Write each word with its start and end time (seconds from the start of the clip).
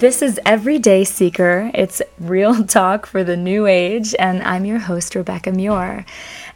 This 0.00 0.22
is 0.22 0.40
Everyday 0.46 1.04
Seeker. 1.04 1.70
It's 1.74 2.00
real 2.18 2.64
talk 2.78 3.04
for 3.04 3.22
the 3.22 3.36
new 3.36 3.66
age, 3.66 4.14
and 4.18 4.42
I'm 4.44 4.64
your 4.64 4.78
host, 4.78 5.14
Rebecca 5.14 5.52
Muir. 5.52 6.06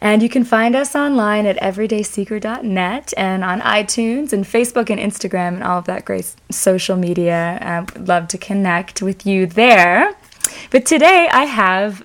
And 0.01 0.23
you 0.23 0.29
can 0.29 0.43
find 0.43 0.75
us 0.75 0.95
online 0.95 1.45
at 1.45 1.55
everydayseeker.net 1.57 3.13
and 3.15 3.43
on 3.43 3.61
iTunes 3.61 4.33
and 4.33 4.45
Facebook 4.45 4.89
and 4.89 4.99
Instagram 4.99 5.53
and 5.53 5.63
all 5.63 5.77
of 5.77 5.85
that 5.85 6.05
great 6.05 6.33
social 6.49 6.97
media. 6.97 7.59
I 7.61 7.81
would 7.81 8.07
love 8.07 8.29
to 8.29 8.39
connect 8.39 9.03
with 9.03 9.27
you 9.27 9.45
there. 9.45 10.15
But 10.71 10.87
today 10.87 11.29
I 11.31 11.43
have 11.43 12.03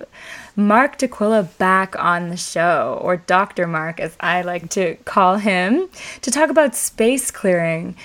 Mark 0.55 0.99
DeQuilla 0.99 1.57
back 1.57 1.95
on 1.97 2.29
the 2.29 2.37
show, 2.37 2.99
or 3.01 3.17
Dr. 3.17 3.65
Mark, 3.65 3.99
as 3.99 4.15
I 4.19 4.43
like 4.43 4.69
to 4.71 4.93
call 5.05 5.37
him, 5.37 5.89
to 6.21 6.29
talk 6.29 6.51
about 6.51 6.75
space 6.75 7.31
clearing. 7.31 7.95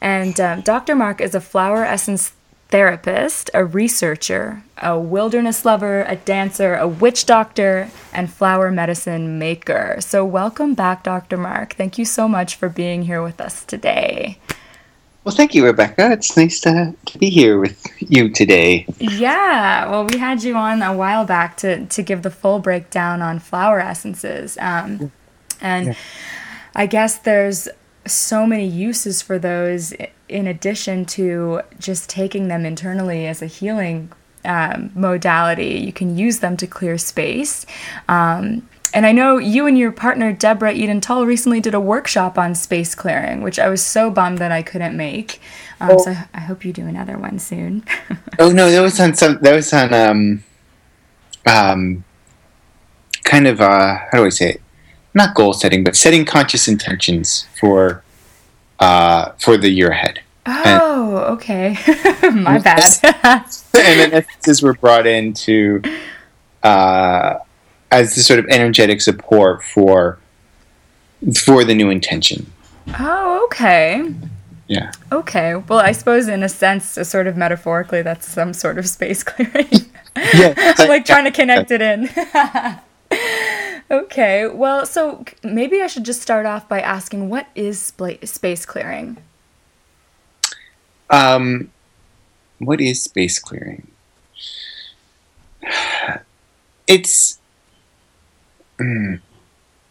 And 0.00 0.38
um, 0.40 0.60
Dr. 0.62 0.94
Mark 0.94 1.20
is 1.20 1.34
a 1.34 1.40
flower 1.42 1.84
essence 1.84 2.32
therapist, 2.68 3.50
a 3.54 3.64
researcher, 3.64 4.62
a 4.78 4.98
wilderness 4.98 5.64
lover, 5.64 6.02
a 6.02 6.16
dancer, 6.16 6.74
a 6.74 6.88
witch 6.88 7.26
doctor, 7.26 7.90
and 8.12 8.32
flower 8.32 8.70
medicine 8.70 9.38
maker. 9.38 9.96
So, 10.00 10.24
welcome 10.24 10.74
back, 10.74 11.04
Dr. 11.04 11.36
Mark. 11.36 11.74
Thank 11.74 11.98
you 11.98 12.04
so 12.04 12.28
much 12.28 12.56
for 12.56 12.68
being 12.68 13.02
here 13.02 13.22
with 13.22 13.40
us 13.40 13.64
today. 13.64 14.38
Well, 15.26 15.34
thank 15.34 15.56
you, 15.56 15.64
Rebecca. 15.64 16.12
It's 16.12 16.36
nice 16.36 16.60
to, 16.60 16.94
to 17.06 17.18
be 17.18 17.30
here 17.30 17.58
with 17.58 17.84
you 17.98 18.28
today. 18.28 18.86
Yeah, 19.00 19.90
well, 19.90 20.06
we 20.06 20.18
had 20.18 20.44
you 20.44 20.54
on 20.54 20.82
a 20.82 20.92
while 20.92 21.24
back 21.24 21.56
to, 21.58 21.84
to 21.84 22.02
give 22.02 22.22
the 22.22 22.30
full 22.30 22.60
breakdown 22.60 23.22
on 23.22 23.40
flower 23.40 23.80
essences. 23.80 24.56
Um, 24.60 25.10
and 25.60 25.86
yeah. 25.86 25.94
I 26.76 26.86
guess 26.86 27.18
there's 27.18 27.68
so 28.06 28.46
many 28.46 28.66
uses 28.66 29.22
for 29.22 29.38
those 29.38 29.94
in 30.28 30.46
addition 30.46 31.04
to 31.04 31.60
just 31.78 32.08
taking 32.08 32.48
them 32.48 32.64
internally 32.66 33.26
as 33.26 33.42
a 33.42 33.46
healing 33.46 34.12
um, 34.44 34.90
modality. 34.94 35.80
You 35.80 35.92
can 35.92 36.16
use 36.16 36.40
them 36.40 36.56
to 36.58 36.66
clear 36.66 36.98
space. 36.98 37.66
Um, 38.08 38.68
and 38.94 39.04
I 39.04 39.12
know 39.12 39.36
you 39.36 39.66
and 39.66 39.76
your 39.76 39.92
partner, 39.92 40.32
Deborah 40.32 40.72
Eden 40.72 41.00
Tull, 41.00 41.26
recently 41.26 41.60
did 41.60 41.74
a 41.74 41.80
workshop 41.80 42.38
on 42.38 42.54
space 42.54 42.94
clearing, 42.94 43.42
which 43.42 43.58
I 43.58 43.68
was 43.68 43.84
so 43.84 44.10
bummed 44.10 44.38
that 44.38 44.52
I 44.52 44.62
couldn't 44.62 44.96
make. 44.96 45.40
Um, 45.80 45.90
oh. 45.92 45.98
So 45.98 46.14
I 46.32 46.40
hope 46.40 46.64
you 46.64 46.72
do 46.72 46.86
another 46.86 47.18
one 47.18 47.38
soon. 47.38 47.84
oh 48.38 48.50
no, 48.50 48.70
that 48.70 48.80
was 48.80 48.98
on 49.00 49.14
some. 49.14 49.38
That 49.42 49.54
was 49.54 49.72
on 49.72 49.92
um, 49.92 50.44
um, 51.46 52.04
kind 53.24 53.46
of 53.46 53.60
uh, 53.60 53.96
how 54.10 54.18
do 54.18 54.24
I 54.24 54.30
say 54.30 54.50
it? 54.52 54.62
Not 55.16 55.34
goal 55.34 55.54
setting, 55.54 55.82
but 55.82 55.96
setting 55.96 56.26
conscious 56.26 56.68
intentions 56.68 57.48
for 57.58 58.04
uh, 58.78 59.30
for 59.38 59.56
the 59.56 59.70
year 59.70 59.88
ahead. 59.88 60.20
Oh, 60.44 61.16
and, 61.16 61.34
okay. 61.38 61.76
My 62.34 62.58
bad. 62.58 62.82
and 63.24 63.44
then 63.72 64.12
essences 64.12 64.62
were 64.62 64.74
brought 64.74 65.06
in 65.06 65.32
to 65.32 65.80
uh, 66.62 67.38
as 67.90 68.14
the 68.14 68.20
sort 68.20 68.38
of 68.38 68.46
energetic 68.48 69.00
support 69.00 69.62
for 69.64 70.18
for 71.34 71.64
the 71.64 71.74
new 71.74 71.88
intention. 71.88 72.52
Oh, 72.98 73.42
okay. 73.46 74.12
Yeah. 74.68 74.92
Okay. 75.10 75.54
Well, 75.54 75.78
I 75.78 75.92
suppose 75.92 76.28
in 76.28 76.42
a 76.42 76.48
sense, 76.50 76.98
a 76.98 77.06
sort 77.06 77.26
of 77.26 77.38
metaphorically, 77.38 78.02
that's 78.02 78.28
some 78.28 78.52
sort 78.52 78.76
of 78.76 78.86
space 78.86 79.22
clearing. 79.24 79.86
yeah. 80.34 80.52
I'm 80.76 80.88
like 80.88 81.06
trying 81.06 81.24
to 81.24 81.30
connect 81.30 81.70
it 81.70 81.80
in. 81.80 82.10
Okay. 83.90 84.46
Well, 84.46 84.86
so 84.86 85.24
maybe 85.42 85.80
I 85.80 85.86
should 85.86 86.04
just 86.04 86.22
start 86.22 86.46
off 86.46 86.68
by 86.68 86.80
asking 86.80 87.28
what 87.28 87.46
is 87.54 87.92
space 88.24 88.66
clearing? 88.66 89.18
Um, 91.10 91.70
what 92.58 92.80
is 92.80 93.02
space 93.02 93.38
clearing? 93.38 93.88
It's. 96.88 97.40
Mm, 98.78 99.20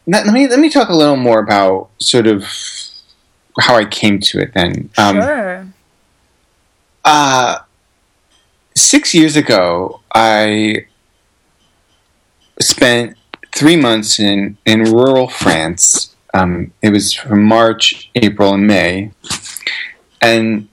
let, 0.07 0.25
let 0.25 0.33
me 0.33 0.47
let 0.47 0.59
me 0.59 0.69
talk 0.69 0.87
a 0.87 0.95
little 0.95 1.17
more 1.17 1.39
about 1.39 1.89
sort 1.99 2.25
of 2.25 2.45
how 3.59 3.75
I 3.75 3.83
came 3.83 4.21
to 4.21 4.39
it. 4.39 4.53
Then, 4.53 4.89
um, 4.97 5.17
sure. 5.17 5.67
Uh, 7.03 7.59
six 8.75 9.13
years 9.13 9.35
ago, 9.35 9.99
I 10.13 10.85
spent 12.61 13.17
three 13.55 13.77
months 13.77 14.19
in, 14.19 14.57
in 14.65 14.83
rural 14.83 15.27
France. 15.29 16.13
Um, 16.33 16.73
it 16.81 16.91
was 16.91 17.13
from 17.13 17.43
March, 17.43 18.11
April, 18.13 18.53
and 18.53 18.67
May. 18.67 19.11
And 20.21 20.67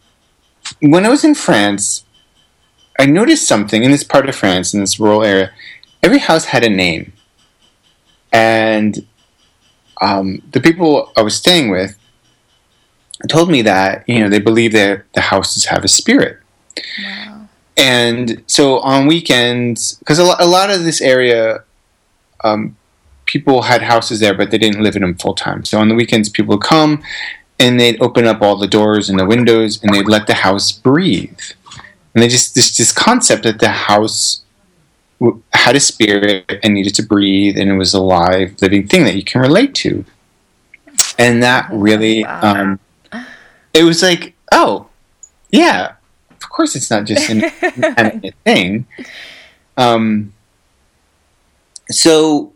when 0.81 1.07
I 1.07 1.09
was 1.09 1.25
in 1.25 1.35
France, 1.35 2.05
I 2.99 3.07
noticed 3.07 3.47
something 3.47 3.85
in 3.85 3.93
this 3.93 4.05
part 4.05 4.29
of 4.29 4.35
France, 4.35 4.75
in 4.75 4.81
this 4.81 4.99
rural 4.99 5.23
area. 5.23 5.53
Every 6.03 6.19
house 6.19 6.47
had 6.47 6.65
a 6.65 6.69
name. 6.69 7.13
And 8.33 9.07
um, 10.01 10.43
the 10.51 10.61
people 10.61 11.13
I 11.17 11.23
was 11.23 11.37
staying 11.37 11.71
with 11.71 11.97
told 13.29 13.49
me 13.49 13.63
that, 13.63 14.05
you 14.09 14.19
know, 14.19 14.29
they 14.29 14.41
believe 14.41 14.73
that 14.73 15.05
the 15.13 15.21
houses 15.21 15.67
have 15.67 15.85
a 15.85 15.89
spirit. 15.89 16.41
Wow. 17.05 17.49
And 17.77 18.43
so 18.49 18.81
on 18.81 19.07
weekends, 19.07 19.95
because 20.01 20.19
a, 20.19 20.25
a 20.41 20.47
lot 20.47 20.71
of 20.71 20.83
this 20.83 21.01
area 21.01 21.63
um, 22.45 22.77
people 23.27 23.63
had 23.63 23.83
houses 23.83 24.21
there, 24.21 24.35
but 24.35 24.51
they 24.51 24.59
didn't 24.59 24.83
live 24.83 24.97
in 24.97 25.03
them 25.03 25.15
full 25.15 25.35
time. 25.35 25.65
So 25.65 25.79
on 25.79 25.89
the 25.89 25.95
weekends, 25.95 26.29
people 26.29 26.57
would 26.57 26.65
come 26.65 27.03
and 27.59 27.79
they'd 27.79 28.01
open 28.01 28.27
up 28.27 28.43
all 28.43 28.57
the 28.57 28.67
doors 28.67 29.09
and 29.09 29.19
the 29.19 29.27
windows 29.27 29.83
and 29.83 29.95
they'd 29.95 30.09
let 30.09 30.27
the 30.27 30.35
house 30.35 30.73
breathe. 30.73 31.39
And 32.15 32.23
they 32.23 32.29
just 32.29 32.55
this 32.55 32.77
this 32.77 32.93
concept 32.93 33.45
that 33.45 33.59
the 33.59 33.69
house 33.69 34.43
had 35.53 35.77
a 35.77 35.81
spirit 35.81 36.59
and 36.63 36.75
needed 36.75 36.95
to 36.97 37.03
breathe 37.03 37.57
and 37.57 37.71
it 37.71 37.77
was 37.77 37.95
a 37.95 38.01
live 38.01 38.61
living 38.61 38.87
thing 38.87 39.05
that 39.05 39.15
you 39.15 39.25
can 39.25 39.41
relate 39.41 39.75
to. 39.77 40.05
And 41.19 41.43
that 41.43 41.69
really, 41.71 42.25
um, 42.25 42.81
it 43.73 43.85
was 43.85 44.03
like, 44.03 44.35
oh, 44.51 44.89
yeah, 45.51 45.95
of 46.31 46.49
course 46.49 46.75
it's 46.75 46.91
not 46.91 47.05
just 47.05 47.31
an 47.31 47.45
inanimate 47.77 48.35
thing. 48.45 48.87
Um, 49.77 50.33
so 51.91 52.53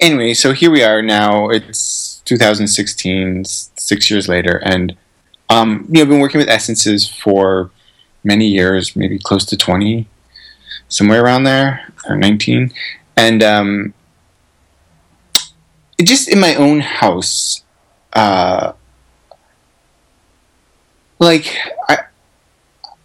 anyway, 0.00 0.34
so 0.34 0.52
here 0.52 0.70
we 0.70 0.82
are 0.82 1.02
now. 1.02 1.48
It's 1.50 2.20
2016, 2.24 3.44
six 3.44 4.10
years 4.10 4.28
later, 4.28 4.56
and 4.64 4.96
um, 5.48 5.86
you 5.88 5.94
know, 5.94 6.02
I've 6.02 6.08
been 6.08 6.20
working 6.20 6.38
with 6.38 6.48
essences 6.48 7.08
for 7.08 7.70
many 8.22 8.46
years, 8.46 8.94
maybe 8.94 9.18
close 9.18 9.44
to 9.46 9.56
20, 9.56 10.06
somewhere 10.88 11.24
around 11.24 11.44
there, 11.44 11.92
or 12.08 12.16
19, 12.16 12.72
and 13.16 13.42
um, 13.42 13.94
just 16.02 16.28
in 16.28 16.40
my 16.40 16.54
own 16.54 16.80
house, 16.80 17.62
uh, 18.12 18.72
like 21.18 21.56
I, 21.88 21.98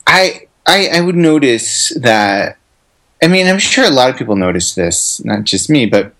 I, 0.06 0.48
I, 0.66 0.88
I 0.94 1.02
would 1.02 1.16
notice 1.16 1.90
that 2.00 2.58
I 3.24 3.28
mean, 3.28 3.48
I'm 3.48 3.58
sure 3.58 3.86
a 3.86 3.90
lot 3.90 4.10
of 4.10 4.18
people 4.18 4.36
notice 4.36 4.76
this, 4.76 5.24
not 5.24 5.46
just 5.46 5.70
me, 5.70 5.86
but 5.86 6.14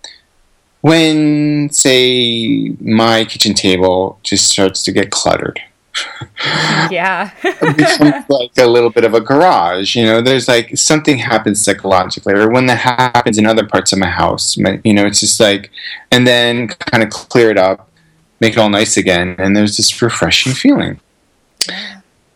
when, 0.80 1.70
say, 1.70 2.70
my 2.80 3.26
kitchen 3.26 3.54
table 3.54 4.20
just 4.24 4.48
starts 4.48 4.84
to 4.84 4.94
get 4.94 5.12
cluttered. 5.12 5.60
yeah. 6.90 7.32
it 7.44 7.76
becomes 7.76 8.26
like 8.30 8.52
a 8.58 8.66
little 8.66 8.90
bit 8.90 9.04
of 9.04 9.14
a 9.14 9.20
garage, 9.20 9.98
you 9.98 10.06
know, 10.06 10.22
there's 10.22 10.48
like 10.48 10.78
something 10.78 11.18
happens 11.18 11.62
psychologically, 11.62 12.36
or 12.36 12.50
when 12.50 12.68
that 12.68 12.80
happens 12.80 13.38
in 13.38 13.46
other 13.46 13.68
parts 13.68 13.92
of 13.92 14.00
my 14.00 14.10
house, 14.10 14.56
you 14.58 14.94
know, 14.94 15.06
it's 15.06 15.20
just 15.20 15.42
like, 15.42 15.72
and 16.10 16.26
then 16.26 16.70
kind 16.70 17.04
of 17.04 17.10
clear 17.10 17.50
it 17.50 17.58
up, 17.58 17.92
make 18.40 18.54
it 18.54 18.60
all 18.60 18.70
nice 18.70 18.96
again, 18.96 19.36
and 19.38 19.58
there's 19.58 19.76
this 19.76 20.02
refreshing 20.02 20.54
feeling. 20.54 21.02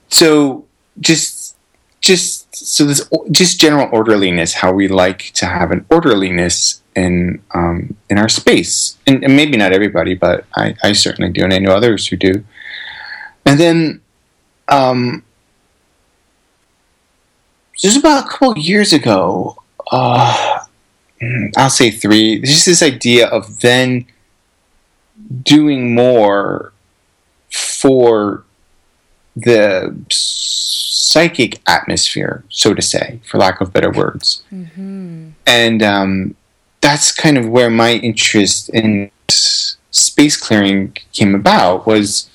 So 0.09 0.65
just, 0.99 1.55
just 2.01 2.46
so 2.57 2.85
this 2.85 3.07
just 3.31 3.59
general 3.59 3.89
orderliness, 3.91 4.55
how 4.55 4.71
we 4.71 4.87
like 4.87 5.31
to 5.33 5.45
have 5.45 5.71
an 5.71 5.85
orderliness 5.89 6.81
in 6.95 7.41
um, 7.53 7.95
in 8.09 8.17
our 8.17 8.29
space, 8.29 8.97
and, 9.05 9.23
and, 9.23 9.35
maybe 9.35 9.57
not 9.57 9.71
everybody, 9.71 10.15
but 10.15 10.45
I, 10.55 10.75
I 10.83 10.93
certainly 10.93 11.31
do, 11.31 11.43
and 11.43 11.53
I 11.53 11.59
know 11.59 11.71
others 11.71 12.07
who 12.07 12.17
do. 12.17 12.43
And 13.45 13.59
then, 13.59 14.01
um, 14.67 15.23
just 17.77 17.97
about 17.97 18.25
a 18.25 18.29
couple 18.29 18.57
years 18.57 18.93
ago, 18.93 19.61
uh, 19.91 20.59
I'll 21.55 21.69
say 21.69 21.91
three. 21.91 22.41
Just 22.41 22.65
this 22.65 22.81
idea 22.81 23.27
of 23.27 23.61
then 23.61 24.07
doing 25.43 25.93
more 25.93 26.73
for 27.51 28.43
the 29.41 29.95
psychic 30.09 31.61
atmosphere, 31.67 32.43
so 32.49 32.73
to 32.73 32.81
say, 32.81 33.19
for 33.25 33.37
lack 33.37 33.61
of 33.61 33.71
better 33.71 33.91
words. 33.91 34.43
Mm-hmm. 34.51 35.29
And 35.45 35.83
um, 35.83 36.35
that's 36.81 37.11
kind 37.11 37.37
of 37.37 37.47
where 37.47 37.69
my 37.69 37.93
interest 37.93 38.69
in 38.69 39.11
space 39.91 40.37
clearing 40.37 40.95
came 41.13 41.33
about 41.35 41.87
was 41.87 42.29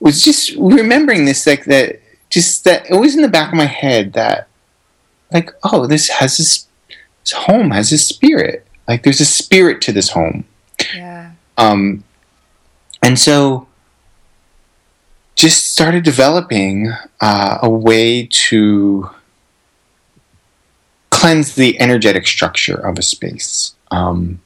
was 0.00 0.22
just 0.22 0.54
remembering 0.56 1.24
this 1.24 1.46
like 1.46 1.64
that 1.64 2.00
just 2.28 2.64
that 2.64 2.88
it 2.90 2.94
was 2.94 3.14
in 3.14 3.22
the 3.22 3.28
back 3.28 3.52
of 3.52 3.56
my 3.56 3.66
head 3.66 4.12
that 4.14 4.48
like 5.32 5.50
oh 5.62 5.86
this 5.86 6.08
has 6.08 6.36
this, 6.36 6.66
this 7.22 7.32
home 7.32 7.70
has 7.70 7.92
a 7.92 7.98
spirit 7.98 8.66
like 8.88 9.04
there's 9.04 9.20
a 9.20 9.24
spirit 9.24 9.80
to 9.80 9.92
this 9.92 10.10
home 10.10 10.44
Yeah. 10.94 11.30
um 11.56 12.02
and 13.02 13.18
so 13.18 13.65
just 15.36 15.72
started 15.72 16.04
developing 16.04 16.92
uh, 17.20 17.58
a 17.62 17.70
way 17.70 18.26
to 18.30 19.10
cleanse 21.10 21.54
the 21.54 21.78
energetic 21.80 22.26
structure 22.26 22.74
of 22.76 22.98
a 22.98 23.02
space 23.02 23.74
um 23.90 24.40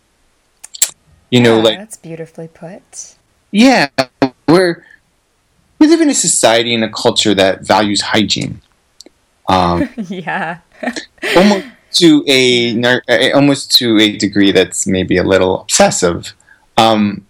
you 1.30 1.40
know 1.40 1.58
Yeah, 1.58 1.62
like 1.62 1.78
that's 1.78 1.96
beautifully 1.96 2.48
put. 2.48 3.16
yeah, 3.52 3.88
we're 4.48 4.84
we 5.78 5.88
live 5.88 6.00
in 6.00 6.10
a 6.10 6.14
society 6.14 6.74
and 6.74 6.84
a 6.84 6.90
culture 6.90 7.34
that 7.34 7.66
values 7.66 8.02
hygiene, 8.02 8.62
um, 9.48 9.88
yeah. 10.08 10.60
almost 11.36 11.66
to 11.92 12.24
a 12.28 12.80
uh, 12.82 13.34
almost 13.36 13.72
to 13.78 13.98
a 13.98 14.16
degree 14.16 14.52
that's 14.52 14.86
maybe 14.86 15.16
a 15.16 15.24
little 15.24 15.62
obsessive. 15.62 16.34
Um, 16.76 17.26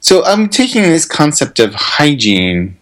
so 0.00 0.24
I'm 0.24 0.48
taking 0.48 0.82
this 0.82 1.06
concept 1.06 1.58
of 1.58 1.74
hygiene, 1.74 2.78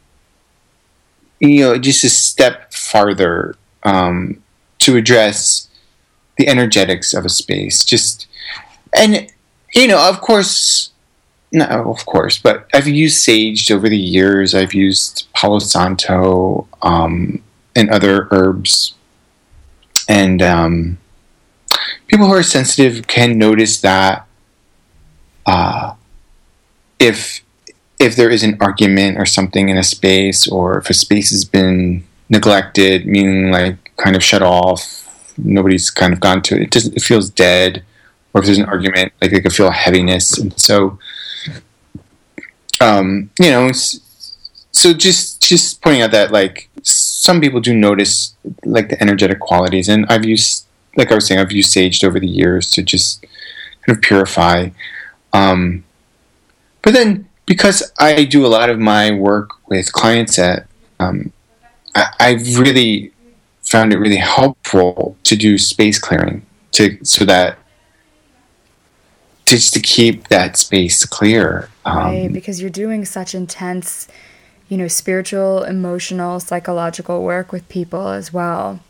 you 1.41 1.61
know, 1.61 1.79
just 1.79 2.05
a 2.05 2.09
step 2.09 2.73
farther 2.73 3.57
um, 3.83 4.43
to 4.81 4.97
address 4.97 5.69
the 6.37 6.49
energetics 6.49 7.15
of 7.15 7.25
a 7.25 7.29
space. 7.29 7.85
Just 7.85 8.27
and 8.97 9.31
you 9.75 9.87
know, 9.87 10.09
of 10.09 10.21
course, 10.21 10.91
no, 11.51 11.67
of 11.67 12.05
course, 12.07 12.39
but 12.39 12.69
I've 12.75 12.89
used 12.89 13.23
sage 13.23 13.71
over 13.71 13.89
the 13.89 13.99
years. 13.99 14.55
I've 14.55 14.75
used 14.75 15.27
Palo 15.35 15.59
Santo 15.59 16.67
um, 16.83 17.43
and 17.75 17.91
other 17.91 18.29
herbs, 18.31 18.95
and 20.09 20.43
um, 20.43 20.99
people 22.07 22.27
who 22.27 22.35
are 22.35 22.43
sensitive 22.43 23.07
can 23.07 23.39
notice 23.39 23.81
that 23.81 24.27
uh, 25.47 25.95
if 27.03 27.45
if 27.99 28.17
there 28.17 28.31
is 28.31 28.43
an 28.43 28.57
argument 28.61 29.19
or 29.19 29.27
something 29.27 29.69
in 29.69 29.77
a 29.77 29.83
space, 29.83 30.49
or 30.49 30.79
if 30.79 30.89
a 30.89 30.95
space 30.95 31.31
has 31.31 31.45
been 31.45 32.05
neglected, 32.29 33.07
meaning 33.07 33.51
like 33.51 33.93
kind 33.97 34.17
of 34.17 34.25
shut 34.25 34.43
off, 34.43 34.83
nobody's 35.37 35.91
kind 35.91 36.13
of 36.13 36.21
gone 36.21 36.43
to 36.43 36.57
it. 36.57 36.63
It, 36.63 36.71
doesn't, 36.71 36.97
it 36.97 37.03
feels 37.03 37.29
dead, 37.29 37.85
or 38.33 38.41
if 38.41 38.47
there's 38.47 38.59
an 38.59 38.65
argument, 38.67 39.13
like 39.21 39.31
they 39.33 39.41
could 39.41 39.53
feel 39.53 39.71
heaviness, 39.71 40.39
and 40.39 40.59
so 40.59 40.99
um, 42.81 43.31
you 43.41 43.51
know, 43.51 43.71
so 43.73 44.93
just 44.93 45.43
just 45.43 45.83
pointing 45.83 46.03
out 46.03 46.13
that 46.13 46.33
like 46.33 46.69
some 46.83 47.41
people 47.41 47.61
do 47.61 47.75
notice 47.75 48.35
like 48.65 48.89
the 48.89 49.01
energetic 49.03 49.41
qualities, 49.41 49.89
and 49.89 50.07
I've 50.09 50.25
used 50.25 50.67
like 50.97 51.11
I 51.11 51.15
was 51.15 51.27
saying, 51.27 51.41
I've 51.41 51.53
used 51.53 51.73
sage 51.73 52.05
over 52.05 52.21
the 52.21 52.29
years 52.29 52.71
to 52.73 52.83
just 52.83 53.25
kind 53.87 53.97
of 53.97 54.03
purify. 54.03 54.71
Um, 55.33 55.85
but 56.83 56.93
then 56.93 57.29
because 57.47 57.93
I 57.99 58.25
do 58.25 58.47
a 58.47 58.49
lot 58.49 58.71
of 58.71 58.79
my 58.79 59.11
work 59.11 59.51
with 59.69 59.93
clients 59.93 60.39
at, 60.39 60.67
um, 61.01 61.33
I, 61.95 62.07
I've 62.21 62.59
really 62.59 63.13
found 63.63 63.93
it 63.93 63.99
really 63.99 64.17
helpful 64.17 65.17
to 65.25 65.37
do 65.37 65.59
space 65.59 65.99
clearing 65.99 66.45
to 66.73 66.99
so 67.05 67.25
that 67.25 67.59
just 69.45 69.75
to 69.75 69.81
keep 69.81 70.29
that 70.29 70.57
space 70.57 71.05
clear. 71.05 71.69
Um, 71.85 71.97
right, 71.97 72.33
because 72.33 72.61
you're 72.61 72.71
doing 72.71 73.05
such 73.05 73.35
intense, 73.35 74.09
you 74.69 74.79
know, 74.79 74.89
spiritual, 74.89 75.65
emotional, 75.65 76.41
psychological 76.41 77.23
work 77.23 77.53
with 77.53 77.69
people 77.69 78.09
as 78.09 78.33
well. 78.33 78.81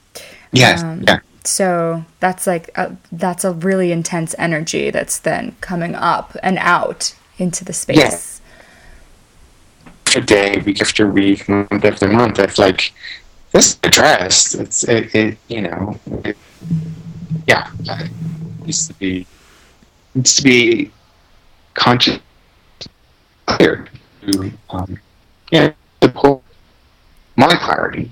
Yes, 0.53 0.83
Um, 0.83 1.05
yeah, 1.09 1.21
So 1.45 2.05
that's 2.21 2.47
like 2.47 2.71
a, 2.77 2.97
that's 3.11 3.45
a 3.45 3.53
really 3.53 3.91
intense 3.91 4.35
energy 4.39 4.91
that's 4.91 5.19
then 5.19 5.57
coming 5.61 5.95
up 5.95 6.37
and 6.43 6.59
out 6.59 7.15
into 7.43 7.65
the 7.65 7.73
space. 7.73 8.41
a 10.15 10.21
day, 10.21 10.63
week 10.65 10.81
after 10.81 11.11
week, 11.11 11.49
month 11.49 11.85
after 11.85 12.09
month. 12.09 12.39
It's 12.39 12.59
like 12.59 12.93
this 13.53 13.73
is 13.73 13.79
addressed. 13.83 14.55
It's 14.55 14.85
it, 14.85 15.15
it 15.15 15.39
you 15.49 15.63
know, 15.63 15.99
it, 16.25 16.37
yeah. 17.47 17.71
It 17.81 18.11
needs 18.65 18.89
to 18.89 18.95
be 18.95 19.27
needs 20.15 20.35
to 20.37 20.43
be 20.43 20.91
conscious, 21.75 22.19
clear 23.47 23.89
to 24.23 24.53
um, 24.71 24.99
yeah 25.51 25.73
support 26.03 26.43
my 27.37 27.55
clarity 27.57 28.11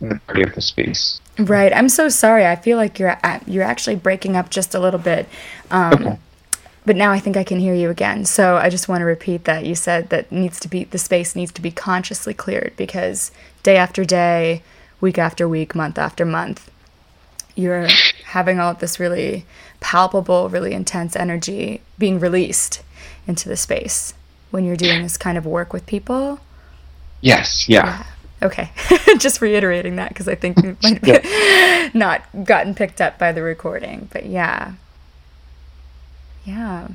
and 0.00 0.12
the 0.12 0.18
clarity 0.26 0.48
of 0.48 0.54
the 0.54 0.60
space. 0.62 1.20
Right. 1.38 1.72
I'm 1.74 1.88
so 1.88 2.08
sorry. 2.08 2.46
I 2.46 2.56
feel 2.56 2.76
like 2.76 2.98
you're 2.98 3.18
you're 3.46 3.64
actually 3.64 3.96
breaking 3.96 4.36
up 4.36 4.50
just 4.50 4.74
a 4.74 4.80
little 4.80 5.00
bit. 5.00 5.28
Um, 5.70 5.92
Okay. 5.92 6.18
But 6.86 6.96
now 6.96 7.10
I 7.10 7.18
think 7.18 7.36
I 7.36 7.44
can 7.44 7.60
hear 7.60 7.74
you 7.74 7.90
again. 7.90 8.24
So 8.24 8.56
I 8.56 8.70
just 8.70 8.88
want 8.88 9.02
to 9.02 9.04
repeat 9.04 9.44
that 9.44 9.66
you 9.66 9.74
said 9.74 10.08
that 10.08 10.32
needs 10.32 10.58
to 10.60 10.68
be 10.68 10.84
the 10.84 10.98
space 10.98 11.36
needs 11.36 11.52
to 11.52 11.62
be 11.62 11.70
consciously 11.70 12.32
cleared 12.32 12.72
because 12.76 13.30
day 13.62 13.76
after 13.76 14.04
day, 14.04 14.62
week 15.00 15.18
after 15.18 15.48
week, 15.48 15.74
month 15.74 15.98
after 15.98 16.24
month, 16.24 16.70
you're 17.54 17.88
having 18.26 18.58
all 18.58 18.70
of 18.70 18.78
this 18.78 18.98
really 18.98 19.44
palpable, 19.80 20.48
really 20.48 20.72
intense 20.72 21.16
energy 21.16 21.82
being 21.98 22.18
released 22.18 22.82
into 23.26 23.48
the 23.48 23.56
space 23.56 24.14
when 24.50 24.64
you're 24.64 24.76
doing 24.76 25.02
this 25.02 25.16
kind 25.16 25.36
of 25.36 25.46
work 25.46 25.72
with 25.72 25.86
people. 25.86 26.40
Yes, 27.20 27.68
yeah. 27.68 28.04
Okay, 28.42 28.70
just 29.18 29.42
reiterating 29.42 29.96
that 29.96 30.08
because 30.08 30.26
I 30.28 30.34
think 30.34 30.58
it 30.58 30.76
might 30.82 31.04
have 31.24 31.94
not 31.94 32.22
gotten 32.44 32.74
picked 32.74 33.00
up 33.00 33.18
by 33.18 33.32
the 33.32 33.42
recording, 33.42 34.08
but 34.12 34.26
yeah, 34.26 34.74
yeah. 36.50 36.88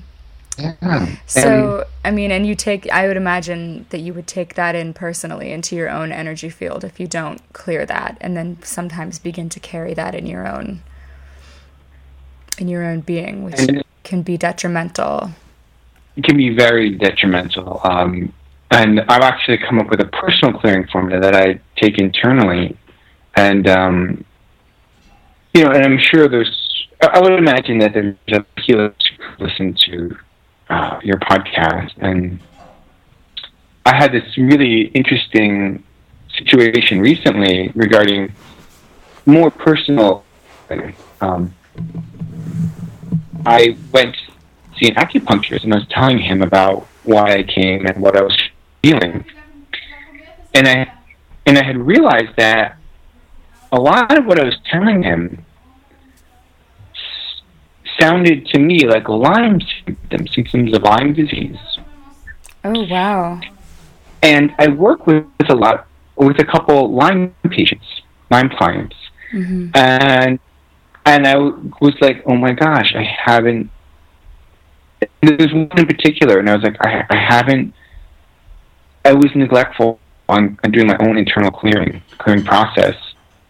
yeah. 0.82 1.16
So 1.26 1.86
I 2.04 2.12
mean, 2.12 2.32
and 2.32 2.46
you 2.46 2.56
take, 2.56 2.90
I 2.92 3.08
would 3.08 3.18
imagine 3.18 3.86
that 3.90 4.00
you 4.00 4.14
would 4.14 4.28
take 4.28 4.56
that 4.56 4.76
in 4.76 4.94
personally 4.94 5.52
into 5.52 5.76
your 5.76 5.90
own 5.90 6.12
energy 6.12 6.50
field 6.50 6.84
if 6.84 7.00
you 7.00 7.08
don't 7.08 7.42
clear 7.54 7.86
that, 7.86 8.18
and 8.22 8.36
then 8.38 8.58
sometimes 8.64 9.20
begin 9.20 9.50
to 9.50 9.60
carry 9.60 9.94
that 9.96 10.14
in 10.16 10.26
your 10.28 10.48
own, 10.48 10.82
in 12.58 12.68
your 12.68 12.84
own 12.86 13.02
being, 13.02 13.44
which 13.44 13.60
And- 13.60 13.84
can 14.04 14.22
be 14.22 14.38
detrimental. 14.38 15.32
it 16.16 16.24
can 16.24 16.38
be 16.38 16.50
very 16.50 16.92
detrimental. 16.92 17.82
Um, 17.84 18.32
and 18.72 19.02
I've 19.02 19.22
actually 19.22 19.58
come 19.58 19.80
up 19.80 19.90
with 19.90 20.00
a 20.00 20.06
personal 20.06 20.58
clearing 20.60 20.88
formula 20.88 21.20
that 21.22 21.36
I 21.36 21.60
take 21.82 21.98
internally, 21.98 22.78
and 23.36 23.68
um, 23.68 24.24
you 25.54 25.64
know, 25.64 25.72
and 25.72 25.84
I'm 25.84 26.00
sure 26.00 26.28
there's. 26.28 26.65
I 27.14 27.20
would 27.20 27.34
imagine 27.34 27.80
that 27.80 27.94
there's 27.94 28.16
a 28.32 28.46
healers 28.62 28.94
who 29.38 29.46
listen 29.46 29.76
to 29.86 30.18
uh, 30.70 31.00
your 31.04 31.18
podcast, 31.18 31.92
and 31.98 32.40
I 33.86 33.96
had 33.96 34.12
this 34.12 34.38
really 34.38 34.88
interesting 34.88 35.84
situation 36.38 37.00
recently 37.00 37.72
regarding 37.76 38.34
more 39.26 39.52
personal. 39.52 40.24
Um, 41.22 41.54
I 43.46 43.78
went 43.92 44.16
to 44.16 44.80
see 44.80 44.90
an 44.90 44.96
acupuncturist 44.96 45.64
and 45.64 45.74
I 45.74 45.78
was 45.78 45.88
telling 45.90 46.20
him 46.20 46.42
about 46.42 46.88
why 47.04 47.36
I 47.38 47.44
came 47.44 47.86
and 47.86 48.02
what 48.02 48.18
I 48.18 48.24
was 48.24 48.38
feeling. 48.82 49.24
And 50.54 50.68
I 50.68 50.92
and 51.46 51.58
I 51.58 51.64
had 51.64 51.78
realized 51.78 52.36
that 52.38 52.78
a 53.72 53.80
lot 53.80 54.18
of 54.18 54.26
what 54.26 54.40
I 54.40 54.46
was 54.46 54.58
telling 54.66 55.04
him 55.04 55.45
sounded 58.00 58.46
to 58.48 58.60
me 58.60 58.88
like 58.88 59.08
Lyme 59.08 59.60
symptoms, 59.86 60.34
symptoms 60.34 60.76
of 60.76 60.84
Lyme 60.84 61.14
disease. 61.14 61.58
Oh 62.64 62.86
wow! 62.86 63.42
And 64.22 64.54
I 64.58 64.68
work 64.70 65.06
with, 65.08 65.26
with 65.40 65.50
a 65.50 65.56
lot 65.56 65.88
with 66.16 66.40
a 66.40 66.46
couple 66.46 66.94
Lyme 66.94 67.36
patients, 67.50 67.86
Lyme 68.32 68.50
clients, 68.50 68.96
hmm 69.32 69.70
and 69.74 70.40
and 71.06 71.28
I 71.28 71.38
was 71.38 71.94
like, 72.02 72.24
oh 72.26 72.36
my 72.36 72.54
gosh, 72.54 72.94
I 72.96 73.04
haven't. 73.04 73.70
There's 75.22 75.54
one 75.54 75.70
in 75.78 75.86
particular, 75.86 76.40
and 76.40 76.50
I 76.50 76.56
was 76.56 76.64
like, 76.64 76.78
I, 76.82 77.06
I 77.10 77.18
haven't. 77.18 77.74
I 79.04 79.14
was 79.14 79.30
neglectful 79.36 80.00
on, 80.28 80.58
on 80.64 80.72
doing 80.72 80.88
my 80.88 80.98
own 81.00 81.18
internal 81.18 81.52
clearing 81.52 82.02
clearing 82.18 82.44
process, 82.44 82.96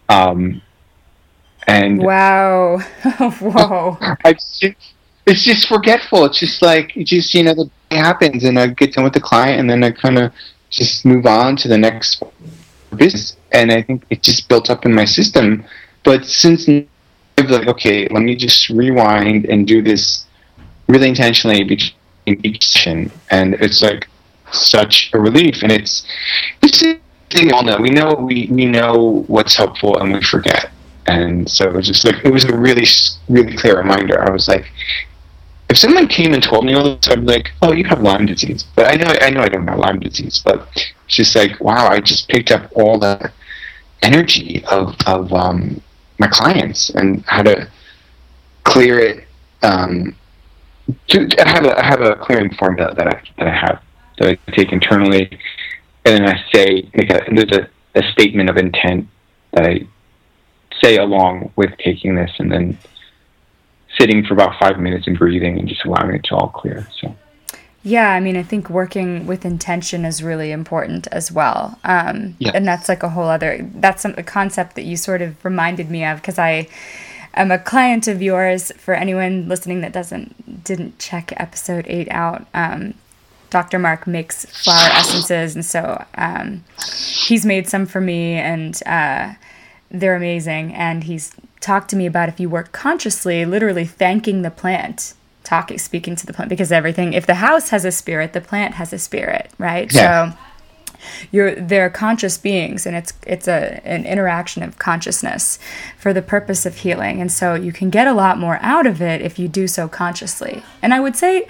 um, 0.09 0.61
and 1.67 2.01
Wow! 2.01 2.79
Whoa! 3.19 3.97
I 4.23 4.33
just, 4.33 4.63
it's 5.25 5.43
just 5.43 5.67
forgetful. 5.67 6.25
It's 6.25 6.39
just 6.39 6.61
like 6.61 6.95
it 6.95 7.05
just 7.05 7.33
you 7.33 7.43
know 7.43 7.53
the 7.53 7.69
day 7.89 7.97
happens, 7.97 8.43
and 8.43 8.59
I 8.59 8.67
get 8.67 8.93
done 8.93 9.03
with 9.03 9.13
the 9.13 9.21
client, 9.21 9.59
and 9.59 9.69
then 9.69 9.83
I 9.83 9.91
kind 9.91 10.17
of 10.17 10.31
just 10.69 11.05
move 11.05 11.25
on 11.25 11.55
to 11.57 11.67
the 11.67 11.77
next 11.77 12.21
business. 12.95 13.35
And 13.51 13.71
I 13.71 13.81
think 13.81 14.03
it 14.09 14.21
just 14.21 14.47
built 14.49 14.69
up 14.69 14.85
in 14.85 14.93
my 14.93 15.05
system. 15.05 15.65
But 16.03 16.25
since 16.25 16.67
I've 17.37 17.49
like, 17.49 17.67
okay, 17.67 18.07
let 18.09 18.21
me 18.21 18.35
just 18.35 18.69
rewind 18.69 19.45
and 19.45 19.65
do 19.65 19.81
this 19.81 20.25
really 20.87 21.09
intentionally 21.09 21.63
between 21.63 21.95
each 22.43 22.67
session, 22.67 23.11
and 23.31 23.55
it's 23.55 23.81
like 23.81 24.07
such 24.51 25.09
a 25.13 25.19
relief. 25.19 25.63
And 25.63 25.71
it's 25.71 26.05
it's 26.61 26.83
we 27.33 27.51
all 27.51 27.63
know 27.63 27.77
we 27.77 27.89
know 27.89 28.13
we, 28.13 28.47
we 28.51 28.65
know 28.65 29.25
what's 29.27 29.55
helpful 29.55 29.97
and 29.97 30.13
we 30.13 30.21
forget 30.21 30.69
and 31.07 31.49
so 31.49 31.65
it 31.65 31.73
was 31.73 31.87
just 31.87 32.05
like 32.05 32.23
it 32.23 32.31
was 32.31 32.45
a 32.45 32.55
really 32.55 32.85
really 33.29 33.55
clear 33.55 33.77
reminder. 33.77 34.21
I 34.21 34.31
was 34.31 34.47
like 34.47 34.65
if 35.69 35.77
someone 35.77 36.07
came 36.07 36.33
and 36.33 36.43
told 36.43 36.63
me 36.63 36.75
all 36.75 36.83
this 36.83 37.09
i'd 37.09 37.25
be 37.25 37.33
like 37.33 37.51
oh 37.63 37.73
you 37.73 37.83
have 37.85 38.01
lyme 38.01 38.25
disease. 38.25 38.63
But 38.75 38.91
i 38.91 38.95
know 38.95 39.13
i 39.21 39.29
know 39.29 39.41
i 39.41 39.49
don't 39.49 39.67
have 39.67 39.79
lyme 39.79 39.99
disease 39.99 40.41
but 40.45 40.69
it's 40.75 41.15
just 41.15 41.35
like 41.35 41.59
wow 41.59 41.87
i 41.87 41.99
just 41.99 42.29
picked 42.29 42.51
up 42.51 42.69
all 42.75 42.99
the 42.99 43.31
energy 44.01 44.63
of 44.65 44.95
of 45.07 45.33
um, 45.33 45.81
my 46.19 46.27
clients 46.27 46.91
and 46.91 47.23
how 47.25 47.41
to 47.41 47.69
clear 48.63 48.99
it 48.99 49.25
um, 49.63 50.15
to, 51.07 51.27
I 51.39 51.49
have 51.49 51.65
a 51.65 51.79
I 51.79 51.85
have 51.85 52.01
a 52.01 52.15
clearing 52.15 52.53
formula 52.53 52.93
that 52.95 53.07
I 53.07 53.21
that 53.37 53.47
I 53.47 53.55
have 53.55 53.81
that 54.19 54.39
I 54.47 54.51
take 54.51 54.71
internally, 54.71 55.29
and 56.05 56.15
then 56.15 56.27
I 56.27 56.43
say 56.53 56.89
make 56.93 57.09
a 57.11 57.21
there's 57.33 57.51
a, 57.51 57.69
a 57.95 58.11
statement 58.11 58.49
of 58.49 58.57
intent 58.57 59.07
that 59.53 59.65
I 59.65 59.87
along 60.93 61.51
with 61.55 61.71
taking 61.79 62.15
this, 62.15 62.31
and 62.37 62.51
then 62.51 62.77
sitting 63.97 64.23
for 64.25 64.33
about 64.33 64.59
five 64.59 64.79
minutes 64.79 65.07
and 65.07 65.17
breathing 65.17 65.57
and 65.57 65.67
just 65.67 65.85
allowing 65.85 66.15
it 66.15 66.23
to 66.25 66.35
all 66.35 66.49
clear. 66.49 66.87
So. 66.99 67.15
Yeah, 67.83 68.09
I 68.09 68.19
mean, 68.19 68.35
I 68.35 68.41
think 68.41 68.69
working 68.69 69.27
with 69.27 69.45
intention 69.45 70.05
is 70.05 70.23
really 70.23 70.51
important 70.51 71.07
as 71.11 71.31
well. 71.31 71.79
Um, 71.83 72.35
yeah. 72.39 72.51
And 72.55 72.67
that's 72.67 72.89
like 72.89 73.03
a 73.03 73.09
whole 73.09 73.29
other, 73.29 73.69
that's 73.75 74.01
some, 74.01 74.15
a 74.17 74.23
concept 74.23 74.75
that 74.75 74.85
you 74.85 74.97
sort 74.97 75.21
of 75.21 75.43
reminded 75.45 75.91
me 75.91 76.03
of 76.03 76.17
because 76.17 76.39
I 76.39 76.67
am 77.35 77.51
a 77.51 77.59
client 77.59 78.07
of 78.07 78.23
yours. 78.23 78.71
For 78.77 78.95
anyone 78.95 79.47
listening 79.47 79.81
that 79.81 79.93
doesn't, 79.93 80.63
didn't 80.63 80.97
check 80.97 81.31
episode 81.37 81.85
eight 81.87 82.07
out, 82.09 82.47
um, 82.55 82.95
Dr. 83.51 83.77
Mark 83.77 84.07
makes 84.07 84.45
flower 84.45 84.89
essences. 84.93 85.53
And 85.53 85.63
so 85.63 86.03
um, 86.15 86.63
he's 87.27 87.45
made 87.45 87.69
some 87.69 87.85
for 87.85 88.01
me 88.01 88.33
and 88.33 88.81
uh, 88.87 89.35
they're 89.89 90.15
amazing. 90.15 90.73
And 90.73 91.03
he's 91.03 91.33
talked 91.59 91.89
to 91.89 91.95
me 91.95 92.05
about 92.05 92.29
if 92.29 92.39
you 92.39 92.49
work 92.49 92.71
consciously, 92.71 93.45
literally 93.45 93.85
thanking 93.85 94.41
the 94.41 94.51
plant 94.51 95.13
talking 95.43 95.77
speaking 95.77 96.15
to 96.15 96.25
the 96.25 96.33
plant 96.33 96.49
because 96.49 96.71
everything 96.71 97.13
if 97.13 97.27
the 97.27 97.35
house 97.35 97.69
has 97.69 97.85
a 97.85 97.91
spirit 97.91 98.33
the 98.33 98.41
plant 98.41 98.73
has 98.73 98.91
a 98.91 98.97
spirit 98.97 99.51
right 99.59 99.93
yeah. 99.93 100.31
so 100.31 100.37
you're 101.31 101.55
they're 101.55 101.89
conscious 101.89 102.37
beings 102.37 102.85
and 102.85 102.95
it's 102.95 103.13
it's 103.27 103.47
a 103.47 103.79
an 103.85 104.05
interaction 104.05 104.63
of 104.63 104.77
consciousness 104.79 105.59
for 105.97 106.13
the 106.13 106.21
purpose 106.21 106.65
of 106.65 106.77
healing 106.77 107.21
and 107.21 107.31
so 107.31 107.53
you 107.53 107.71
can 107.71 107.89
get 107.89 108.07
a 108.07 108.13
lot 108.13 108.39
more 108.39 108.57
out 108.61 108.87
of 108.87 109.01
it 109.01 109.21
if 109.21 109.37
you 109.37 109.47
do 109.47 109.67
so 109.67 109.87
consciously 109.87 110.63
and 110.81 110.93
i 110.93 110.99
would 110.99 111.15
say 111.15 111.47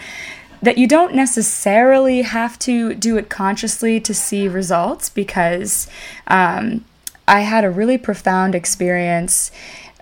that 0.61 0.77
you 0.77 0.87
don't 0.87 1.13
necessarily 1.13 2.23
have 2.23 2.57
to 2.57 2.93
do 2.95 3.17
it 3.17 3.29
consciously 3.29 3.99
to 3.99 4.13
see 4.13 4.47
results 4.47 5.09
because 5.09 5.87
um, 6.27 6.83
i 7.27 7.41
had 7.41 7.63
a 7.63 7.69
really 7.69 7.97
profound 7.97 8.55
experience 8.55 9.51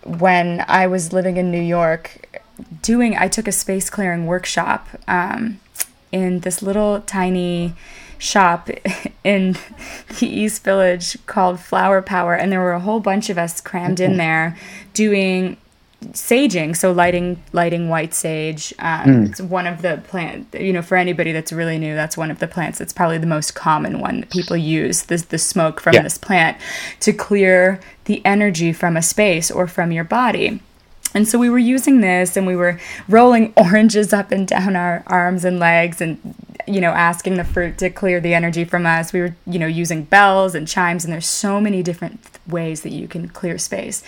when 0.03 0.63
i 0.67 0.85
was 0.87 1.13
living 1.13 1.37
in 1.37 1.51
new 1.51 1.61
york 1.61 2.33
doing, 2.81 3.15
I 3.17 3.27
took 3.27 3.47
a 3.47 3.51
space 3.51 3.89
clearing 3.89 4.25
workshop 4.25 4.87
um, 5.07 5.59
in 6.11 6.41
this 6.41 6.61
little 6.61 7.01
tiny 7.01 7.73
shop 8.17 8.69
in 9.23 9.57
the 10.19 10.27
East 10.27 10.63
Village 10.63 11.17
called 11.25 11.59
Flower 11.59 12.01
Power, 12.01 12.35
and 12.35 12.51
there 12.51 12.59
were 12.59 12.73
a 12.73 12.79
whole 12.79 12.99
bunch 12.99 13.29
of 13.29 13.37
us 13.37 13.61
crammed 13.61 13.99
in 13.99 14.17
there 14.17 14.57
doing 14.93 15.57
saging 16.11 16.75
so 16.75 16.91
lighting 16.91 17.41
lighting 17.53 17.89
white 17.89 18.13
sage 18.13 18.73
um, 18.79 19.05
mm. 19.05 19.29
it's 19.29 19.41
one 19.41 19.67
of 19.67 19.81
the 19.81 20.01
plant 20.07 20.47
you 20.53 20.73
know 20.73 20.81
for 20.81 20.95
anybody 20.95 21.31
that's 21.31 21.51
really 21.51 21.77
new 21.77 21.95
that's 21.95 22.17
one 22.17 22.29
of 22.29 22.39
the 22.39 22.47
plants 22.47 22.79
that's 22.79 22.93
probably 22.93 23.17
the 23.17 23.27
most 23.27 23.55
common 23.55 23.99
one 23.99 24.21
that 24.21 24.29
people 24.29 24.57
use 24.57 25.03
this 25.03 25.23
the 25.23 25.37
smoke 25.37 25.79
from 25.79 25.93
yeah. 25.93 26.01
this 26.01 26.17
plant 26.17 26.57
to 26.99 27.13
clear 27.13 27.79
the 28.05 28.23
energy 28.25 28.73
from 28.73 28.97
a 28.97 29.01
space 29.01 29.49
or 29.49 29.67
from 29.67 29.91
your 29.91 30.03
body 30.03 30.59
and 31.13 31.27
so 31.27 31.37
we 31.37 31.49
were 31.49 31.59
using 31.59 32.01
this 32.01 32.35
and 32.35 32.47
we 32.47 32.55
were 32.55 32.79
rolling 33.07 33.53
oranges 33.57 34.13
up 34.13 34.31
and 34.31 34.47
down 34.47 34.75
our 34.75 35.03
arms 35.07 35.45
and 35.45 35.59
legs 35.59 36.01
and, 36.01 36.35
you 36.67 36.81
know, 36.81 36.91
asking 36.91 37.35
the 37.35 37.43
fruit 37.43 37.77
to 37.79 37.89
clear 37.89 38.19
the 38.19 38.33
energy 38.33 38.65
from 38.65 38.85
us. 38.85 39.13
We 39.13 39.21
were, 39.21 39.35
you 39.45 39.59
know, 39.59 39.67
using 39.67 40.03
bells 40.03 40.55
and 40.55 40.67
chimes, 40.67 41.03
and 41.03 41.13
there's 41.13 41.27
so 41.27 41.61
many 41.61 41.83
different 41.83 42.21
ways 42.47 42.81
that 42.81 42.91
you 42.91 43.07
can 43.07 43.29
clear 43.29 43.57
space. 43.57 44.03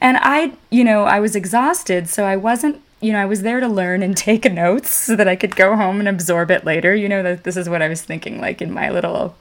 And 0.00 0.18
I, 0.20 0.52
you 0.70 0.84
know, 0.84 1.04
I 1.04 1.20
was 1.20 1.36
exhausted, 1.36 2.08
so 2.08 2.24
I 2.24 2.36
wasn't 2.36 2.82
you 3.00 3.12
know, 3.12 3.18
I 3.18 3.26
was 3.26 3.42
there 3.42 3.60
to 3.60 3.68
learn 3.68 4.02
and 4.02 4.16
take 4.16 4.50
notes 4.50 4.90
so 4.90 5.16
that 5.16 5.28
I 5.28 5.36
could 5.36 5.54
go 5.54 5.76
home 5.76 5.98
and 5.98 6.08
absorb 6.08 6.50
it 6.50 6.64
later. 6.64 6.94
You 6.94 7.08
know, 7.08 7.22
that 7.22 7.44
this 7.44 7.56
is 7.56 7.68
what 7.68 7.82
I 7.82 7.88
was 7.88 8.02
thinking, 8.02 8.40
like 8.40 8.62
in 8.62 8.72
my 8.72 8.90
little, 8.90 9.36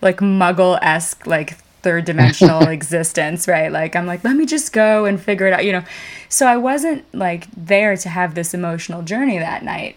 like 0.00 0.18
muggle 0.18 0.78
esque, 0.80 1.26
like 1.26 1.58
third 1.82 2.04
dimensional 2.04 2.68
existence, 2.68 3.48
right? 3.48 3.72
Like 3.72 3.96
I'm 3.96 4.06
like, 4.06 4.24
let 4.24 4.36
me 4.36 4.46
just 4.46 4.72
go 4.72 5.04
and 5.04 5.20
figure 5.20 5.46
it 5.46 5.52
out, 5.52 5.64
you 5.64 5.72
know. 5.72 5.84
So 6.28 6.46
I 6.46 6.56
wasn't 6.56 7.04
like 7.14 7.48
there 7.56 7.96
to 7.96 8.08
have 8.08 8.34
this 8.34 8.54
emotional 8.54 9.02
journey 9.02 9.38
that 9.38 9.64
night. 9.64 9.96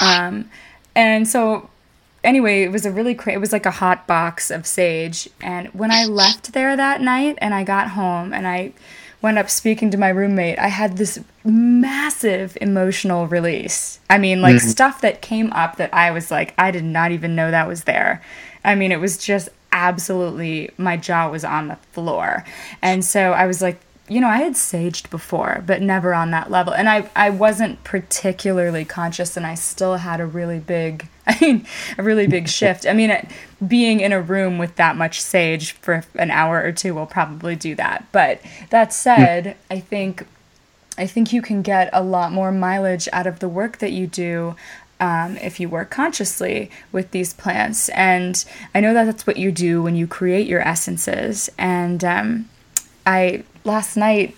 Um, 0.00 0.50
and 0.96 1.28
so 1.28 1.70
anyway, 2.24 2.62
it 2.62 2.72
was 2.72 2.84
a 2.86 2.90
really 2.90 3.14
cra- 3.14 3.34
it 3.34 3.40
was 3.40 3.52
like 3.52 3.66
a 3.66 3.70
hot 3.70 4.06
box 4.06 4.50
of 4.50 4.66
sage. 4.66 5.28
And 5.40 5.68
when 5.68 5.92
I 5.92 6.04
left 6.06 6.52
there 6.52 6.76
that 6.76 7.00
night 7.00 7.38
and 7.38 7.54
I 7.54 7.62
got 7.62 7.90
home 7.90 8.32
and 8.32 8.46
I 8.46 8.72
went 9.22 9.38
up 9.38 9.48
speaking 9.48 9.90
to 9.90 9.96
my 9.96 10.08
roommate, 10.08 10.58
I 10.58 10.68
had 10.68 10.96
this 10.96 11.20
massive 11.44 12.58
emotional 12.60 13.26
release. 13.26 14.00
I 14.10 14.18
mean, 14.18 14.42
like 14.42 14.56
mm-hmm. 14.56 14.68
stuff 14.68 15.00
that 15.02 15.22
came 15.22 15.52
up 15.52 15.76
that 15.76 15.92
I 15.94 16.10
was 16.10 16.30
like, 16.30 16.54
I 16.58 16.70
did 16.70 16.84
not 16.84 17.12
even 17.12 17.36
know 17.36 17.50
that 17.50 17.68
was 17.68 17.84
there. 17.84 18.22
I 18.64 18.74
mean, 18.74 18.92
it 18.92 19.00
was 19.00 19.18
just 19.18 19.48
absolutely 19.72 20.70
my 20.78 20.96
jaw 20.96 21.30
was 21.30 21.44
on 21.44 21.68
the 21.68 21.76
floor. 21.92 22.44
And 22.80 23.04
so 23.04 23.32
I 23.32 23.46
was 23.46 23.60
like, 23.60 23.80
you 24.08 24.20
know, 24.20 24.28
I 24.28 24.38
had 24.38 24.52
saged 24.52 25.08
before, 25.08 25.62
but 25.66 25.80
never 25.80 26.12
on 26.12 26.30
that 26.32 26.50
level. 26.50 26.74
And 26.74 26.90
I, 26.90 27.10
I 27.16 27.30
wasn't 27.30 27.82
particularly 27.84 28.84
conscious, 28.84 29.36
and 29.36 29.46
I 29.46 29.54
still 29.54 29.96
had 29.96 30.20
a 30.20 30.26
really 30.26 30.58
big, 30.58 31.08
I 31.26 31.38
mean, 31.40 31.66
a 31.96 32.02
really 32.02 32.26
big 32.26 32.48
shift. 32.48 32.86
I 32.86 32.92
mean, 32.92 33.16
being 33.66 34.00
in 34.00 34.12
a 34.12 34.20
room 34.20 34.58
with 34.58 34.76
that 34.76 34.96
much 34.96 35.20
sage 35.20 35.72
for 35.72 36.04
an 36.16 36.30
hour 36.30 36.62
or 36.62 36.72
two 36.72 36.94
will 36.94 37.06
probably 37.06 37.56
do 37.56 37.74
that. 37.76 38.06
But 38.12 38.42
that 38.70 38.92
said, 38.92 39.56
I 39.70 39.80
think, 39.80 40.26
I 40.98 41.06
think 41.06 41.32
you 41.32 41.40
can 41.40 41.62
get 41.62 41.88
a 41.92 42.02
lot 42.02 42.30
more 42.30 42.52
mileage 42.52 43.08
out 43.10 43.26
of 43.26 43.38
the 43.38 43.48
work 43.48 43.78
that 43.78 43.92
you 43.92 44.06
do 44.06 44.54
um, 45.00 45.38
if 45.38 45.58
you 45.58 45.68
work 45.68 45.90
consciously 45.90 46.70
with 46.92 47.10
these 47.10 47.32
plants. 47.32 47.88
And 47.90 48.44
I 48.74 48.80
know 48.80 48.92
that 48.92 49.04
that's 49.04 49.26
what 49.26 49.38
you 49.38 49.50
do 49.50 49.82
when 49.82 49.96
you 49.96 50.06
create 50.06 50.46
your 50.46 50.60
essences. 50.60 51.50
And 51.58 52.04
um, 52.04 52.50
I 53.06 53.44
last 53.64 53.96
night 53.96 54.36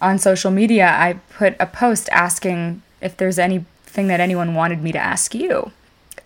on 0.00 0.18
social 0.18 0.50
media, 0.50 0.88
I 0.88 1.14
put 1.30 1.56
a 1.58 1.66
post 1.66 2.08
asking 2.10 2.82
if 3.00 3.16
there's 3.16 3.38
anything 3.38 4.08
that 4.08 4.20
anyone 4.20 4.54
wanted 4.54 4.82
me 4.82 4.92
to 4.92 4.98
ask 4.98 5.34
you. 5.34 5.72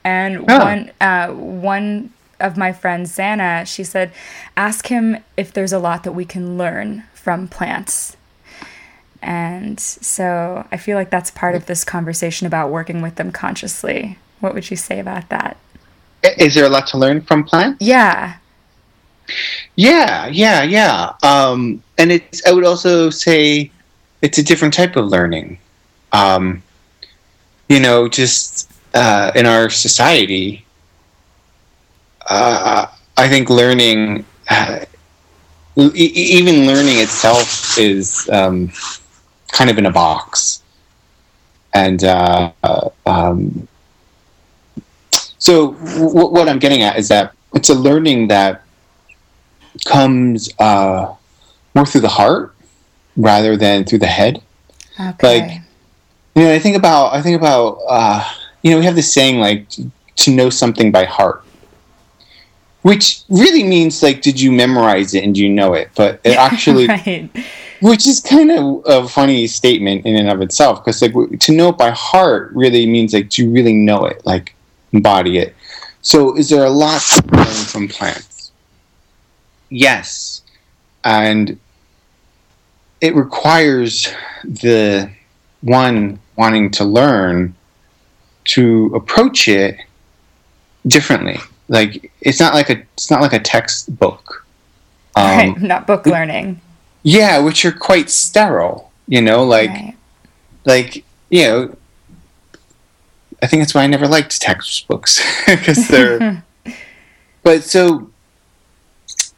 And 0.04 0.44
oh. 0.48 0.58
one 0.58 0.90
uh, 1.00 1.28
one 1.28 2.12
of 2.40 2.56
my 2.56 2.72
friends, 2.72 3.16
Zana, 3.16 3.66
she 3.66 3.84
said, 3.84 4.12
ask 4.56 4.88
him 4.88 5.18
if 5.36 5.52
there's 5.52 5.72
a 5.72 5.78
lot 5.78 6.02
that 6.02 6.12
we 6.12 6.24
can 6.24 6.58
learn 6.58 7.04
from 7.14 7.46
plants 7.46 8.16
and 9.22 9.78
so 9.78 10.66
I 10.72 10.76
feel 10.76 10.96
like 10.96 11.10
that's 11.10 11.30
part 11.30 11.54
of 11.54 11.66
this 11.66 11.84
conversation 11.84 12.46
about 12.46 12.70
working 12.70 13.00
with 13.00 13.14
them 13.14 13.30
consciously. 13.30 14.18
What 14.40 14.52
would 14.52 14.68
you 14.68 14.76
say 14.76 14.98
about 14.98 15.28
that? 15.28 15.56
Is 16.24 16.56
there 16.56 16.64
a 16.64 16.68
lot 16.68 16.88
to 16.88 16.98
learn 16.98 17.20
from 17.20 17.44
plants? 17.44 17.80
Yeah. 17.80 18.34
Yeah, 19.76 20.26
yeah, 20.28 20.62
yeah. 20.62 21.12
Um, 21.22 21.82
and 21.98 22.12
it's, 22.12 22.46
I 22.46 22.52
would 22.52 22.64
also 22.64 23.10
say 23.10 23.70
it's 24.22 24.38
a 24.38 24.42
different 24.42 24.74
type 24.74 24.96
of 24.96 25.06
learning. 25.06 25.58
Um, 26.12 26.62
you 27.68 27.80
know, 27.80 28.08
just 28.08 28.70
uh, 28.94 29.32
in 29.34 29.46
our 29.46 29.70
society, 29.70 30.64
uh, 32.28 32.86
I 33.16 33.28
think 33.28 33.50
learning, 33.50 34.24
uh, 34.50 34.80
e- 35.76 35.92
even 35.94 36.66
learning 36.66 36.98
itself 36.98 37.78
is. 37.78 38.28
Um, 38.32 38.70
kind 39.52 39.70
of 39.70 39.78
in 39.78 39.86
a 39.86 39.90
box. 39.92 40.62
And 41.74 42.02
uh, 42.04 42.52
um, 43.06 43.68
so, 45.38 45.72
w- 45.72 46.28
what 46.28 46.48
I'm 46.48 46.58
getting 46.58 46.82
at 46.82 46.96
is 46.96 47.08
that 47.08 47.32
it's 47.54 47.68
a 47.70 47.74
learning 47.74 48.28
that 48.28 48.62
comes 49.84 50.50
uh, 50.58 51.14
more 51.74 51.86
through 51.86 52.02
the 52.02 52.08
heart 52.08 52.54
rather 53.16 53.56
than 53.56 53.84
through 53.84 53.98
the 53.98 54.06
head. 54.06 54.42
Okay. 54.98 55.40
Like, 55.40 55.60
you 56.34 56.42
know, 56.44 56.52
I 56.52 56.58
think 56.58 56.76
about 56.76 57.14
I 57.14 57.22
think 57.22 57.38
about 57.38 57.78
uh, 57.88 58.28
you 58.62 58.70
know 58.70 58.78
we 58.78 58.84
have 58.84 58.96
this 58.96 59.12
saying 59.12 59.38
like 59.38 59.68
to 60.16 60.30
know 60.30 60.50
something 60.50 60.92
by 60.92 61.04
heart, 61.04 61.44
which 62.82 63.22
really 63.28 63.64
means 63.64 64.02
like 64.02 64.22
did 64.22 64.40
you 64.40 64.52
memorize 64.52 65.14
it 65.14 65.24
and 65.24 65.34
do 65.34 65.42
you 65.42 65.48
know 65.48 65.74
it? 65.74 65.90
But 65.94 66.20
it 66.24 66.36
actually 66.36 66.86
right 66.86 67.30
which 67.82 68.06
is 68.06 68.20
kind 68.20 68.52
of 68.52 68.82
a 68.86 69.08
funny 69.08 69.48
statement 69.48 70.06
in 70.06 70.14
and 70.14 70.30
of 70.30 70.40
itself 70.40 70.82
because 70.82 71.02
like 71.02 71.40
to 71.40 71.52
know 71.52 71.70
it 71.70 71.76
by 71.76 71.90
heart 71.90 72.52
really 72.54 72.86
means 72.86 73.12
like 73.12 73.28
to 73.28 73.50
really 73.50 73.74
know 73.74 74.04
it 74.04 74.24
like 74.24 74.54
embody 74.92 75.38
it 75.38 75.54
so 76.00 76.36
is 76.36 76.48
there 76.48 76.64
a 76.64 76.70
lot 76.70 77.02
to 77.02 77.22
learn 77.32 77.44
from 77.44 77.88
plants 77.88 78.31
yes, 79.72 80.42
and 81.04 81.58
it 83.00 83.14
requires 83.14 84.12
the 84.44 85.10
one 85.62 86.18
wanting 86.36 86.70
to 86.70 86.84
learn 86.84 87.54
to 88.44 88.92
approach 88.94 89.48
it 89.48 89.76
differently. 90.86 91.38
Like 91.68 92.12
it's 92.20 92.40
not 92.40 92.54
like 92.54 92.70
a 92.70 92.82
it's 92.94 93.10
not 93.10 93.20
like 93.20 93.32
a 93.32 93.40
textbook. 93.40 94.46
Um, 95.16 95.24
right, 95.24 95.60
not 95.60 95.86
book 95.86 96.06
learning. 96.06 96.60
Yeah, 97.02 97.40
which 97.40 97.64
are 97.64 97.72
quite 97.72 98.10
sterile. 98.10 98.92
You 99.08 99.22
know, 99.22 99.44
like 99.44 99.70
right. 99.70 99.96
like 100.64 101.04
you 101.30 101.44
know. 101.44 101.76
I 103.42 103.48
think 103.48 103.60
that's 103.60 103.74
why 103.74 103.82
I 103.82 103.88
never 103.88 104.06
liked 104.06 104.40
textbooks 104.40 105.20
because 105.46 105.88
they're. 105.88 106.44
but 107.42 107.64
so 107.64 108.11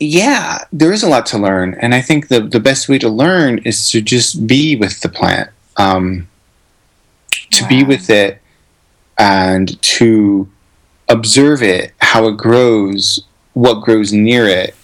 yeah, 0.01 0.65
there 0.73 0.93
is 0.93 1.03
a 1.03 1.09
lot 1.09 1.27
to 1.27 1.39
learn, 1.39 1.75
and 1.75 1.95
I 1.95 2.01
think 2.01 2.29
the 2.29 2.41
the 2.41 2.61
best 2.61 2.89
way 2.89 2.99
to 2.99 3.09
learn 3.09 3.59
is 3.59 3.91
to 3.91 4.01
just 4.01 4.47
be 4.47 4.77
with 4.77 5.01
the 5.01 5.09
plant, 5.09 5.51
um, 5.77 6.29
to 7.31 7.63
wow. 7.63 7.69
be 7.69 7.85
with 7.85 8.11
it, 8.11 8.41
and 9.19 9.81
to 9.83 10.49
observe 11.09 11.63
it, 11.63 11.93
how 12.01 12.27
it 12.27 12.37
grows, 12.37 13.25
what 13.53 13.83
grows 13.83 14.13
near 14.13 14.47
it, 14.47 14.75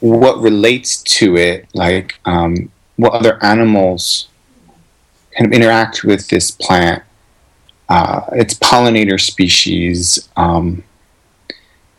what 0.00 0.38
relates 0.38 1.02
to 1.02 1.36
it, 1.36 1.66
like 1.74 2.18
um, 2.24 2.70
what 2.96 3.12
other 3.12 3.42
animals 3.42 4.28
kind 5.36 5.46
of 5.46 5.52
interact 5.52 6.04
with 6.04 6.28
this 6.28 6.50
plant, 6.50 7.02
uh, 7.88 8.22
its 8.32 8.54
pollinator 8.54 9.20
species. 9.20 10.28
Um, 10.36 10.84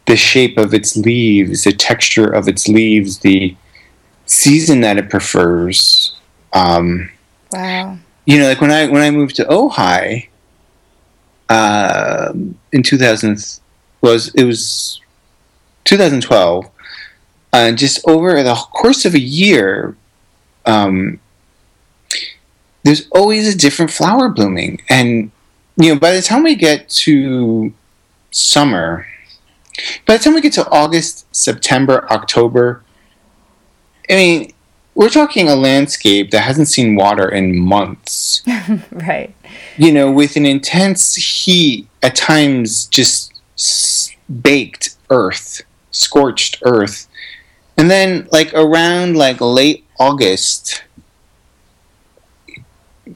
the 0.08 0.16
shape 0.16 0.58
of 0.58 0.74
its 0.74 0.96
leaves, 0.98 1.66
the 1.66 1.74
texture 1.74 2.28
of 2.28 2.48
its 2.48 2.68
leaves, 2.68 3.20
the 3.20 3.56
season 4.26 4.82
that 4.82 4.98
it 4.98 5.10
prefers. 5.10 6.16
Um, 6.54 7.12
wow. 7.52 7.98
You 8.26 8.40
know, 8.40 8.48
like 8.48 8.62
when 8.62 8.72
I 8.72 8.88
when 8.88 9.02
I 9.02 9.12
moved 9.12 9.36
to 9.36 9.46
Ojai 9.46 10.30
uh, 11.50 12.34
in 12.72 12.84
2000 12.84 13.60
was 14.02 14.34
it 14.34 14.46
was 14.46 15.02
2012, 15.84 16.70
and 17.54 17.78
just 17.78 18.06
over 18.08 18.42
the 18.44 18.56
course 18.56 19.06
of 19.06 19.14
a 19.14 19.20
year, 19.20 19.96
um, 20.66 21.20
there's 22.84 23.08
always 23.12 23.54
a 23.54 23.58
different 23.58 23.92
flower 23.92 24.30
blooming, 24.30 24.82
and 24.90 25.32
you 25.78 25.94
know 25.94 26.00
by 26.00 26.12
the 26.12 26.22
time 26.22 26.44
we 26.44 26.56
get 26.56 26.90
to 26.90 27.74
summer 28.32 29.06
by 30.06 30.18
the 30.18 30.24
time 30.24 30.34
we 30.34 30.42
get 30.42 30.54
to 30.54 30.68
August, 30.70 31.26
September, 31.36 32.08
October, 32.12 32.84
I 34.10 34.16
mean, 34.16 34.54
we're 34.96 35.10
talking 35.10 35.48
a 35.48 35.56
landscape 35.56 36.32
that 36.32 36.42
hasn't 36.42 36.68
seen 36.68 36.96
water 36.96 37.30
in 37.30 37.58
months. 37.58 38.42
right. 38.92 39.36
You 39.78 39.92
know, 39.92 40.12
with 40.12 40.36
an 40.36 40.46
intense 40.46 41.16
heat, 41.16 41.88
at 42.02 42.16
times 42.16 42.88
just 42.88 43.34
baked 44.42 44.96
earth, 45.10 45.62
scorched 45.92 46.58
earth. 46.64 47.08
And 47.78 47.92
then, 47.92 48.28
like, 48.32 48.54
around 48.54 49.18
like 49.18 49.40
late 49.40 49.86
August, 50.00 50.84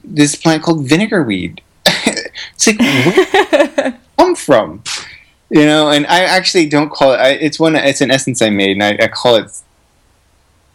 this 0.04 0.34
plant 0.34 0.62
called 0.62 0.88
vinegar 0.88 1.22
weed. 1.22 1.62
it's 1.86 2.66
like, 2.66 2.78
where 2.78 3.88
it 3.88 3.94
come 4.16 4.34
from? 4.36 4.82
You 5.52 5.66
know, 5.66 5.90
and 5.90 6.06
I 6.06 6.22
actually 6.22 6.66
don't 6.66 6.88
call 6.88 7.12
it. 7.12 7.18
I, 7.18 7.28
it's 7.32 7.60
one. 7.60 7.76
It's 7.76 8.00
an 8.00 8.10
essence 8.10 8.40
I 8.40 8.48
made, 8.48 8.70
and 8.70 8.82
I, 8.82 9.04
I, 9.04 9.08
call 9.08 9.34
it. 9.34 9.50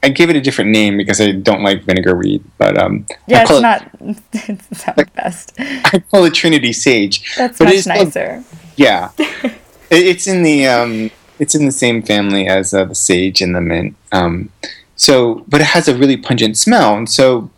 I 0.04 0.10
give 0.10 0.30
it 0.30 0.36
a 0.36 0.42
different 0.42 0.70
name 0.70 0.98
because 0.98 1.20
I 1.20 1.32
don't 1.32 1.64
like 1.64 1.82
vinegar 1.82 2.16
weed, 2.16 2.44
but 2.60 2.78
um. 2.78 3.08
Yeah, 3.26 3.42
it's 3.42 3.60
not. 3.60 3.90
It's 4.34 4.86
not 4.86 4.96
the 4.96 5.10
best. 5.16 5.54
I 5.58 6.04
call 6.12 6.26
it 6.26 6.36
Trinity 6.36 6.74
Sage. 6.74 7.36
That's 7.36 7.60
much 7.60 7.88
nicer. 7.88 8.28
Called, 8.28 8.62
yeah, 8.76 9.10
it, 9.18 9.56
it's 9.90 10.28
in 10.28 10.44
the 10.44 10.68
um. 10.68 11.10
It's 11.40 11.56
in 11.56 11.66
the 11.66 11.72
same 11.72 12.04
family 12.04 12.48
as 12.48 12.72
uh, 12.72 12.86
the 12.86 12.94
sage 12.94 13.42
and 13.42 13.56
the 13.56 13.62
mint. 13.62 13.96
Um, 14.12 14.52
so, 14.96 15.44
but 15.48 15.60
it 15.60 15.68
has 15.68 15.88
a 15.88 15.98
really 15.98 16.18
pungent 16.18 16.56
smell, 16.56 16.96
and 16.96 17.10
so, 17.10 17.50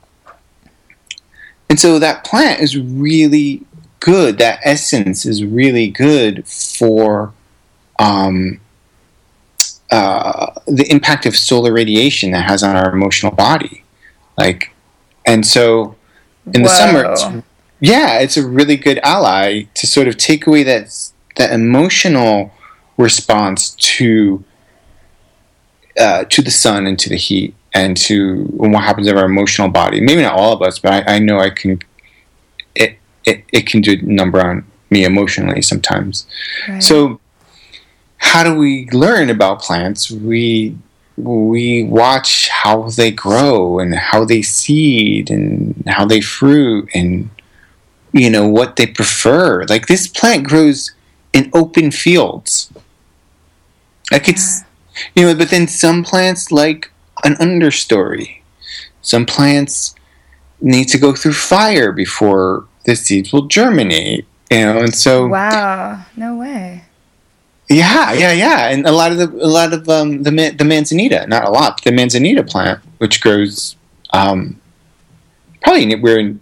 and 1.69 1.77
so 1.77 1.99
that 1.99 2.23
plant 2.23 2.62
is 2.62 2.77
really 2.77 3.65
good. 3.99 4.38
That 4.38 4.59
essence 4.63 5.25
is 5.25 5.43
really 5.43 5.89
good 5.89 6.47
for 6.47 7.33
um, 7.99 8.59
uh, 9.91 10.51
the 10.67 10.89
impact 10.89 11.25
of 11.25 11.35
solar 11.35 11.73
radiation 11.73 12.31
that 12.31 12.49
has 12.49 12.63
on 12.63 12.75
our 12.75 12.93
emotional 12.93 13.31
body. 13.31 13.83
Like, 14.38 14.71
and 15.25 15.45
so 15.45 15.95
in 16.53 16.63
the 16.63 16.69
Whoa. 16.69 16.75
summer, 16.75 17.12
it's, 17.12 17.45
yeah, 17.79 18.19
it's 18.19 18.38
a 18.38 18.47
really 18.47 18.77
good 18.77 18.99
ally 19.03 19.63
to 19.73 19.88
sort 19.88 20.07
of 20.07 20.17
take 20.17 20.47
away 20.47 20.63
that 20.63 21.12
that 21.35 21.51
emotional 21.51 22.51
response 22.97 23.71
to 23.71 24.43
uh, 25.99 26.25
to 26.25 26.41
the 26.41 26.51
sun 26.51 26.85
and 26.85 26.99
to 26.99 27.09
the 27.09 27.17
heat 27.17 27.55
and 27.73 27.95
to 27.97 28.43
what 28.45 28.83
happens 28.83 29.07
in 29.07 29.17
our 29.17 29.25
emotional 29.25 29.69
body. 29.69 30.01
Maybe 30.01 30.21
not 30.21 30.33
all 30.33 30.53
of 30.53 30.62
us, 30.62 30.79
but 30.79 31.07
I, 31.07 31.15
I 31.15 31.19
know 31.19 31.39
I 31.39 31.49
can 31.49 31.81
it, 33.30 33.44
it 33.54 33.68
can 33.68 33.82
do 33.82 33.94
a 33.94 34.02
number 34.02 34.42
on 34.42 34.65
me 34.89 35.04
emotionally 35.04 35.62
sometimes. 35.62 36.26
Right. 36.68 36.82
So, 36.82 37.20
how 38.18 38.44
do 38.44 38.56
we 38.56 38.89
learn 38.92 39.30
about 39.30 39.62
plants? 39.62 40.12
We 40.12 40.78
we 41.18 41.84
watch 41.84 42.48
how 42.50 42.89
they 42.89 43.12
grow 43.12 43.80
and 43.80 43.94
how 43.96 44.24
they 44.26 44.42
seed 44.42 45.30
and 45.30 45.84
how 45.88 46.06
they 46.06 46.22
fruit 46.22 46.89
and 46.94 47.30
you 48.13 48.30
know 48.30 48.48
what 48.48 48.76
they 48.76 48.88
prefer. 48.88 49.65
Like 49.65 49.88
this 49.88 50.08
plant 50.08 50.48
grows 50.48 50.92
in 51.34 51.50
open 51.54 51.92
fields. 51.92 52.72
Like 54.12 54.28
it's 54.28 54.63
you 55.15 55.24
know, 55.24 55.36
but 55.36 55.50
then 55.50 55.68
some 55.68 56.04
plants 56.04 56.52
like 56.52 56.92
an 57.24 57.36
understory. 57.36 58.42
Some 59.02 59.26
plants 59.26 59.96
need 60.62 60.86
to 60.89 60.98
go 60.98 61.13
through 61.13 61.34
fire 61.34 61.92
before 61.92 62.65
the 62.89 62.95
seeds 62.95 63.32
will 63.32 63.43
germinate. 63.43 64.25
You 64.52 64.65
know, 64.65 64.80
and 64.80 64.95
so 64.95 65.28
wow, 65.28 66.04
no 66.17 66.36
way. 66.36 66.84
Yeah, 67.69 68.13
yeah, 68.13 68.32
yeah, 68.32 68.69
and 68.69 68.88
a 68.88 68.91
lot 68.91 69.12
of 69.12 69.19
the 69.19 69.28
a 69.28 69.45
lot 69.45 69.73
of 69.73 69.88
um, 69.88 70.23
the 70.23 70.32
the 70.58 70.65
manzanita, 70.65 71.28
not 71.28 71.45
a 71.45 71.52
lot, 71.52 71.84
the 71.84 71.91
manzanita 71.91 72.43
plant, 72.43 72.80
which 72.97 73.21
grows 73.21 73.75
um, 74.12 74.60
probably 75.62 75.95
we're 75.95 76.36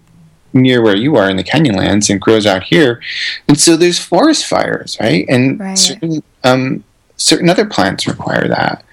near 0.53 0.81
where 0.81 0.95
you 0.95 1.17
are 1.17 1.29
in 1.29 1.35
the 1.35 1.43
Canyonlands 1.43 2.09
and 2.09 2.21
grows 2.21 2.45
out 2.45 2.63
here, 2.63 3.01
and 3.49 3.59
so 3.59 3.75
there's 3.75 3.99
forest 3.99 4.45
fires, 4.45 4.97
right? 5.01 5.25
And 5.27 5.59
right. 5.59 5.77
certain 5.77 6.23
um, 6.45 6.85
certain 7.17 7.49
other 7.49 7.65
plants 7.65 8.07
require 8.07 8.47
that. 8.47 8.85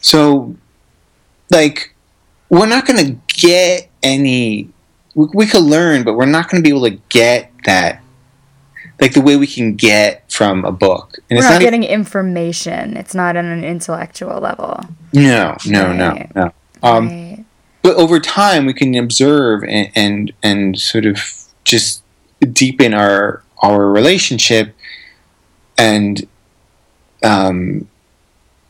So, 0.00 0.56
like, 1.50 1.94
we're 2.48 2.66
not 2.66 2.84
going 2.84 3.06
to 3.06 3.16
get 3.28 3.90
any 4.02 4.70
we, 5.14 5.26
we 5.34 5.46
could 5.46 5.62
learn, 5.62 6.04
but 6.04 6.14
we're 6.14 6.26
not 6.26 6.48
going 6.48 6.62
to 6.62 6.66
be 6.66 6.74
able 6.74 6.88
to 6.88 6.98
get 7.08 7.50
that 7.64 8.02
like 9.00 9.14
the 9.14 9.20
way 9.20 9.36
we 9.36 9.46
can 9.46 9.76
get 9.76 10.30
from 10.30 10.64
a 10.64 10.72
book. 10.72 11.18
And 11.30 11.38
we're 11.38 11.42
it's 11.42 11.46
not, 11.46 11.54
not 11.54 11.62
getting 11.62 11.84
information. 11.84 12.96
It's 12.96 13.14
not 13.14 13.36
on 13.36 13.46
an 13.46 13.64
intellectual 13.64 14.38
level. 14.40 14.80
No, 15.12 15.56
no, 15.66 15.86
right. 15.86 15.96
no, 15.96 16.26
no. 16.34 16.52
Um, 16.82 17.08
right. 17.08 17.44
But 17.82 17.96
over 17.96 18.20
time, 18.20 18.66
we 18.66 18.74
can 18.74 18.94
observe 18.94 19.64
and, 19.64 19.90
and 19.94 20.32
and 20.42 20.78
sort 20.78 21.06
of 21.06 21.18
just 21.64 22.02
deepen 22.40 22.92
our 22.92 23.42
our 23.62 23.88
relationship 23.88 24.74
and 25.78 26.26
um, 27.22 27.88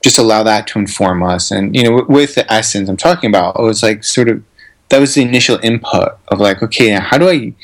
just 0.03 0.19
allow 0.19 0.45
that 0.45 0.67
to 0.69 0.79
inform 0.79 1.23
us. 1.25 1.51
And 1.51 1.75
you 1.75 1.83
know, 1.83 2.05
with 2.09 2.37
the 2.37 2.51
essence 2.53 2.89
I'm 2.89 2.97
talking 2.97 3.29
about, 3.29 3.59
it 3.59 3.63
was 3.63 3.83
like 3.83 4.05
sort 4.05 4.29
of 4.29 4.43
that 4.91 5.01
was 5.01 5.15
the 5.15 5.23
initial 5.23 5.59
input 5.63 6.19
of 6.29 6.39
like, 6.39 6.63
okay, 6.63 6.91
how 6.91 7.17
do 7.17 7.29
I 7.29 7.55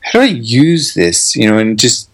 how 0.00 0.18
do 0.18 0.20
I 0.20 0.28
use 0.28 0.94
this? 0.94 1.36
You 1.36 1.50
know, 1.50 1.58
and 1.58 1.78
just 1.78 2.08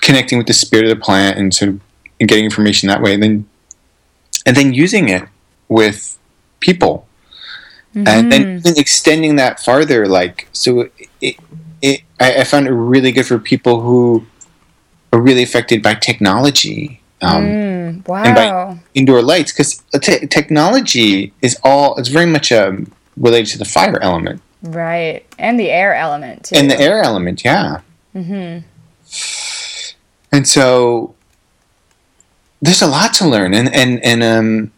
connecting 0.00 0.38
with 0.38 0.46
the 0.46 0.52
spirit 0.52 0.86
of 0.86 0.90
the 0.90 1.02
plant 1.02 1.38
and 1.38 1.54
sort 1.54 1.70
of 1.70 1.80
and 2.18 2.28
getting 2.28 2.44
information 2.44 2.88
that 2.88 3.02
way, 3.02 3.14
and 3.14 3.22
then 3.22 3.48
and 4.46 4.56
then 4.56 4.72
using 4.72 5.08
it 5.08 5.24
with 5.68 6.18
people, 6.60 7.06
mm-hmm. 7.94 8.06
and 8.06 8.32
then 8.32 8.60
mm-hmm. 8.60 8.78
extending 8.78 9.36
that 9.36 9.60
farther. 9.60 10.06
Like, 10.06 10.48
so 10.52 10.88
it, 11.20 11.36
it 11.82 12.02
I, 12.20 12.40
I, 12.40 12.44
found 12.44 12.66
it 12.66 12.72
really 12.72 13.12
good 13.12 13.26
for 13.26 13.38
people 13.38 13.80
who 13.80 14.24
are 15.12 15.20
really 15.20 15.42
affected 15.42 15.82
by 15.82 15.94
technology. 15.94 17.00
Um, 17.20 17.44
mm, 17.44 18.08
wow. 18.08 18.22
And 18.24 18.34
by 18.34 18.78
indoor 18.94 19.22
lights, 19.22 19.52
because 19.52 19.82
te- 20.00 20.26
technology 20.26 21.32
is 21.40 21.56
all, 21.62 21.96
it's 21.96 22.08
very 22.08 22.26
much 22.26 22.50
a, 22.50 22.84
related 23.16 23.50
to 23.52 23.58
the 23.58 23.64
fire 23.64 24.00
element. 24.00 24.42
Right. 24.62 25.26
And 25.38 25.58
the 25.58 25.70
air 25.70 25.94
element, 25.94 26.46
too. 26.46 26.56
And 26.56 26.70
the 26.70 26.80
air 26.80 27.02
element, 27.02 27.44
yeah. 27.44 27.80
Mm-hmm. 28.14 28.66
And 30.30 30.48
so 30.48 31.14
there's 32.60 32.82
a 32.82 32.86
lot 32.86 33.12
to 33.14 33.28
learn. 33.28 33.54
And, 33.54 33.74
and, 33.74 34.02
and, 34.04 34.22
um, 34.22 34.72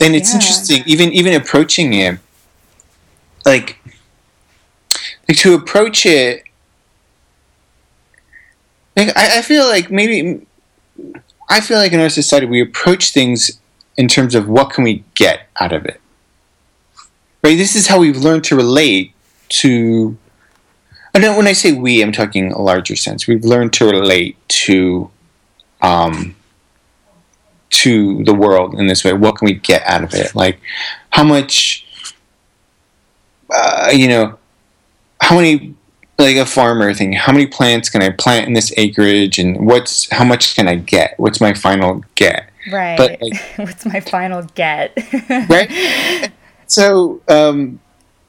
and 0.00 0.16
it's 0.16 0.30
yeah. 0.30 0.36
interesting 0.36 0.82
even 0.86 1.12
even 1.12 1.34
approaching 1.34 1.92
it 1.92 2.18
like 3.44 3.78
like 5.28 5.38
to 5.38 5.54
approach 5.54 6.06
it 6.06 6.42
like 8.96 9.08
I, 9.16 9.38
I 9.38 9.42
feel 9.42 9.66
like 9.66 9.90
maybe 9.90 10.46
I 11.48 11.60
feel 11.60 11.78
like 11.78 11.92
in 11.92 12.00
our 12.00 12.08
society 12.08 12.46
we 12.46 12.60
approach 12.60 13.12
things 13.12 13.60
in 13.96 14.08
terms 14.08 14.34
of 14.34 14.48
what 14.48 14.70
can 14.70 14.84
we 14.84 15.04
get 15.14 15.49
out 15.60 15.72
of 15.72 15.84
it. 15.86 16.00
Right? 17.42 17.56
This 17.56 17.76
is 17.76 17.86
how 17.86 17.98
we've 17.98 18.16
learned 18.16 18.44
to 18.44 18.56
relate 18.56 19.12
to 19.48 20.16
know 21.20 21.36
when 21.36 21.46
I 21.46 21.52
say 21.52 21.72
we, 21.72 22.02
I'm 22.02 22.12
talking 22.12 22.52
a 22.52 22.60
larger 22.60 22.96
sense. 22.96 23.26
We've 23.26 23.44
learned 23.44 23.72
to 23.74 23.84
relate 23.84 24.36
to 24.48 25.10
um, 25.82 26.34
to 27.70 28.24
the 28.24 28.34
world 28.34 28.74
in 28.74 28.86
this 28.86 29.04
way. 29.04 29.12
What 29.12 29.36
can 29.36 29.46
we 29.46 29.54
get 29.54 29.82
out 29.86 30.02
of 30.02 30.14
it? 30.14 30.34
Like 30.34 30.60
how 31.10 31.24
much 31.24 31.86
uh, 33.52 33.90
you 33.92 34.08
know, 34.08 34.38
how 35.20 35.36
many 35.36 35.74
like 36.18 36.36
a 36.36 36.46
farmer 36.46 36.92
thing. 36.92 37.12
How 37.12 37.32
many 37.32 37.46
plants 37.46 37.88
can 37.88 38.02
I 38.02 38.10
plant 38.10 38.46
in 38.46 38.52
this 38.52 38.72
acreage, 38.76 39.38
and 39.38 39.66
what's 39.66 40.10
how 40.10 40.24
much 40.24 40.54
can 40.54 40.68
I 40.68 40.76
get? 40.76 41.14
What's 41.18 41.40
my 41.40 41.54
final 41.54 42.04
get? 42.14 42.49
Right. 42.70 42.96
But, 42.96 43.22
like, 43.22 43.40
what's 43.56 43.86
my 43.86 44.00
final 44.00 44.42
get? 44.54 44.96
right. 45.48 46.30
So, 46.66 47.20
um, 47.28 47.80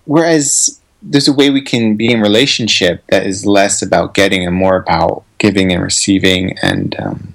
whereas 0.05 0.79
there's 1.01 1.27
a 1.27 1.33
way 1.33 1.49
we 1.49 1.61
can 1.61 1.95
be 1.95 2.11
in 2.11 2.21
relationship 2.21 3.03
that 3.07 3.25
is 3.25 3.45
less 3.45 3.81
about 3.81 4.13
getting 4.13 4.45
and 4.45 4.55
more 4.55 4.77
about 4.77 5.23
giving 5.39 5.71
and 5.71 5.81
receiving 5.81 6.57
and 6.61 6.95
um, 6.99 7.33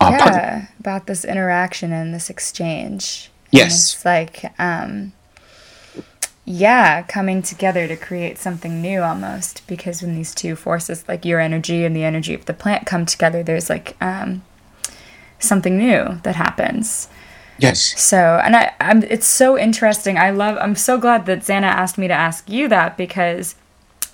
uh, 0.00 0.10
yeah 0.10 0.66
about 0.80 1.06
this 1.06 1.26
interaction 1.26 1.92
and 1.92 2.14
this 2.14 2.30
exchange 2.30 3.30
yes 3.50 3.62
and 3.62 3.72
it's 3.72 4.04
like 4.06 4.52
um, 4.58 5.12
yeah, 6.44 7.02
coming 7.02 7.40
together 7.42 7.86
to 7.86 7.96
create 7.96 8.38
something 8.38 8.82
new 8.82 9.02
almost. 9.02 9.66
Because 9.66 10.02
when 10.02 10.14
these 10.14 10.34
two 10.34 10.56
forces, 10.56 11.04
like 11.06 11.24
your 11.24 11.40
energy 11.40 11.84
and 11.84 11.94
the 11.94 12.04
energy 12.04 12.34
of 12.34 12.46
the 12.46 12.54
plant, 12.54 12.86
come 12.86 13.06
together, 13.06 13.42
there's 13.42 13.70
like 13.70 13.96
um, 14.00 14.42
something 15.42 15.76
new 15.76 16.18
that 16.22 16.36
happens. 16.36 17.08
Yes. 17.58 18.00
So, 18.00 18.40
and 18.42 18.56
I, 18.56 18.72
I'm, 18.80 19.02
it's 19.04 19.26
so 19.26 19.58
interesting. 19.58 20.18
I 20.18 20.30
love, 20.30 20.56
I'm 20.60 20.74
so 20.74 20.98
glad 20.98 21.26
that 21.26 21.40
Xana 21.40 21.62
asked 21.62 21.98
me 21.98 22.08
to 22.08 22.14
ask 22.14 22.48
you 22.48 22.68
that 22.68 22.96
because 22.96 23.54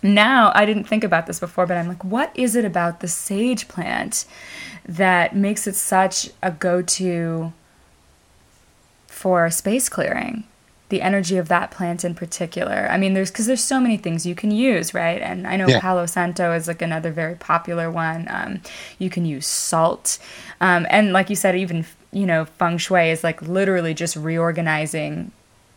now 0.02 0.52
I 0.54 0.66
didn't 0.66 0.84
think 0.84 1.04
about 1.04 1.26
this 1.26 1.40
before, 1.40 1.66
but 1.66 1.76
I'm 1.76 1.88
like, 1.88 2.04
what 2.04 2.30
is 2.34 2.54
it 2.56 2.64
about 2.64 3.00
the 3.00 3.08
sage 3.08 3.68
plant 3.68 4.24
that 4.86 5.34
makes 5.34 5.66
it 5.66 5.74
such 5.74 6.30
a 6.42 6.50
go 6.50 6.82
to 6.82 7.52
for 9.06 9.50
space 9.50 9.88
clearing? 9.88 10.44
The 10.88 11.02
energy 11.02 11.36
of 11.36 11.48
that 11.48 11.70
plant 11.70 12.04
in 12.04 12.14
particular. 12.14 12.88
I 12.90 12.96
mean, 12.96 13.14
there's 13.14 13.30
because 13.30 13.46
there's 13.46 13.62
so 13.62 13.80
many 13.80 13.96
things 13.96 14.24
you 14.24 14.34
can 14.34 14.50
use, 14.50 14.94
right? 14.94 15.20
And 15.20 15.46
I 15.46 15.56
know 15.56 15.68
yeah. 15.68 15.80
Palo 15.80 16.06
Santo 16.06 16.52
is 16.52 16.66
like 16.66 16.82
another 16.82 17.10
very 17.10 17.34
popular 17.34 17.90
one. 17.90 18.26
Um, 18.30 18.60
you 18.98 19.10
can 19.10 19.24
use 19.24 19.46
salt, 19.46 20.18
um, 20.60 20.86
and 20.90 21.12
like 21.12 21.30
you 21.30 21.36
said, 21.36 21.56
even 21.56 21.84
you 22.12 22.26
know, 22.26 22.46
feng 22.46 22.78
shui 22.78 23.10
is 23.10 23.22
like 23.22 23.42
literally 23.42 23.94
just 23.94 24.16
reorganizing 24.16 25.30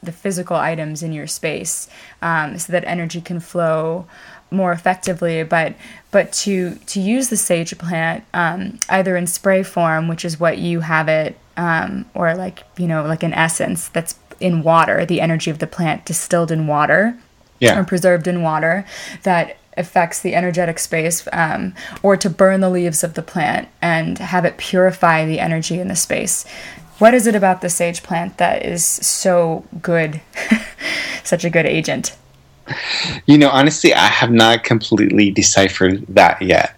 the 0.03 0.11
physical 0.11 0.55
items 0.55 1.03
in 1.03 1.11
your 1.11 1.27
space 1.27 1.87
um, 2.21 2.57
so 2.57 2.71
that 2.71 2.83
energy 2.85 3.21
can 3.21 3.39
flow 3.39 4.07
more 4.49 4.73
effectively 4.73 5.43
but 5.43 5.73
but 6.11 6.33
to 6.33 6.75
to 6.85 6.99
use 6.99 7.29
the 7.29 7.37
sage 7.37 7.77
plant 7.77 8.23
um, 8.33 8.77
either 8.89 9.15
in 9.15 9.25
spray 9.25 9.63
form 9.63 10.07
which 10.07 10.25
is 10.25 10.39
what 10.39 10.57
you 10.57 10.81
have 10.81 11.07
it 11.07 11.37
um, 11.55 12.05
or 12.13 12.33
like 12.35 12.63
you 12.77 12.87
know 12.87 13.03
like 13.03 13.23
an 13.23 13.33
essence 13.33 13.87
that's 13.89 14.15
in 14.41 14.63
water, 14.63 15.05
the 15.05 15.21
energy 15.21 15.51
of 15.51 15.59
the 15.59 15.67
plant 15.67 16.05
distilled 16.05 16.51
in 16.51 16.67
water 16.67 17.17
yeah. 17.59 17.79
or 17.79 17.83
preserved 17.83 18.27
in 18.27 18.41
water 18.41 18.85
that 19.23 19.57
affects 19.77 20.21
the 20.21 20.35
energetic 20.35 20.79
space, 20.79 21.27
um, 21.31 21.73
or 22.03 22.17
to 22.17 22.29
burn 22.29 22.59
the 22.59 22.69
leaves 22.69 23.03
of 23.03 23.13
the 23.13 23.21
plant 23.21 23.69
and 23.81 24.17
have 24.17 24.43
it 24.43 24.57
purify 24.57 25.25
the 25.25 25.39
energy 25.39 25.79
in 25.79 25.87
the 25.87 25.95
space. 25.95 26.45
What 26.97 27.13
is 27.13 27.25
it 27.25 27.35
about 27.35 27.61
the 27.61 27.69
sage 27.69 28.03
plant 28.03 28.37
that 28.37 28.65
is 28.65 28.85
so 28.85 29.65
good, 29.81 30.21
such 31.23 31.45
a 31.45 31.49
good 31.49 31.65
agent? 31.65 32.15
You 33.25 33.37
know, 33.37 33.49
honestly, 33.49 33.93
I 33.93 34.07
have 34.07 34.31
not 34.31 34.63
completely 34.63 35.31
deciphered 35.31 36.05
that 36.09 36.41
yet. 36.41 36.75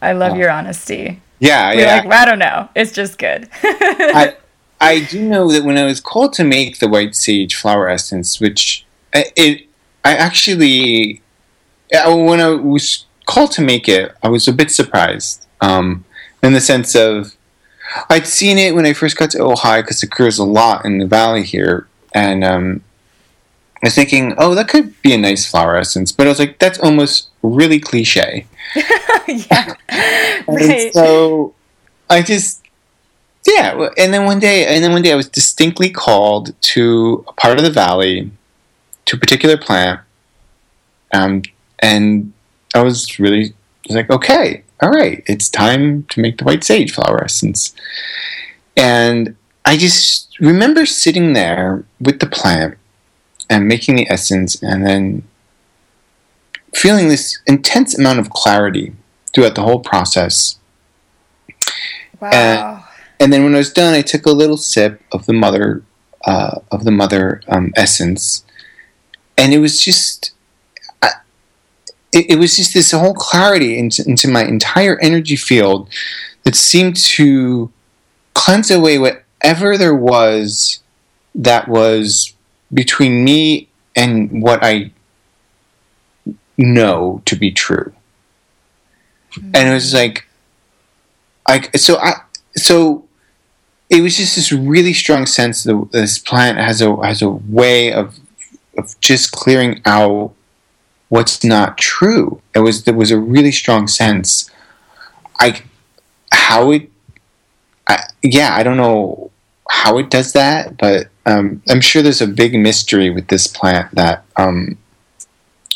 I 0.00 0.12
love 0.12 0.32
uh, 0.32 0.36
your 0.36 0.50
honesty. 0.50 1.20
Yeah, 1.38 1.74
We're 1.74 1.80
yeah. 1.80 1.96
Like, 1.96 2.12
I 2.12 2.24
don't 2.24 2.38
know. 2.38 2.68
It's 2.74 2.92
just 2.92 3.18
good. 3.18 3.48
I, 3.62 4.36
I 4.82 4.98
do 4.98 5.22
know 5.22 5.48
that 5.52 5.62
when 5.62 5.78
I 5.78 5.84
was 5.84 6.00
called 6.00 6.32
to 6.34 6.44
make 6.44 6.80
the 6.80 6.88
white 6.88 7.14
sage 7.14 7.54
flower 7.54 7.88
essence, 7.88 8.40
which 8.40 8.84
it, 9.12 9.68
I 10.04 10.16
actually, 10.16 11.22
when 11.90 12.40
I 12.40 12.50
was 12.50 13.06
called 13.24 13.52
to 13.52 13.62
make 13.62 13.88
it, 13.88 14.12
I 14.24 14.28
was 14.28 14.48
a 14.48 14.52
bit 14.52 14.72
surprised. 14.72 15.46
Um, 15.60 16.04
in 16.42 16.52
the 16.52 16.60
sense 16.60 16.96
of, 16.96 17.36
I'd 18.10 18.26
seen 18.26 18.58
it 18.58 18.74
when 18.74 18.84
I 18.84 18.92
first 18.92 19.16
got 19.16 19.30
to 19.30 19.38
Ojai 19.38 19.82
because 19.82 20.02
it 20.02 20.10
grows 20.10 20.38
a 20.38 20.44
lot 20.44 20.84
in 20.84 20.98
the 20.98 21.06
valley 21.06 21.44
here, 21.44 21.86
and 22.12 22.42
um, 22.42 22.82
I 23.82 23.86
was 23.86 23.94
thinking, 23.94 24.34
oh, 24.36 24.56
that 24.56 24.68
could 24.68 25.00
be 25.02 25.14
a 25.14 25.18
nice 25.18 25.48
flower 25.48 25.76
essence, 25.76 26.10
but 26.10 26.26
I 26.26 26.30
was 26.30 26.40
like, 26.40 26.58
that's 26.58 26.80
almost 26.80 27.28
really 27.42 27.78
cliche. 27.78 28.46
yeah, 29.28 29.74
right. 30.48 30.92
so 30.92 31.54
I 32.10 32.22
just 32.22 32.61
yeah, 33.46 33.88
and 33.98 34.14
then 34.14 34.24
one 34.24 34.38
day, 34.38 34.66
and 34.66 34.84
then 34.84 34.92
one 34.92 35.02
day, 35.02 35.12
I 35.12 35.16
was 35.16 35.28
distinctly 35.28 35.90
called 35.90 36.60
to 36.60 37.24
a 37.26 37.32
part 37.32 37.58
of 37.58 37.64
the 37.64 37.70
valley, 37.70 38.30
to 39.06 39.16
a 39.16 39.20
particular 39.20 39.56
plant, 39.56 40.00
um, 41.12 41.42
and 41.80 42.32
I 42.74 42.82
was 42.82 43.18
really 43.18 43.54
was 43.88 43.96
like, 43.96 44.10
okay, 44.10 44.62
all 44.80 44.90
right, 44.90 45.24
it's 45.26 45.48
time 45.48 46.04
to 46.04 46.20
make 46.20 46.38
the 46.38 46.44
white 46.44 46.62
sage 46.62 46.92
flower 46.92 47.24
essence, 47.24 47.74
and 48.76 49.36
I 49.64 49.76
just 49.76 50.38
remember 50.38 50.86
sitting 50.86 51.32
there 51.32 51.84
with 52.00 52.20
the 52.20 52.26
plant 52.26 52.78
and 53.50 53.66
making 53.66 53.96
the 53.96 54.08
essence, 54.08 54.62
and 54.62 54.86
then 54.86 55.24
feeling 56.72 57.08
this 57.08 57.40
intense 57.46 57.98
amount 57.98 58.20
of 58.20 58.30
clarity 58.30 58.92
throughout 59.34 59.54
the 59.54 59.62
whole 59.62 59.80
process. 59.80 60.58
Wow. 62.20 62.30
And 62.32 62.81
and 63.22 63.32
then 63.32 63.44
when 63.44 63.54
I 63.54 63.58
was 63.58 63.72
done, 63.72 63.94
I 63.94 64.02
took 64.02 64.26
a 64.26 64.32
little 64.32 64.56
sip 64.56 65.00
of 65.12 65.26
the 65.26 65.32
mother 65.32 65.84
uh, 66.24 66.58
of 66.72 66.82
the 66.82 66.90
mother 66.90 67.40
um, 67.46 67.72
essence, 67.76 68.44
and 69.38 69.54
it 69.54 69.60
was 69.60 69.80
just 69.80 70.32
it, 72.12 72.30
it, 72.30 72.38
was 72.38 72.56
just 72.56 72.74
this 72.74 72.90
whole 72.90 73.14
clarity 73.14 73.78
into, 73.78 74.04
into 74.06 74.28
my 74.28 74.44
entire 74.44 74.98
energy 74.98 75.36
field 75.36 75.88
that 76.42 76.56
seemed 76.56 76.96
to 76.96 77.70
cleanse 78.34 78.72
away 78.72 78.98
whatever 78.98 79.78
there 79.78 79.94
was 79.94 80.80
that 81.32 81.68
was 81.68 82.34
between 82.74 83.22
me 83.24 83.68
and 83.94 84.42
what 84.42 84.64
I 84.64 84.90
know 86.58 87.22
to 87.26 87.36
be 87.36 87.52
true. 87.52 87.92
Mm-hmm. 89.34 89.50
And 89.54 89.68
it 89.68 89.74
was 89.74 89.94
like, 89.94 90.26
I 91.46 91.68
so 91.76 91.98
I 91.98 92.14
so 92.56 93.04
it 93.92 94.00
was 94.00 94.16
just 94.16 94.36
this 94.36 94.50
really 94.50 94.94
strong 94.94 95.26
sense 95.26 95.64
that 95.64 95.88
this 95.92 96.18
plant 96.18 96.56
has 96.56 96.80
a 96.80 96.96
has 97.04 97.20
a 97.20 97.28
way 97.28 97.92
of 97.92 98.18
of 98.78 98.98
just 99.00 99.32
clearing 99.32 99.82
out 99.84 100.32
what's 101.10 101.44
not 101.44 101.76
true. 101.76 102.40
It 102.54 102.60
was 102.60 102.84
there 102.84 102.94
was 102.94 103.10
a 103.10 103.18
really 103.18 103.52
strong 103.52 103.86
sense. 103.86 104.50
I 105.38 105.62
how 106.32 106.70
it 106.70 106.90
I, 107.86 108.04
yeah 108.22 108.54
I 108.54 108.62
don't 108.62 108.78
know 108.78 109.30
how 109.68 109.98
it 109.98 110.08
does 110.08 110.32
that, 110.32 110.78
but 110.78 111.08
um, 111.26 111.62
I'm 111.68 111.82
sure 111.82 112.00
there's 112.00 112.22
a 112.22 112.26
big 112.26 112.54
mystery 112.54 113.10
with 113.10 113.28
this 113.28 113.46
plant 113.46 113.94
that 113.94 114.24
um, 114.36 114.78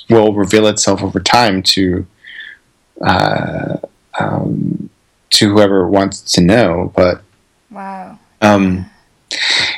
will 0.08 0.32
reveal 0.32 0.66
itself 0.68 1.02
over 1.02 1.20
time 1.20 1.62
to 1.74 2.06
uh, 3.02 3.76
um, 4.18 4.88
to 5.30 5.50
whoever 5.50 5.86
wants 5.86 6.22
to 6.32 6.40
know. 6.40 6.92
But 6.96 7.22
Wow. 7.76 8.18
Um, 8.40 8.86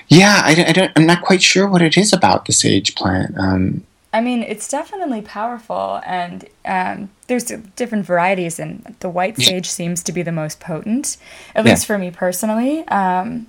yeah, 0.07 0.41
I, 0.45 0.67
I, 0.69 0.73
don't. 0.73 0.93
I'm 0.95 1.05
not 1.05 1.23
quite 1.23 1.43
sure 1.43 1.67
what 1.67 1.83
it 1.83 1.99
is 1.99 2.13
about 2.13 2.45
the 2.45 2.53
sage 2.53 2.95
plant. 2.95 3.37
Um, 3.37 3.85
I 4.13 4.21
mean, 4.21 4.45
it's 4.45 4.69
definitely 4.69 5.21
powerful, 5.21 6.01
and 6.07 6.49
um, 6.65 7.11
there's 7.27 7.47
different 7.75 8.07
varieties, 8.07 8.61
and 8.61 8.95
the 9.01 9.09
white 9.09 9.37
sage 9.37 9.69
seems 9.69 10.05
to 10.05 10.13
be 10.13 10.23
the 10.23 10.31
most 10.31 10.61
potent, 10.61 11.17
at 11.57 11.65
yeah. 11.65 11.73
least 11.73 11.87
for 11.87 11.99
me 11.99 12.13
personally. 12.13 12.87
Um, 12.87 13.49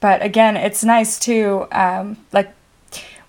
but 0.00 0.20
again, 0.20 0.56
it's 0.56 0.82
nice 0.82 1.20
too. 1.20 1.68
Um, 1.70 2.16
like 2.32 2.52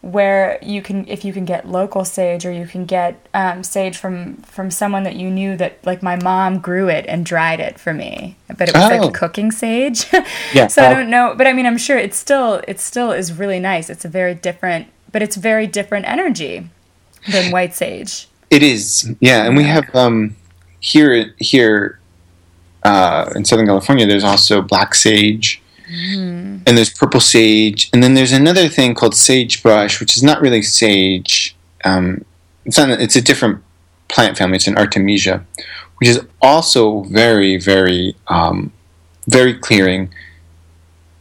where 0.02 0.58
you 0.64 0.82
can 0.82 1.08
if 1.08 1.24
you 1.24 1.32
can 1.32 1.46
get 1.46 1.68
local 1.68 2.04
sage 2.04 2.44
or 2.44 2.52
you 2.52 2.66
can 2.66 2.86
get 2.86 3.28
um, 3.36 3.64
sage 3.64 3.96
from 3.96 4.36
from 4.38 4.72
someone 4.72 5.04
that 5.04 5.16
you 5.16 5.30
knew 5.30 5.56
that 5.56 5.78
like 5.86 6.02
my 6.02 6.16
mom 6.16 6.60
grew 6.60 6.90
it 6.90 7.06
and 7.08 7.24
dried 7.24 7.60
it 7.60 7.80
for 7.80 7.94
me 7.94 8.36
but 8.48 8.68
it 8.68 8.76
was 8.76 8.92
oh. 8.92 8.98
like 8.98 9.14
cooking 9.14 9.52
sage. 9.52 10.06
Yeah. 10.54 10.68
So 10.68 10.84
i 10.84 10.94
don't 10.94 11.10
know 11.10 11.36
but 11.38 11.46
i 11.48 11.54
mean 11.54 11.66
i'm 11.66 11.78
sure 11.78 11.98
it's 11.98 12.18
still 12.18 12.62
it 12.68 12.80
still 12.80 13.12
is 13.12 13.34
really 13.34 13.60
nice. 13.60 13.90
It's 13.90 14.04
a 14.04 14.10
very 14.10 14.34
different 14.34 14.88
but 15.12 15.22
it's 15.22 15.36
very 15.36 15.68
different 15.68 16.08
energy 16.08 16.68
than 17.32 17.52
white 17.52 17.74
sage. 17.74 18.28
It 18.50 18.64
is. 18.64 19.14
Yeah 19.20 19.46
and 19.46 19.56
we 19.56 19.64
have 19.64 19.94
um 19.96 20.36
here 20.80 21.34
here 21.38 22.00
uh, 22.84 23.32
in 23.36 23.46
southern 23.46 23.68
california 23.68 24.08
there's 24.08 24.24
also 24.24 24.60
black 24.64 24.96
sage 24.96 25.61
Mm. 25.92 26.62
And 26.66 26.78
there's 26.78 26.90
purple 26.90 27.20
sage, 27.20 27.90
and 27.94 28.02
then 28.02 28.14
there's 28.14 28.32
another 28.32 28.70
thing 28.70 28.96
called 28.96 29.16
sagebrush, 29.16 30.00
which 30.00 30.16
is 30.16 30.24
not 30.24 30.42
really 30.42 30.62
sage. 30.62 31.56
Um, 31.84 32.24
it's 32.66 32.78
not. 32.78 32.90
It's 32.90 33.16
a 33.16 33.22
different 33.22 33.62
plant 34.08 34.38
family. 34.38 34.56
It's 34.56 34.68
an 34.68 34.78
Artemisia, 34.78 35.46
which 35.98 36.10
is 36.10 36.22
also 36.42 37.02
very, 37.04 37.58
very, 37.58 38.16
um, 38.28 38.72
very 39.28 39.54
clearing. 39.54 40.14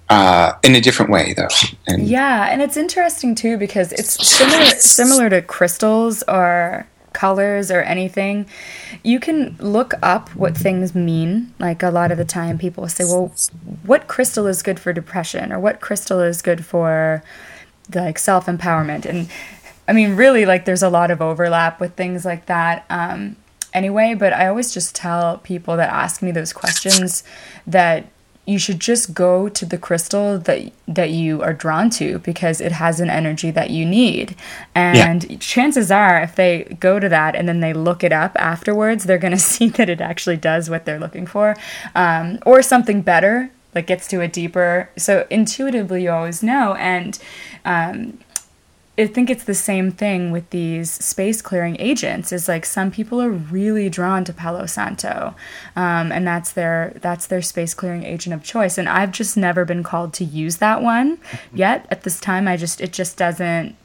Uh, 0.08 0.58
in 0.64 0.74
a 0.74 0.80
different 0.80 1.12
way, 1.12 1.34
though. 1.34 1.46
And 1.86 2.08
yeah, 2.08 2.48
and 2.50 2.60
it's 2.60 2.76
interesting 2.76 3.36
too 3.36 3.56
because 3.56 3.92
it's 3.92 4.26
similar 4.26 4.64
similar 4.78 5.30
to 5.30 5.40
crystals 5.40 6.24
or 6.26 6.84
colors 7.20 7.70
or 7.70 7.82
anything, 7.82 8.46
you 9.04 9.20
can 9.20 9.54
look 9.58 9.92
up 10.02 10.30
what 10.30 10.56
things 10.56 10.94
mean. 10.94 11.52
Like 11.58 11.82
a 11.82 11.90
lot 11.90 12.10
of 12.10 12.16
the 12.16 12.24
time, 12.24 12.56
people 12.56 12.88
say, 12.88 13.04
well, 13.04 13.30
what 13.84 14.08
crystal 14.08 14.46
is 14.46 14.62
good 14.62 14.80
for 14.80 14.94
depression 14.94 15.52
or 15.52 15.60
what 15.60 15.82
crystal 15.82 16.20
is 16.20 16.40
good 16.40 16.64
for 16.64 17.22
like 17.94 18.18
self 18.18 18.46
empowerment? 18.46 19.04
And 19.04 19.28
I 19.86 19.92
mean, 19.92 20.16
really, 20.16 20.46
like 20.46 20.64
there's 20.64 20.82
a 20.82 20.88
lot 20.88 21.10
of 21.10 21.20
overlap 21.20 21.78
with 21.78 21.94
things 21.94 22.24
like 22.24 22.46
that. 22.46 22.86
Um, 22.88 23.36
anyway, 23.74 24.14
but 24.14 24.32
I 24.32 24.46
always 24.46 24.72
just 24.72 24.94
tell 24.94 25.38
people 25.38 25.76
that 25.76 25.90
ask 25.90 26.22
me 26.22 26.30
those 26.32 26.54
questions 26.54 27.22
that 27.66 28.06
you 28.46 28.58
should 28.58 28.80
just 28.80 29.14
go 29.14 29.48
to 29.48 29.64
the 29.64 29.78
crystal 29.78 30.38
that 30.38 30.72
that 30.88 31.10
you 31.10 31.42
are 31.42 31.52
drawn 31.52 31.88
to 31.90 32.18
because 32.20 32.60
it 32.60 32.72
has 32.72 32.98
an 32.98 33.10
energy 33.10 33.50
that 33.50 33.70
you 33.70 33.86
need. 33.86 34.34
And 34.74 35.24
yeah. 35.24 35.36
chances 35.38 35.90
are 35.90 36.20
if 36.22 36.34
they 36.34 36.64
go 36.80 36.98
to 36.98 37.08
that 37.08 37.36
and 37.36 37.48
then 37.48 37.60
they 37.60 37.72
look 37.72 38.02
it 38.02 38.12
up 38.12 38.32
afterwards, 38.36 39.04
they're 39.04 39.18
going 39.18 39.32
to 39.38 39.38
see 39.38 39.68
that 39.70 39.88
it 39.88 40.00
actually 40.00 40.36
does 40.36 40.68
what 40.68 40.84
they're 40.84 40.98
looking 40.98 41.26
for. 41.26 41.56
Um, 41.94 42.38
or 42.44 42.62
something 42.62 43.02
better 43.02 43.50
like 43.74 43.86
gets 43.86 44.08
to 44.08 44.20
a 44.20 44.26
deeper 44.26 44.90
so 44.96 45.26
intuitively 45.30 46.02
you 46.02 46.10
always 46.10 46.42
know 46.42 46.74
and 46.74 47.20
um, 47.64 48.18
I 48.98 49.06
think 49.06 49.30
it's 49.30 49.44
the 49.44 49.54
same 49.54 49.92
thing 49.92 50.30
with 50.30 50.50
these 50.50 50.90
space 50.90 51.40
clearing 51.40 51.76
agents. 51.80 52.32
Is 52.32 52.48
like 52.48 52.66
some 52.66 52.90
people 52.90 53.20
are 53.22 53.30
really 53.30 53.88
drawn 53.88 54.24
to 54.24 54.32
Palo 54.32 54.66
Santo, 54.66 55.34
um, 55.76 56.12
and 56.12 56.26
that's 56.26 56.52
their 56.52 56.92
that's 57.00 57.26
their 57.26 57.40
space 57.40 57.72
clearing 57.72 58.04
agent 58.04 58.34
of 58.34 58.42
choice. 58.42 58.76
And 58.76 58.88
I've 58.88 59.12
just 59.12 59.36
never 59.36 59.64
been 59.64 59.82
called 59.82 60.12
to 60.14 60.24
use 60.24 60.58
that 60.58 60.82
one 60.82 61.18
yet. 61.54 61.86
At 61.90 62.02
this 62.02 62.20
time, 62.20 62.46
I 62.46 62.56
just 62.56 62.80
it 62.80 62.92
just 62.92 63.16
doesn't 63.16 63.76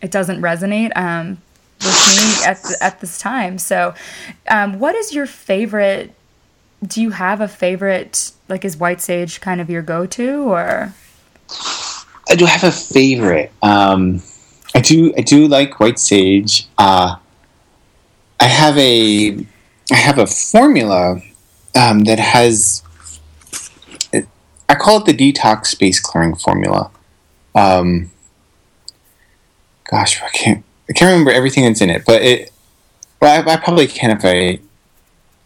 it 0.00 0.10
doesn't 0.10 0.40
resonate 0.40 0.96
um, 0.96 1.38
with 1.80 2.16
me 2.16 2.46
at 2.46 2.82
at 2.82 3.00
this 3.00 3.18
time. 3.18 3.58
So, 3.58 3.94
um, 4.48 4.78
what 4.80 4.94
is 4.94 5.14
your 5.14 5.26
favorite? 5.26 6.12
Do 6.84 7.00
you 7.00 7.10
have 7.10 7.40
a 7.40 7.48
favorite? 7.48 8.32
Like, 8.48 8.64
is 8.64 8.76
White 8.76 9.00
Sage 9.00 9.40
kind 9.40 9.60
of 9.60 9.70
your 9.70 9.82
go 9.82 10.06
to 10.06 10.42
or? 10.42 10.92
I 12.28 12.36
do 12.36 12.46
have 12.46 12.64
a 12.64 12.72
favorite. 12.72 13.52
Um, 13.62 14.22
I 14.74 14.80
do. 14.80 15.14
I 15.16 15.20
do 15.20 15.46
like 15.46 15.78
white 15.78 15.98
sage. 15.98 16.66
Uh, 16.78 17.16
I 18.40 18.44
have 18.44 18.76
a. 18.78 19.46
I 19.90 19.96
have 19.96 20.18
a 20.18 20.26
formula 20.26 21.20
um, 21.76 22.00
that 22.04 22.18
has. 22.18 22.82
I 24.68 24.74
call 24.74 24.98
it 24.98 25.04
the 25.04 25.12
detox 25.12 25.66
space 25.66 26.00
clearing 26.00 26.34
formula. 26.34 26.90
Um, 27.54 28.10
gosh, 29.90 30.22
I 30.22 30.28
can't. 30.30 30.64
I 30.88 30.92
can't 30.92 31.10
remember 31.10 31.30
everything 31.30 31.64
that's 31.64 31.80
in 31.80 31.90
it, 31.90 32.04
but 32.04 32.22
it. 32.22 32.50
Well, 33.20 33.46
I, 33.46 33.52
I 33.52 33.56
probably 33.56 33.86
can 33.86 34.10
if 34.10 34.24
I. 34.24 34.60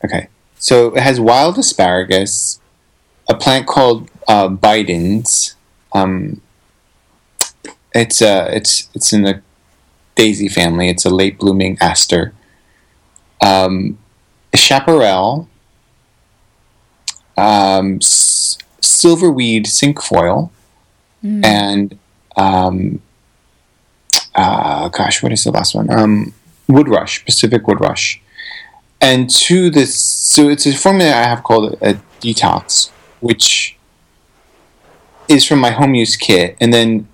Okay, 0.04 0.28
so 0.58 0.94
it 0.94 1.02
has 1.02 1.18
wild 1.18 1.58
asparagus, 1.58 2.60
a 3.28 3.34
plant 3.34 3.66
called 3.66 4.08
uh, 4.28 4.48
Bidens. 4.48 5.54
Um, 5.92 6.40
it's 7.98 8.22
uh, 8.22 8.48
it's 8.52 8.88
it's 8.94 9.12
in 9.12 9.22
the 9.22 9.42
daisy 10.14 10.48
family. 10.48 10.88
It's 10.88 11.04
a 11.04 11.10
late 11.10 11.38
blooming 11.38 11.78
aster. 11.80 12.32
Um, 13.40 13.98
chaparral, 14.54 15.48
um, 17.36 17.96
s- 17.96 18.58
silverweed 18.82 19.66
cinquefoil, 19.66 20.50
mm. 21.22 21.44
and 21.44 21.98
um, 22.36 23.00
uh, 24.34 24.88
gosh, 24.88 25.22
what 25.22 25.32
is 25.32 25.44
the 25.44 25.50
last 25.50 25.74
one? 25.74 25.90
Um, 25.90 26.34
woodrush, 26.68 27.24
Pacific 27.24 27.66
woodrush. 27.66 28.20
And 29.00 29.30
to 29.30 29.70
this, 29.70 29.94
so 29.94 30.48
it's 30.48 30.66
a 30.66 30.76
formula 30.76 31.10
I 31.10 31.24
have 31.24 31.44
called 31.44 31.74
a, 31.74 31.90
a 31.90 31.94
detox, 32.20 32.90
which 33.20 33.76
is 35.28 35.44
from 35.44 35.60
my 35.60 35.70
home 35.70 35.94
use 35.94 36.16
kit, 36.16 36.56
and 36.60 36.72
then 36.72 37.06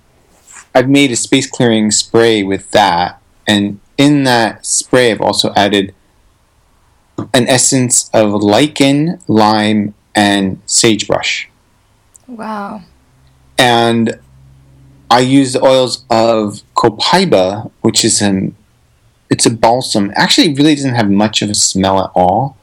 I've 0.75 0.89
made 0.89 1.11
a 1.11 1.15
space 1.15 1.49
clearing 1.49 1.89
spray 1.89 2.43
with 2.43 2.69
that, 2.71 3.21
and 3.47 3.79
in 3.97 4.25
that 4.25 4.65
spray, 4.65 5.11
I've 5.11 5.21
also 5.21 5.53
added 5.55 5.95
an 7.33 7.47
essence 7.47 8.09
of 8.13 8.33
lichen, 8.43 9.19
lime, 9.27 9.93
and 10.13 10.61
sagebrush. 10.65 11.49
Wow. 12.27 12.81
And 13.57 14.19
I 15.09 15.19
use 15.19 15.53
the 15.53 15.63
oils 15.63 16.03
of 16.09 16.61
copaiba, 16.75 17.71
which 17.81 18.03
is 18.03 18.21
an 18.21 18.55
it's 19.29 19.45
a 19.45 19.49
balsam. 19.49 20.11
Actually, 20.15 20.51
it 20.51 20.57
really 20.57 20.75
doesn't 20.75 20.95
have 20.95 21.09
much 21.09 21.41
of 21.41 21.49
a 21.49 21.55
smell 21.55 22.03
at 22.03 22.11
all. 22.13 22.57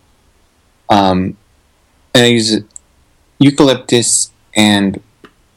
Um, 0.89 1.37
and 2.15 2.25
I 2.25 2.27
use 2.27 2.63
eucalyptus 3.39 4.31
and 4.55 5.03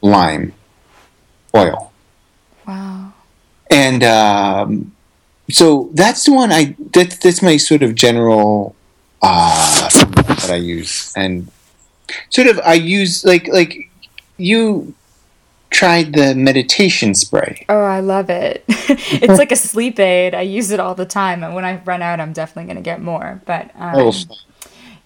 lime 0.00 0.52
oil. 1.54 1.85
And 3.70 4.02
um, 4.04 4.92
so 5.50 5.90
that's 5.94 6.24
the 6.24 6.32
one 6.32 6.52
I 6.52 6.76
that, 6.94 7.18
that's 7.22 7.42
my 7.42 7.56
sort 7.56 7.82
of 7.82 7.94
general 7.94 8.74
uh, 9.22 9.88
that 9.90 10.50
I 10.50 10.56
use, 10.56 11.12
and 11.16 11.50
sort 12.30 12.48
of 12.48 12.60
I 12.60 12.74
use 12.74 13.24
like 13.24 13.48
like 13.48 13.90
you 14.36 14.94
tried 15.70 16.14
the 16.14 16.34
meditation 16.34 17.14
spray. 17.14 17.64
Oh, 17.68 17.82
I 17.82 18.00
love 18.00 18.30
it. 18.30 18.64
it's 18.68 19.38
like 19.38 19.52
a 19.52 19.56
sleep 19.56 19.98
aid. 19.98 20.34
I 20.34 20.42
use 20.42 20.70
it 20.70 20.80
all 20.80 20.94
the 20.94 21.06
time, 21.06 21.42
and 21.44 21.54
when 21.54 21.64
I 21.64 21.82
run 21.84 22.02
out, 22.02 22.20
I'm 22.20 22.32
definitely 22.32 22.64
going 22.64 22.82
to 22.82 22.88
get 22.88 23.00
more. 23.00 23.40
But 23.46 23.70
um, 23.76 23.94
oh. 23.96 24.12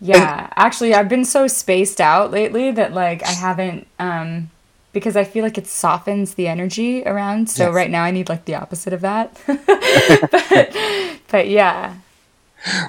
yeah, 0.01 0.51
actually, 0.57 0.95
I've 0.95 1.09
been 1.09 1.25
so 1.25 1.47
spaced 1.49 2.01
out 2.01 2.31
lately 2.31 2.71
that 2.73 2.93
like 2.93 3.23
I 3.25 3.33
haven't. 3.33 3.87
Um, 3.99 4.51
because 4.93 5.17
I 5.17 5.25
feel 5.25 5.45
like 5.45 5.59
it 5.59 5.67
softens 5.67 6.35
the 6.35 6.49
energy 6.49 7.03
around. 7.05 7.49
So 7.49 7.67
yes. 7.67 7.75
right 7.75 7.91
now 7.91 8.03
I 8.03 8.11
need 8.11 8.29
like 8.29 8.45
the 8.45 8.57
opposite 8.57 8.93
of 8.93 9.01
that. 9.03 9.41
but, 9.47 11.21
but, 11.29 11.49
yeah. 11.49 11.97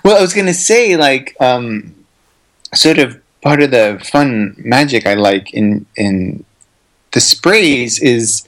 Well, 0.03 0.17
I 0.17 0.21
was 0.21 0.33
gonna 0.33 0.53
say 0.53 0.97
like 0.97 1.35
um, 1.39 1.93
sort 2.73 2.99
of 2.99 3.21
part 3.41 3.61
of 3.61 3.71
the 3.71 4.01
fun 4.11 4.55
magic 4.57 5.05
I 5.05 5.13
like 5.13 5.53
in 5.53 5.85
in 5.95 6.43
the 7.11 7.21
sprays 7.21 7.99
is 7.99 8.47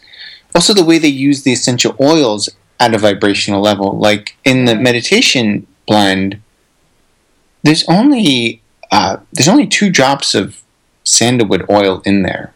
also 0.56 0.74
the 0.74 0.84
way 0.84 0.98
they 0.98 1.08
use 1.08 1.44
the 1.44 1.54
essential 1.54 1.96
oils 2.00 2.50
at 2.80 2.94
a 2.94 2.98
vibrational 2.98 3.62
level. 3.62 3.98
Like 3.98 4.38
in 4.44 4.66
the 4.66 4.76
meditation 4.76 5.68
blend, 5.88 6.42
there's 7.64 7.88
only 7.88 8.62
uh, 8.92 9.18
there's 9.32 9.48
only 9.48 9.68
two 9.68 9.90
drops 9.90 10.36
of 10.36 10.62
sandalwood 11.04 11.66
oil 11.70 12.02
in 12.06 12.24
there. 12.24 12.53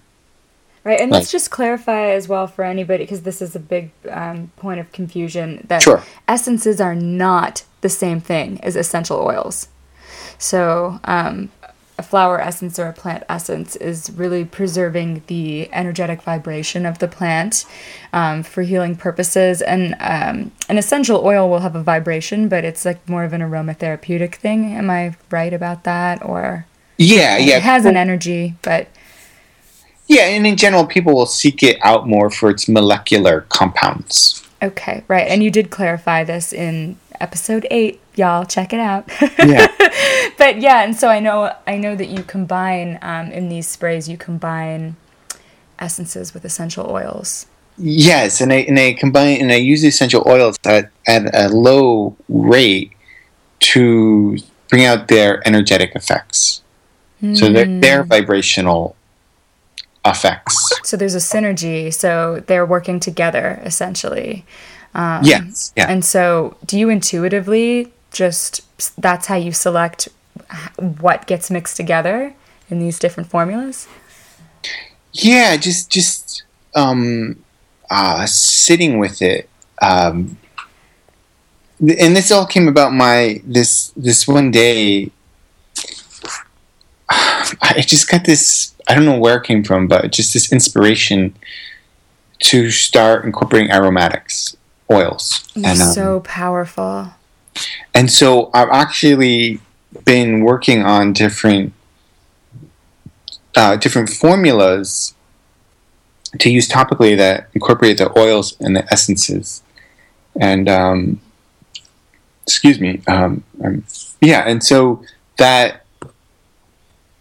Right, 0.88 1.02
and 1.02 1.12
let's 1.12 1.30
just 1.30 1.52
clarify 1.52 2.12
as 2.12 2.30
well 2.30 2.48
for 2.48 2.64
anybody, 2.64 3.04
because 3.04 3.24
this 3.24 3.42
is 3.42 3.58
a 3.58 3.60
big 3.60 3.92
um, 4.10 4.54
point 4.56 4.80
of 4.80 4.90
confusion, 4.94 5.66
that 5.68 5.82
sure. 5.82 6.02
essences 6.30 6.80
are 6.80 6.96
not 6.96 7.66
the 7.82 7.90
same 7.90 8.22
thing 8.22 8.64
as 8.64 8.78
essential 8.78 9.18
oils. 9.18 9.68
So, 10.38 11.02
um, 11.04 11.52
a 11.98 12.04
flower 12.04 12.40
essence 12.40 12.80
or 12.80 12.88
a 12.88 12.94
plant 12.94 13.26
essence 13.28 13.76
is 13.76 14.12
really 14.12 14.46
preserving 14.46 15.24
the 15.28 15.70
energetic 15.74 16.22
vibration 16.22 16.86
of 16.86 17.00
the 17.00 17.10
plant 17.10 17.66
um, 18.14 18.42
for 18.42 18.62
healing 18.62 18.96
purposes. 18.96 19.62
And 19.62 19.94
um, 20.00 20.54
an 20.70 20.78
essential 20.78 21.26
oil 21.26 21.50
will 21.50 21.60
have 21.60 21.76
a 21.76 21.84
vibration, 21.84 22.48
but 22.48 22.64
it's 22.64 22.86
like 22.86 23.10
more 23.10 23.26
of 23.26 23.34
an 23.34 23.42
aromatherapeutic 23.42 24.36
thing. 24.36 24.74
Am 24.74 24.90
I 24.90 25.18
right 25.32 25.52
about 25.52 25.84
that? 25.84 26.24
Or 26.24 26.66
yeah, 26.98 27.38
yeah, 27.38 27.58
it 27.58 27.64
has 27.64 27.84
an 27.84 27.98
energy, 27.98 28.56
but 28.62 28.88
Yeah, 30.08 30.24
and 30.24 30.48
in 30.48 30.56
general, 30.56 30.86
people 30.86 31.14
will 31.14 31.26
seek 31.26 31.62
it 31.64 31.78
out 31.84 32.08
more 32.08 32.30
for 32.30 32.50
its 32.50 32.68
molecular 32.68 33.42
compounds. 33.50 34.44
Okay, 34.62 35.04
right. 35.08 35.28
And 35.28 35.44
you 35.44 35.52
did 35.52 35.70
clarify 35.70 36.24
this 36.24 36.54
in 36.54 36.98
episode 37.20 37.68
eight, 37.70 38.00
y'all. 38.16 38.46
Check 38.46 38.74
it 38.74 38.80
out. 38.80 39.10
Yeah. 39.38 39.68
but 40.38 40.60
yeah, 40.60 40.84
and 40.84 40.96
so 40.96 41.10
I 41.10 41.20
know 41.20 41.54
I 41.68 41.78
know 41.78 41.96
that 41.96 42.08
you 42.08 42.24
combine 42.24 42.98
um, 43.02 43.32
in 43.32 43.50
these 43.50 43.68
sprays. 43.68 44.08
You 44.10 44.18
combine 44.18 44.96
essences 45.78 46.34
with 46.34 46.44
essential 46.46 46.90
oils. 46.90 47.46
Yes, 47.78 48.42
and 48.42 48.52
I 48.52 48.58
and 48.58 48.80
I 48.80 48.94
combine 48.94 49.42
and 49.42 49.52
I 49.52 49.56
use 49.56 49.82
the 49.82 49.90
essential 49.90 50.24
oils 50.26 50.58
at, 50.66 50.90
at 51.06 51.36
a 51.36 51.50
low 51.50 52.16
rate 52.30 52.94
to 53.60 54.38
bring 54.70 54.86
out 54.86 55.08
their 55.08 55.46
energetic 55.48 55.96
effects. 55.96 56.62
So 57.34 57.52
they're, 57.52 57.80
they're 57.80 58.04
vibrational 58.04 58.96
effects. 60.10 60.56
So 60.84 60.98
there's 60.98 61.16
a 61.16 61.20
synergy. 61.20 61.94
So 61.94 62.44
they're 62.48 62.66
working 62.66 63.00
together 63.00 63.62
essentially. 63.64 64.46
Um, 64.94 65.24
Yes, 65.24 65.74
yeah. 65.76 65.86
And 65.90 66.04
so, 66.04 66.58
do 66.66 66.78
you 66.78 66.90
intuitively 66.90 67.94
just 68.12 68.62
that's 69.00 69.28
how 69.28 69.36
you 69.36 69.52
select 69.52 70.10
what 71.00 71.28
gets 71.28 71.52
mixed 71.52 71.78
together 71.78 72.34
in 72.70 72.80
these 72.80 73.00
different 73.00 73.30
formulas? 73.30 73.88
Yeah, 75.14 75.56
just 75.58 75.92
just 75.92 76.44
um, 76.76 77.44
uh, 77.90 78.26
sitting 78.26 78.98
with 78.98 79.22
it, 79.22 79.50
um, 79.82 80.38
and 81.80 82.16
this 82.16 82.32
all 82.32 82.46
came 82.48 82.68
about 82.68 82.92
my 82.92 83.42
this 83.46 83.92
this 83.96 84.28
one 84.28 84.52
day. 84.52 85.12
I 87.10 87.84
just 87.86 88.10
got 88.10 88.26
this. 88.26 88.76
I 88.88 88.96
don't 88.96 89.06
know 89.06 89.18
where 89.18 89.38
it 89.38 89.44
came 89.44 89.64
from, 89.64 89.88
but 89.88 90.12
just 90.12 90.34
this 90.34 90.52
inspiration 90.52 91.36
to 92.40 92.70
start 92.70 93.26
incorporating 93.26 93.72
aromatics, 93.72 94.56
oils, 94.92 95.48
You're 95.56 95.68
and 95.68 95.82
um, 95.82 95.94
so 95.94 96.20
powerful. 96.22 97.12
and 97.94 98.12
so 98.12 98.50
I've 98.54 98.70
actually 98.70 99.60
been 100.06 100.42
working 100.42 100.84
on 100.84 101.14
different 101.14 101.74
uh, 103.56 103.76
different 103.76 104.10
formulas 104.10 105.16
to 106.40 106.50
use 106.50 106.68
topically 106.70 107.18
that 107.18 107.50
incorporate 107.54 107.98
the 107.98 108.18
oils 108.18 108.56
and 108.60 108.76
the 108.76 108.92
essences. 108.94 109.64
And 110.40 110.70
um, 110.70 111.20
excuse 112.44 112.80
me, 112.80 113.02
um, 113.08 113.44
um, 113.64 113.84
yeah, 114.22 114.42
and 114.48 114.64
so 114.64 115.04
that 115.38 115.86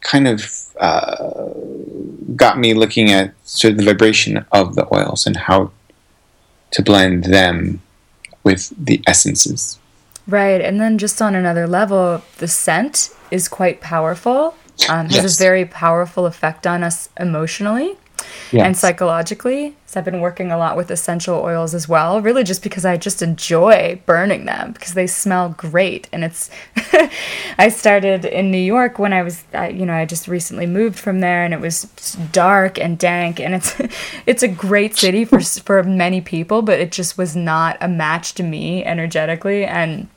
kind 0.07 0.29
of 0.29 0.39
uh, 0.79 1.45
got 2.37 2.59
me 2.59 2.75
looking 2.75 3.11
at 3.11 3.35
sort 3.45 3.73
of 3.73 3.79
the 3.79 3.85
vibration 3.85 4.45
of 4.53 4.75
the 4.77 4.87
oils 4.95 5.27
and 5.27 5.37
how 5.37 5.71
to 6.71 6.83
blend 6.83 7.25
them 7.25 7.83
with 8.45 8.73
the 8.79 9.03
essences. 9.07 9.79
Right. 10.29 10.61
And 10.61 10.81
then 10.81 10.99
just 10.99 11.21
on 11.21 11.35
another 11.35 11.67
level, 11.67 12.23
the 12.39 12.49
scent 12.49 13.11
is 13.31 13.49
quite 13.49 13.81
powerful. 13.81 14.55
Um, 14.89 15.07
has 15.07 15.15
Yes. 15.17 15.41
a 15.41 15.43
very 15.43 15.65
powerful 15.65 16.27
effect 16.27 16.67
on 16.67 16.83
us 16.85 17.09
emotionally 17.19 17.97
and 18.53 18.77
psychologically. 18.77 19.77
So 19.87 20.01
I've 20.01 20.05
been 20.05 20.21
working 20.21 20.51
a 20.53 20.59
lot 20.59 20.77
with 20.77 20.91
essential 20.91 21.37
oils 21.37 21.75
as 21.75 21.89
well, 21.89 22.21
really 22.21 22.43
just 22.45 22.63
because 22.63 22.85
I 22.85 22.97
just 22.97 23.23
enjoy 23.23 24.01
burning 24.07 24.45
them 24.47 24.73
because 24.73 24.95
they 24.95 25.07
smell 25.07 25.51
great. 25.51 26.09
And 26.13 26.25
it's, 26.25 26.51
I 27.59 27.69
started 27.69 28.25
in 28.25 28.51
New 28.51 28.59
York 28.59 28.99
when 28.99 29.13
I 29.13 29.23
was, 29.23 29.45
I, 29.55 29.69
you 29.69 29.87
know, 29.87 29.95
I 29.95 30.05
just 30.05 30.29
recently 30.29 30.67
moved 30.67 30.99
from 30.99 31.21
there 31.21 31.45
and 31.45 31.55
it 31.55 31.61
was 31.61 31.85
dark 32.33 32.79
and 32.79 32.99
dank. 32.99 33.41
And 33.41 33.55
it's, 33.55 33.75
it's 34.27 34.43
a 34.43 34.49
great 34.49 34.97
city 34.97 35.25
for, 35.25 35.41
for 35.41 35.83
many 35.83 36.21
people, 36.21 36.63
but 36.63 36.81
it 36.81 36.93
just 36.93 37.17
was 37.17 37.37
not 37.37 37.77
a 37.81 37.89
match 37.89 38.35
to 38.35 38.43
me 38.43 38.85
energetically. 38.85 39.65
And 39.65 40.09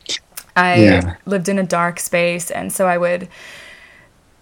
I 0.55 0.81
Yeah. 0.81 1.15
lived 1.25 1.47
in 1.47 1.59
a 1.59 1.63
dark 1.63 1.99
space. 1.99 2.51
And 2.51 2.73
so 2.73 2.87
I 2.87 2.97
would, 2.97 3.27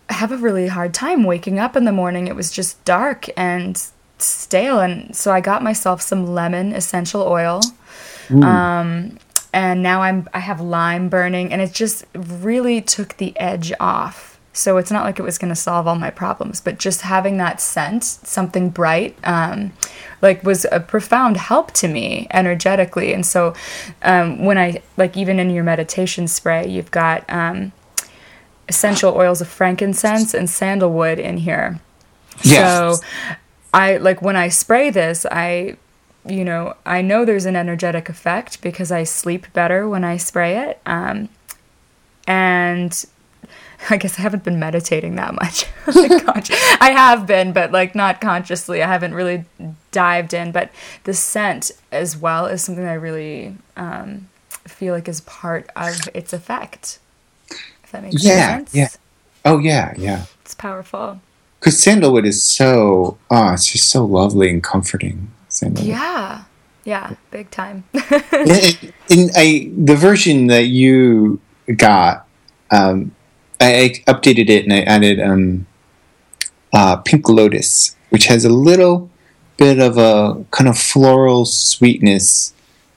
have 0.09 0.31
a 0.31 0.37
really 0.37 0.67
hard 0.67 0.93
time 0.93 1.23
waking 1.23 1.59
up 1.59 1.75
in 1.75 1.85
the 1.85 1.91
morning. 1.91 2.27
It 2.27 2.35
was 2.35 2.51
just 2.51 2.83
dark 2.85 3.27
and 3.37 3.81
stale, 4.19 4.79
and 4.79 5.15
so 5.15 5.31
I 5.31 5.41
got 5.41 5.63
myself 5.63 6.01
some 6.01 6.25
lemon 6.25 6.73
essential 6.73 7.21
oil. 7.21 7.61
Um, 8.43 9.17
and 9.53 9.81
now 9.81 10.01
I'm 10.01 10.27
I 10.33 10.39
have 10.39 10.59
lime 10.59 11.09
burning, 11.09 11.51
and 11.51 11.61
it 11.61 11.73
just 11.73 12.05
really 12.13 12.81
took 12.81 13.17
the 13.17 13.37
edge 13.39 13.73
off. 13.79 14.39
So 14.53 14.77
it's 14.77 14.89
not 14.89 15.03
like 15.03 15.19
it 15.19 15.23
was 15.23 15.37
going 15.37 15.49
to 15.49 15.55
solve 15.55 15.87
all 15.87 15.95
my 15.95 16.09
problems, 16.09 16.61
but 16.61 16.79
just 16.79 17.01
having 17.01 17.37
that 17.37 17.61
scent, 17.61 18.03
something 18.03 18.71
bright, 18.71 19.15
um, 19.23 19.71
like 20.23 20.43
was 20.43 20.65
a 20.71 20.79
profound 20.79 21.37
help 21.37 21.71
to 21.73 21.87
me 21.87 22.27
energetically. 22.31 23.13
And 23.13 23.23
so 23.23 23.53
um, 24.01 24.43
when 24.43 24.57
I 24.57 24.81
like 24.97 25.15
even 25.15 25.39
in 25.39 25.51
your 25.51 25.63
meditation 25.63 26.27
spray, 26.27 26.67
you've 26.67 26.89
got 26.89 27.23
um, 27.29 27.71
essential 28.69 29.15
oils 29.15 29.41
of 29.41 29.47
frankincense 29.47 30.33
and 30.33 30.49
sandalwood 30.49 31.19
in 31.19 31.37
here. 31.37 31.79
Yes. 32.43 32.99
So 32.99 33.05
I 33.73 33.97
like 33.97 34.21
when 34.21 34.35
I 34.35 34.49
spray 34.49 34.89
this, 34.89 35.25
I 35.29 35.77
you 36.27 36.43
know, 36.43 36.75
I 36.85 37.01
know 37.01 37.25
there's 37.25 37.45
an 37.45 37.55
energetic 37.55 38.09
effect 38.09 38.61
because 38.61 38.91
I 38.91 39.03
sleep 39.03 39.51
better 39.53 39.87
when 39.87 40.03
I 40.03 40.17
spray 40.17 40.57
it. 40.69 40.81
Um, 40.85 41.29
and 42.27 43.05
I 43.89 43.97
guess 43.97 44.19
I 44.19 44.23
haven't 44.23 44.43
been 44.43 44.59
meditating 44.59 45.15
that 45.15 45.33
much. 45.33 45.65
Like, 45.87 46.25
con- 46.25 46.43
I 46.81 46.91
have 46.91 47.25
been, 47.25 47.53
but 47.53 47.71
like 47.71 47.95
not 47.95 48.19
consciously. 48.19 48.83
I 48.83 48.87
haven't 48.87 49.13
really 49.13 49.45
dived 49.91 50.33
in. 50.33 50.51
But 50.51 50.69
the 51.05 51.13
scent 51.13 51.71
as 51.93 52.17
well 52.17 52.45
is 52.45 52.61
something 52.61 52.85
I 52.85 52.93
really 52.93 53.55
um, 53.77 54.27
feel 54.65 54.93
like 54.93 55.07
is 55.07 55.21
part 55.21 55.69
of 55.77 56.09
its 56.13 56.33
effect. 56.33 56.99
If 57.87 57.93
that 57.93 58.03
makes 58.03 58.21
Yeah, 58.21 58.57
sense. 58.57 58.75
yeah. 58.75 58.89
Oh 59.45 59.59
yeah, 59.59 59.93
yeah. 59.97 60.25
It's 60.41 60.53
powerful. 60.53 61.21
Because 61.57 61.81
sandalwood 61.81 62.25
is 62.25 62.43
so, 62.43 63.17
oh, 63.31 63.53
it's 63.53 63.71
just 63.71 63.87
so 63.89 64.03
lovely 64.03 64.49
and 64.49 64.61
comforting. 64.61 65.31
Sandalwood. 65.47 65.87
Yeah. 65.89 66.43
Yeah. 66.83 67.15
Big 67.31 67.49
time. 67.49 67.85
And, 68.31 68.93
and 69.09 69.31
I, 69.37 69.71
the 69.73 69.95
version 69.95 70.47
that 70.47 70.65
you 70.67 71.39
got, 71.77 72.27
um, 72.71 73.15
I, 73.61 73.73
I 74.07 74.11
updated 74.11 74.49
it 74.49 74.65
and 74.65 74.73
I 74.73 74.81
added 74.81 75.21
um, 75.21 75.65
uh, 76.73 76.97
pink 76.97 77.29
lotus, 77.29 77.95
which 78.09 78.25
has 78.25 78.43
a 78.43 78.49
little 78.49 79.09
bit 79.55 79.79
of 79.79 79.97
a 79.97 80.43
kind 80.51 80.67
of 80.67 80.77
floral 80.77 81.45
sweetness 81.45 82.53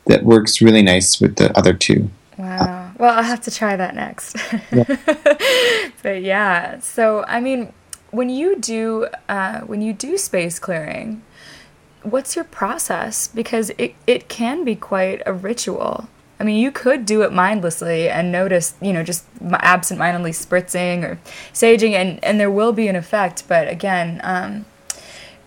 that 0.07 0.25
works 0.25 0.61
really 0.61 0.83
nice 0.83 1.21
with 1.21 1.37
the 1.37 1.57
other 1.57 1.73
two. 1.75 2.11
Wow. 2.37 2.80
Well, 3.01 3.17
I'll 3.17 3.23
have 3.25 3.41
to 3.43 3.51
try 3.51 3.77
that 3.77 3.95
next. 3.95 4.37
but 6.03 6.23
yeah, 6.23 6.81
so 6.81 7.25
I 7.27 7.41
mean, 7.41 7.73
when 8.11 8.29
you 8.29 8.57
do 8.57 9.09
uh, 9.27 9.61
when 9.61 9.81
you 9.81 9.95
do 9.95 10.19
space 10.19 10.59
clearing, 10.59 11.23
what's 12.03 12.37
your 12.37 12.45
process? 12.45 13.27
Because 13.27 13.71
it 13.79 13.95
it 14.07 14.29
can 14.29 14.65
be 14.65 14.77
quite 14.77 15.23
a 15.25 15.33
ritual. 15.33 16.11
I 16.39 16.45
mean, 16.45 16.59
you 16.59 16.71
could 16.71 17.07
do 17.07 17.23
it 17.23 17.33
mindlessly 17.33 18.09
and 18.11 18.31
notice, 18.31 18.75
you 18.83 18.93
know, 18.93 19.03
just 19.03 19.25
absent-mindedly 19.51 20.33
spritzing 20.33 21.03
or 21.03 21.19
saging, 21.55 21.93
and 21.93 22.23
and 22.23 22.39
there 22.39 22.51
will 22.51 22.73
be 22.75 22.87
an 22.87 22.97
effect. 22.97 23.49
But 23.49 23.67
again, 23.67 24.21
um, 24.23 24.67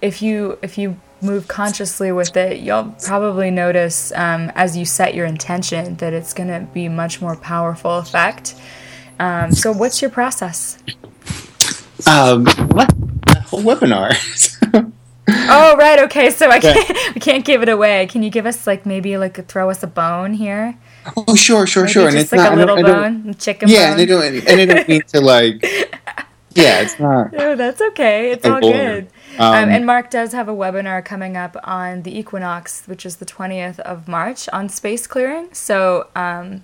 if 0.01 0.23
you 0.23 0.57
if 0.63 0.79
you 0.79 0.99
move 1.23 1.47
consciously 1.47 2.11
with 2.11 2.35
it, 2.35 2.59
you'll 2.59 2.95
probably 3.03 3.51
notice 3.51 4.11
um, 4.13 4.51
as 4.55 4.77
you 4.77 4.85
set 4.85 5.15
your 5.15 5.25
intention 5.25 5.95
that 5.97 6.13
it's 6.13 6.33
going 6.33 6.49
to 6.49 6.67
be 6.73 6.89
much 6.89 7.21
more 7.21 7.35
powerful 7.35 7.97
effect. 7.97 8.55
Um, 9.19 9.51
so, 9.51 9.71
what's 9.71 10.01
your 10.01 10.11
process? 10.11 10.77
Um, 12.07 12.45
what? 12.45 12.89
The 13.27 13.43
whole 13.45 13.61
webinar. 13.61 14.11
Oh, 15.25 15.75
right. 15.77 15.99
Okay. 15.99 16.31
So 16.31 16.49
I 16.49 16.59
can't 16.59 17.15
we 17.15 17.21
can't 17.21 17.45
give 17.45 17.61
it 17.61 17.69
away. 17.69 18.07
Can 18.07 18.23
you 18.23 18.29
give 18.29 18.45
us 18.45 18.67
like 18.67 18.85
maybe 18.85 19.17
like 19.17 19.45
throw 19.47 19.69
us 19.69 19.83
a 19.83 19.87
bone 19.87 20.33
here? 20.33 20.77
oh, 21.15 21.35
sure, 21.35 21.67
sure, 21.67 21.83
Maybe 21.83 21.93
sure. 21.93 22.07
And 22.07 22.17
it's 22.17 22.31
like 22.31 22.41
not, 22.41 22.53
a 22.53 22.55
little 22.55 22.81
bone, 22.81 23.33
chicken 23.35 23.69
yeah, 23.69 23.91
bone. 23.91 23.99
and 23.99 24.01
I 24.01 24.05
don't, 24.05 24.47
and 24.47 24.61
I 24.61 24.65
don't 24.65 24.87
mean 24.87 25.01
to 25.07 25.21
like, 25.21 25.63
yeah, 26.55 26.81
it's 26.81 26.99
not. 26.99 27.33
No, 27.33 27.55
that's 27.55 27.81
okay. 27.81 28.31
It's 28.31 28.45
all 28.45 28.61
good. 28.61 29.07
Um, 29.39 29.53
Um, 29.53 29.69
and 29.69 29.85
Mark 29.85 30.09
does 30.11 30.31
have 30.33 30.47
a 30.47 30.53
webinar 30.53 31.03
coming 31.03 31.35
up 31.37 31.55
on 31.63 32.03
the 32.03 32.17
equinox, 32.17 32.83
which 32.85 33.05
is 33.05 33.15
the 33.17 33.25
20th 33.25 33.79
of 33.79 34.07
March, 34.07 34.47
on 34.49 34.69
space 34.69 35.07
clearing. 35.07 35.49
So 35.53 36.07
um, 36.15 36.63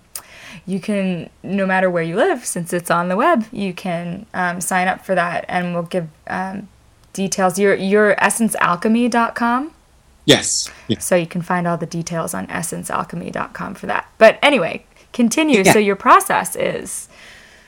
you 0.65 0.79
can, 0.79 1.29
no 1.43 1.65
matter 1.65 1.89
where 1.89 2.03
you 2.03 2.15
live, 2.15 2.45
since 2.45 2.71
it's 2.73 2.91
on 2.91 3.09
the 3.09 3.15
web, 3.15 3.45
you 3.51 3.73
can 3.73 4.25
um, 4.33 4.61
sign 4.61 4.87
up 4.87 5.03
for 5.05 5.15
that, 5.15 5.45
and 5.47 5.73
we'll 5.73 5.83
give 5.83 6.07
um, 6.27 6.67
details. 7.13 7.57
Your 7.57 7.73
your 7.75 8.15
essencealchemy.com. 8.15 9.71
Yes. 10.25 10.69
yes. 10.87 11.03
So 11.05 11.15
you 11.15 11.25
can 11.25 11.41
find 11.41 11.67
all 11.67 11.77
the 11.77 11.87
details 11.87 12.35
on 12.35 12.45
essencealchemy.com 12.47 13.73
for 13.75 13.87
that. 13.87 14.07
But 14.19 14.37
anyway, 14.43 14.85
continue. 15.11 15.63
Yeah. 15.63 15.73
So 15.73 15.79
your 15.79 15.95
process 15.95 16.55
is 16.55 17.09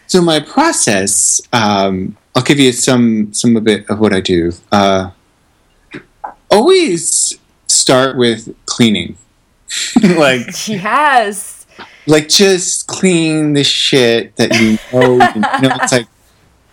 So 0.06 0.22
my 0.22 0.40
process, 0.42 1.42
um, 1.54 2.18
I'll 2.36 2.44
give 2.44 2.60
you 2.60 2.72
some 2.72 3.34
some 3.34 3.56
of 3.58 3.68
it 3.68 3.90
of 3.90 4.00
what 4.00 4.14
I 4.14 4.22
do. 4.22 4.54
Uh, 4.72 5.12
always 6.50 7.38
start 7.68 8.18
with 8.18 8.56
cleaning. 8.66 9.18
like 10.04 10.52
she 10.56 10.74
has. 10.74 11.66
Like 12.08 12.30
just 12.30 12.88
clean 12.88 13.54
the 13.54 13.64
shit 13.64 14.36
that 14.36 14.54
you 14.60 14.78
know, 14.92 15.14
you 15.14 15.68
know 15.68 15.78
it's 15.82 15.92
like 15.92 16.08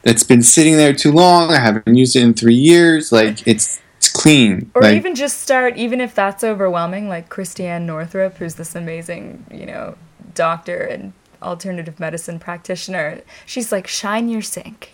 that's 0.02 0.22
been 0.22 0.42
sitting 0.42 0.76
there 0.76 0.92
too 0.92 1.12
long. 1.12 1.50
I 1.50 1.60
haven't 1.60 1.94
used 1.94 2.16
it 2.16 2.22
in 2.22 2.34
three 2.34 2.54
years. 2.54 3.12
Like 3.12 3.46
it's 3.46 3.80
it's 3.98 4.08
clean. 4.08 4.70
Or 4.74 4.82
like, 4.82 4.96
even 4.96 5.14
just 5.14 5.40
start, 5.40 5.76
even 5.76 6.00
if 6.00 6.14
that's 6.14 6.44
overwhelming, 6.44 7.08
like 7.08 7.28
Christiane 7.28 7.84
Northrup, 7.84 8.36
who's 8.36 8.54
this 8.54 8.74
amazing, 8.76 9.44
you 9.52 9.66
know, 9.66 9.96
doctor 10.34 10.78
and 10.78 11.12
alternative 11.42 11.98
medicine 11.98 12.38
practitioner. 12.38 13.20
She's 13.44 13.72
like, 13.72 13.86
shine 13.88 14.28
your 14.28 14.42
sink. 14.42 14.92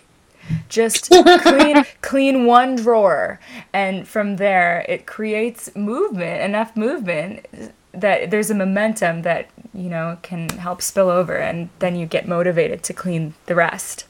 Just 0.69 1.09
clean 1.41 1.85
clean 2.01 2.45
one 2.45 2.75
drawer 2.75 3.39
and 3.73 4.07
from 4.07 4.37
there 4.37 4.85
it 4.87 5.05
creates 5.05 5.75
movement, 5.75 6.41
enough 6.41 6.75
movement 6.75 7.45
that 7.93 8.29
there's 8.29 8.49
a 8.49 8.55
momentum 8.55 9.21
that, 9.21 9.49
you 9.73 9.89
know, 9.89 10.17
can 10.21 10.49
help 10.49 10.81
spill 10.81 11.09
over 11.09 11.37
and 11.37 11.69
then 11.79 11.95
you 11.95 12.05
get 12.05 12.27
motivated 12.27 12.83
to 12.83 12.93
clean 12.93 13.33
the 13.45 13.55
rest. 13.55 14.05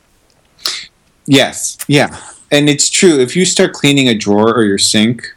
Yes. 1.26 1.78
Yeah. 1.88 2.20
And 2.52 2.70
it's 2.70 2.90
true. 2.90 3.20
If 3.20 3.36
you 3.36 3.46
start 3.46 3.74
cleaning 3.74 4.08
a 4.08 4.16
drawer 4.16 4.54
or 4.54 4.64
your 4.64 4.78
sink, 4.78 5.36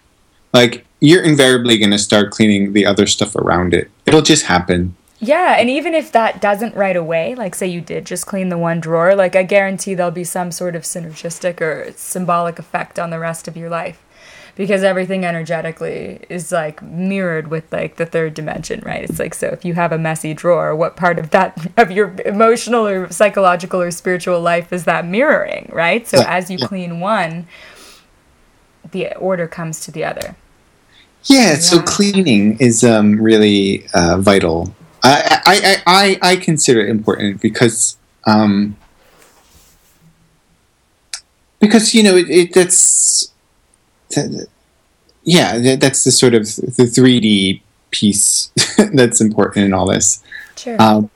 like 0.52 0.84
you're 1.00 1.22
invariably 1.22 1.78
going 1.78 1.90
to 1.90 1.98
start 1.98 2.30
cleaning 2.30 2.72
the 2.72 2.84
other 2.84 3.06
stuff 3.06 3.36
around 3.36 3.74
it. 3.74 3.90
It'll 4.06 4.22
just 4.22 4.46
happen. 4.46 4.96
Yeah, 5.20 5.56
and 5.58 5.68
even 5.68 5.94
if 5.94 6.12
that 6.12 6.40
doesn't 6.40 6.76
right 6.76 6.96
away, 6.96 7.34
like 7.34 7.54
say 7.56 7.66
you 7.66 7.80
did 7.80 8.06
just 8.06 8.26
clean 8.26 8.50
the 8.50 8.58
one 8.58 8.80
drawer, 8.80 9.16
like 9.16 9.34
I 9.34 9.42
guarantee 9.42 9.94
there'll 9.94 10.12
be 10.12 10.24
some 10.24 10.52
sort 10.52 10.76
of 10.76 10.82
synergistic 10.82 11.60
or 11.60 11.92
symbolic 11.96 12.58
effect 12.58 12.98
on 12.98 13.10
the 13.10 13.18
rest 13.18 13.48
of 13.48 13.56
your 13.56 13.68
life. 13.68 14.04
Because 14.54 14.82
everything 14.82 15.24
energetically 15.24 16.20
is 16.28 16.50
like 16.50 16.82
mirrored 16.82 17.48
with 17.48 17.72
like 17.72 17.96
the 17.96 18.06
third 18.06 18.34
dimension, 18.34 18.80
right? 18.84 19.04
It's 19.04 19.18
like 19.20 19.34
so 19.34 19.48
if 19.48 19.64
you 19.64 19.74
have 19.74 19.92
a 19.92 19.98
messy 19.98 20.34
drawer, 20.34 20.74
what 20.74 20.96
part 20.96 21.18
of 21.18 21.30
that 21.30 21.56
of 21.76 21.90
your 21.92 22.14
emotional 22.24 22.86
or 22.86 23.10
psychological 23.10 23.80
or 23.80 23.90
spiritual 23.92 24.40
life 24.40 24.72
is 24.72 24.84
that 24.84 25.06
mirroring, 25.06 25.70
right? 25.72 26.06
So 26.08 26.22
Yeah, 26.22 26.26
as 26.26 26.50
you 26.50 26.58
yeah. 26.58 26.66
clean 26.66 27.00
one, 27.00 27.46
the 28.90 29.14
order 29.16 29.46
comes 29.48 29.80
to 29.80 29.90
the 29.92 30.04
other. 30.04 30.36
Yeah. 31.24 31.56
So 31.56 31.80
cleaning 31.82 32.58
is 32.58 32.84
um, 32.84 33.20
really 33.20 33.86
uh, 33.94 34.18
vital. 34.20 34.74
I, 35.02 35.40
I, 35.46 35.82
I, 35.86 36.30
I, 36.32 36.36
consider 36.36 36.80
it 36.80 36.90
important 36.90 37.40
because 37.40 37.96
um, 38.26 38.76
because 41.60 41.94
you 41.94 42.02
know 42.02 42.16
it, 42.16 42.28
it 42.28 42.52
that's 42.54 43.32
that- 44.10 44.48
yeah 45.22 45.58
that- 45.58 45.80
that's 45.80 46.04
the 46.04 46.10
sort 46.10 46.34
of 46.34 46.42
the 46.56 46.90
3D 46.90 47.60
piece 47.90 48.50
that's 48.92 49.20
important 49.20 49.66
in 49.66 49.72
all 49.72 49.86
this. 49.86 50.22
Sure. 50.56 50.76
Um, 50.80 51.10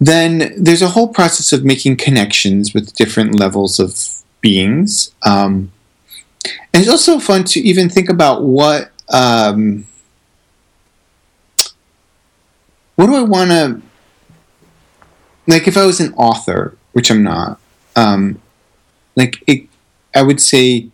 then 0.00 0.52
there's 0.56 0.82
a 0.82 0.88
whole 0.88 1.08
process 1.08 1.52
of 1.52 1.64
making 1.64 1.96
connections 1.96 2.74
with 2.74 2.94
different 2.94 3.38
levels 3.38 3.78
of 3.78 4.22
beings. 4.40 5.14
Um, 5.24 5.70
and 6.74 6.82
it's 6.82 6.88
also 6.88 7.20
fun 7.20 7.44
to 7.44 7.60
even 7.60 7.88
think 7.88 8.08
about 8.08 8.42
what 8.42 8.90
um, 9.10 9.86
what 12.96 13.06
do 13.06 13.14
I 13.14 13.22
want 13.22 13.50
to 13.50 13.82
like 15.46 15.66
if 15.66 15.76
I 15.76 15.84
was 15.86 16.00
an 16.00 16.14
author, 16.14 16.76
which 16.92 17.10
I'm 17.10 17.22
not. 17.22 17.58
Um, 17.96 18.40
like 19.16 19.42
it, 19.46 19.68
I 20.14 20.22
would 20.22 20.40
say 20.40 20.88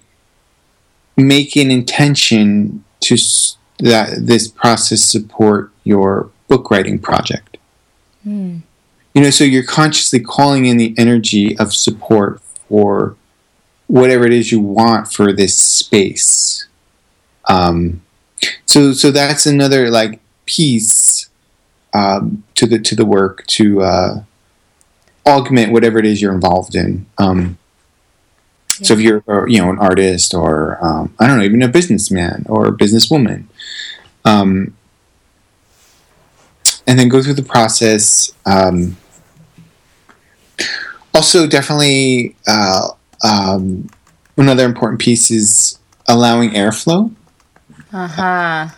make 1.17 1.57
an 1.57 1.71
intention 1.71 2.85
to 3.01 3.15
s- 3.15 3.57
that 3.79 4.27
this 4.27 4.49
process 4.49 5.03
support 5.03 5.71
your 5.85 6.31
book 6.49 6.71
writing 6.71 6.99
project. 6.99 7.59
Hmm. 8.25 8.59
You 9.15 9.23
know, 9.23 9.31
so 9.31 9.45
you're 9.45 9.65
consciously 9.65 10.21
calling 10.21 10.67
in 10.67 10.77
the 10.77 10.95
energy 10.97 11.57
of 11.59 11.75
support 11.75 12.41
for 12.69 13.17
whatever 13.87 14.27
it 14.27 14.33
is 14.33 14.53
you 14.53 14.61
want 14.61 15.13
for 15.13 15.33
this 15.33 15.57
space. 15.57 16.67
Um, 17.47 18.03
so, 18.67 18.93
so 18.93 19.11
that's 19.11 19.47
another 19.47 19.91
like 19.91 20.21
piece 20.47 21.28
um, 21.95 22.45
to 22.55 22.66
the 22.66 22.78
to 22.78 22.95
the 22.95 23.05
work 23.07 23.45
to 23.47 23.82
uh, 23.82 24.22
augment 25.26 25.72
whatever 25.72 25.99
it 25.99 26.07
is 26.07 26.20
you're 26.22 26.34
involved 26.34 26.74
in. 26.74 27.07
Um, 27.18 27.59
So 28.80 28.95
if 28.95 29.01
you're, 29.01 29.24
or, 29.26 29.49
you 29.49 29.59
know, 29.61 29.70
an 29.70 29.78
artist 29.78 30.34
or 30.34 30.78
um, 30.80 31.12
I 31.18 31.26
don't 31.26 31.39
know, 31.39 31.45
even 31.45 31.62
a 31.62 31.68
businessman 31.68 32.47
or 32.49 32.68
a 32.68 32.72
businesswoman, 32.72 33.45
um, 34.24 34.72
and 36.86 36.97
then 36.99 37.09
go 37.09 37.20
through 37.22 37.34
the 37.34 37.43
process. 37.43 38.30
Um, 38.47 38.97
also, 41.12 41.47
definitely 41.49 42.36
uh, 42.47 42.89
um, 43.24 43.89
another 44.36 44.64
important 44.64 45.01
piece 45.01 45.30
is 45.30 45.78
allowing 46.07 46.51
airflow 46.51 47.11
Uh 47.93 48.07
huh. 48.07 48.68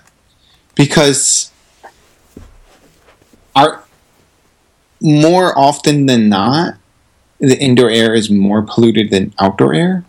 because 0.74 1.49
our 3.61 3.84
more 5.00 5.58
often 5.58 6.06
than 6.06 6.28
not, 6.28 6.74
the 7.38 7.58
indoor 7.58 7.88
air 7.90 8.14
is 8.14 8.30
more 8.30 8.62
polluted 8.62 9.11
than 9.11 9.32
outdoor 9.38 9.74
air. 9.74 10.04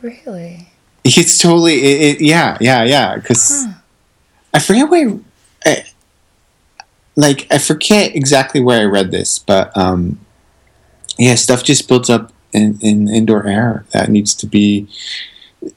Really? 0.00 0.68
It's 1.04 1.38
totally, 1.38 1.74
it, 1.74 2.16
it, 2.16 2.20
yeah, 2.20 2.56
yeah, 2.60 2.82
yeah. 2.84 3.16
Because 3.16 3.66
Huh. 3.66 3.72
I 4.54 4.58
forget 4.58 4.88
where, 4.88 5.18
I, 5.64 5.84
like, 7.16 7.46
I 7.50 7.58
forget 7.58 8.14
exactly 8.16 8.60
where 8.60 8.80
I 8.80 8.84
read 8.84 9.10
this, 9.10 9.38
but 9.38 9.76
um, 9.76 10.18
yeah, 11.18 11.34
stuff 11.34 11.62
just 11.62 11.88
builds 11.88 12.08
up 12.08 12.32
in, 12.52 12.78
in 12.80 13.08
indoor 13.08 13.46
air 13.46 13.84
that 13.92 14.08
needs 14.08 14.34
to 14.36 14.46
be. 14.46 14.88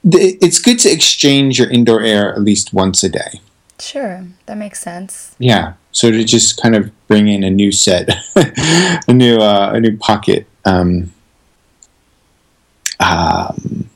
It's 0.04 0.58
good 0.58 0.78
to 0.80 0.88
exchange 0.90 1.58
your 1.58 1.68
indoor 1.68 2.00
air 2.00 2.32
at 2.32 2.40
least 2.40 2.72
once 2.72 3.02
a 3.02 3.08
day. 3.08 3.40
Sure. 3.80 4.26
That 4.46 4.56
makes 4.56 4.80
sense. 4.80 5.34
Yeah, 5.38 5.74
so 5.92 6.10
to 6.10 6.24
just 6.24 6.60
kind 6.60 6.76
of 6.76 6.90
bring 7.08 7.28
in 7.28 7.42
a 7.42 7.50
new 7.50 7.72
set, 7.72 8.10
a 9.08 9.12
new 9.12 9.38
uh, 9.38 9.72
a 9.74 9.80
new 9.80 9.96
pocket. 9.96 10.46
Um, 10.64 11.12
um, 13.00 13.88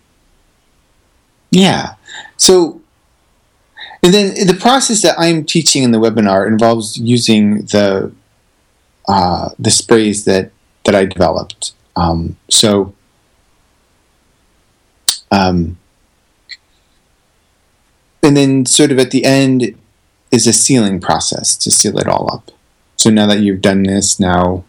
yeah, 1.50 1.94
so 2.36 2.80
and 4.02 4.12
then 4.12 4.46
the 4.46 4.56
process 4.58 5.02
that 5.02 5.14
I'm 5.18 5.44
teaching 5.44 5.82
in 5.82 5.90
the 5.90 5.98
webinar 5.98 6.46
involves 6.46 6.96
using 6.98 7.66
the 7.66 8.12
uh, 9.06 9.50
the 9.58 9.70
sprays 9.70 10.24
that 10.24 10.50
that 10.84 10.94
I 10.94 11.04
developed. 11.04 11.72
Um, 11.96 12.36
so. 12.48 12.94
Um, 15.30 15.78
and 18.24 18.36
then, 18.36 18.66
sort 18.66 18.90
of 18.90 18.98
at 18.98 19.10
the 19.10 19.24
end, 19.24 19.74
is 20.30 20.46
a 20.46 20.52
sealing 20.52 21.00
process 21.00 21.56
to 21.58 21.70
seal 21.70 21.98
it 21.98 22.08
all 22.08 22.32
up. 22.32 22.50
So 22.96 23.10
now 23.10 23.26
that 23.26 23.40
you've 23.40 23.60
done 23.60 23.82
this, 23.84 24.18
now 24.18 24.64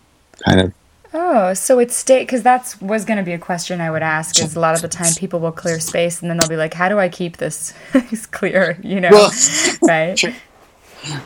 kind 0.46 0.62
of 0.62 0.74
Oh, 1.18 1.54
so 1.54 1.80
it's 1.80 1.96
state 1.96 2.24
because 2.24 2.44
that's 2.44 2.80
was 2.82 3.06
going 3.06 3.18
to 3.18 3.24
be 3.24 3.32
a 3.32 3.38
question 3.40 3.80
I 3.80 3.90
would 3.90 4.04
ask. 4.04 4.38
Is 4.44 4.56
a 4.58 4.60
lot 4.60 4.76
of 4.76 4.82
the 4.82 4.90
time 4.90 5.14
people 5.18 5.40
will 5.40 5.54
clear 5.54 5.80
space 5.80 6.22
and 6.22 6.30
then 6.30 6.36
they'll 6.38 6.50
be 6.50 6.58
like, 6.58 6.74
"How 6.74 6.90
do 6.90 7.00
I 7.00 7.08
keep 7.08 7.38
this 7.38 7.74
clear?" 8.32 8.78
You 8.84 9.00
know, 9.00 9.10
Well, 9.12 9.32
right? 9.84 10.20
Sure. 10.20 10.34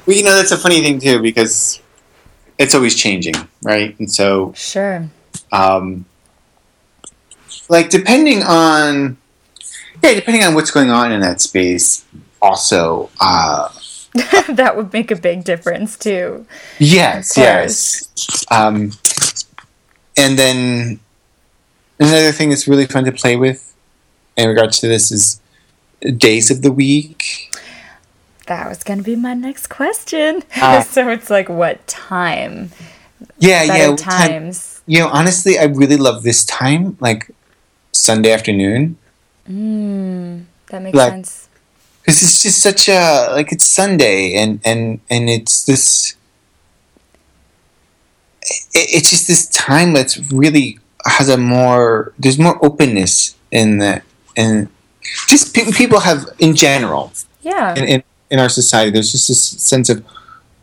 well, 0.06 0.16
you 0.16 0.24
know 0.24 0.36
that's 0.36 0.52
a 0.52 0.58
funny 0.58 0.82
thing 0.82 1.00
too 1.00 1.20
because 1.24 1.82
it's 2.60 2.76
always 2.76 2.94
changing, 2.96 3.34
right? 3.64 3.98
And 3.98 4.12
so, 4.12 4.54
Sure. 4.56 5.10
um, 5.52 6.06
like 7.68 7.90
depending 7.90 8.44
on 8.44 9.18
yeah, 10.04 10.14
depending 10.16 10.43
on 10.43 10.54
what's 10.56 10.72
going 10.72 10.89
on 10.89 11.12
in 11.12 11.22
that 11.22 11.41
space, 11.41 12.06
also. 12.41 13.10
Uh, 13.20 13.70
that 14.50 14.74
would 14.76 14.91
make 14.91 15.12
a 15.12 15.16
big 15.16 15.43
difference 15.43 15.97
too. 15.97 16.45
Yes, 16.80 17.38
yes. 17.38 18.45
Um, 18.52 18.91
and 20.18 20.38
then 20.38 21.00
another 22.00 22.32
thing 22.32 22.50
that's 22.50 22.68
really 22.68 22.86
fun 22.88 23.06
to 23.06 23.12
play 23.12 23.36
with 23.36 23.74
in 24.36 24.50
regards 24.50 24.80
to 24.80 24.88
this 24.88 25.12
is 25.12 25.39
days 26.18 26.50
of 26.50 26.62
the 26.62 26.72
week. 26.72 27.52
That 28.47 28.68
was 28.68 28.84
going 28.84 29.00
to 29.00 29.06
be 29.06 29.16
my 29.16 29.36
next 29.36 29.68
question. 29.68 30.43
Ah. 30.56 30.82
so 30.89 31.08
it's 31.10 31.30
like, 31.30 31.50
what 31.50 31.86
time? 31.88 32.72
Yeah, 33.38 33.68
Better 33.68 33.80
yeah. 33.80 33.89
what 33.89 34.00
time- 34.00 34.30
times. 34.30 34.82
you 34.88 35.00
know, 35.00 35.10
honestly, 35.10 35.60
I 35.60 35.66
really 35.66 35.97
love 35.97 36.24
this 36.24 36.45
time, 36.45 36.97
like 37.00 37.30
Sunday 37.91 38.32
afternoon, 38.32 38.97
Mm, 39.50 40.43
that 40.68 40.82
makes 40.82 40.95
Like- 40.95 41.12
sense. 41.12 41.47
because 42.02 42.22
it's 42.24 42.41
just 42.43 42.62
such 42.62 42.88
a 42.89 43.30
like 43.32 43.52
it's 43.52 43.66
Sunday, 43.66 44.34
and 44.36 44.60
and 44.64 45.00
and 45.10 45.30
it's 45.30 45.64
this. 45.64 46.16
It, 48.74 48.88
it's 48.95 49.10
just 49.10 49.28
this 49.28 49.47
time 49.47 49.93
that's 49.93 50.18
really 50.32 50.80
has 51.06 51.30
a 51.30 51.38
more 51.38 52.14
there's 52.20 52.39
more 52.39 52.64
openness 52.64 53.36
in 53.52 53.78
the 53.80 54.02
and 54.36 54.68
just 55.28 55.54
pe- 55.56 55.72
people 55.72 56.02
have 56.02 56.26
in 56.39 56.56
general 56.56 57.12
Yeah. 57.41 57.74
in, 57.76 57.86
in 57.86 58.04
in 58.30 58.39
our 58.39 58.50
society. 58.50 58.91
There's 58.91 59.12
just 59.12 59.28
this 59.28 59.43
sense 59.43 59.89
of 59.89 60.04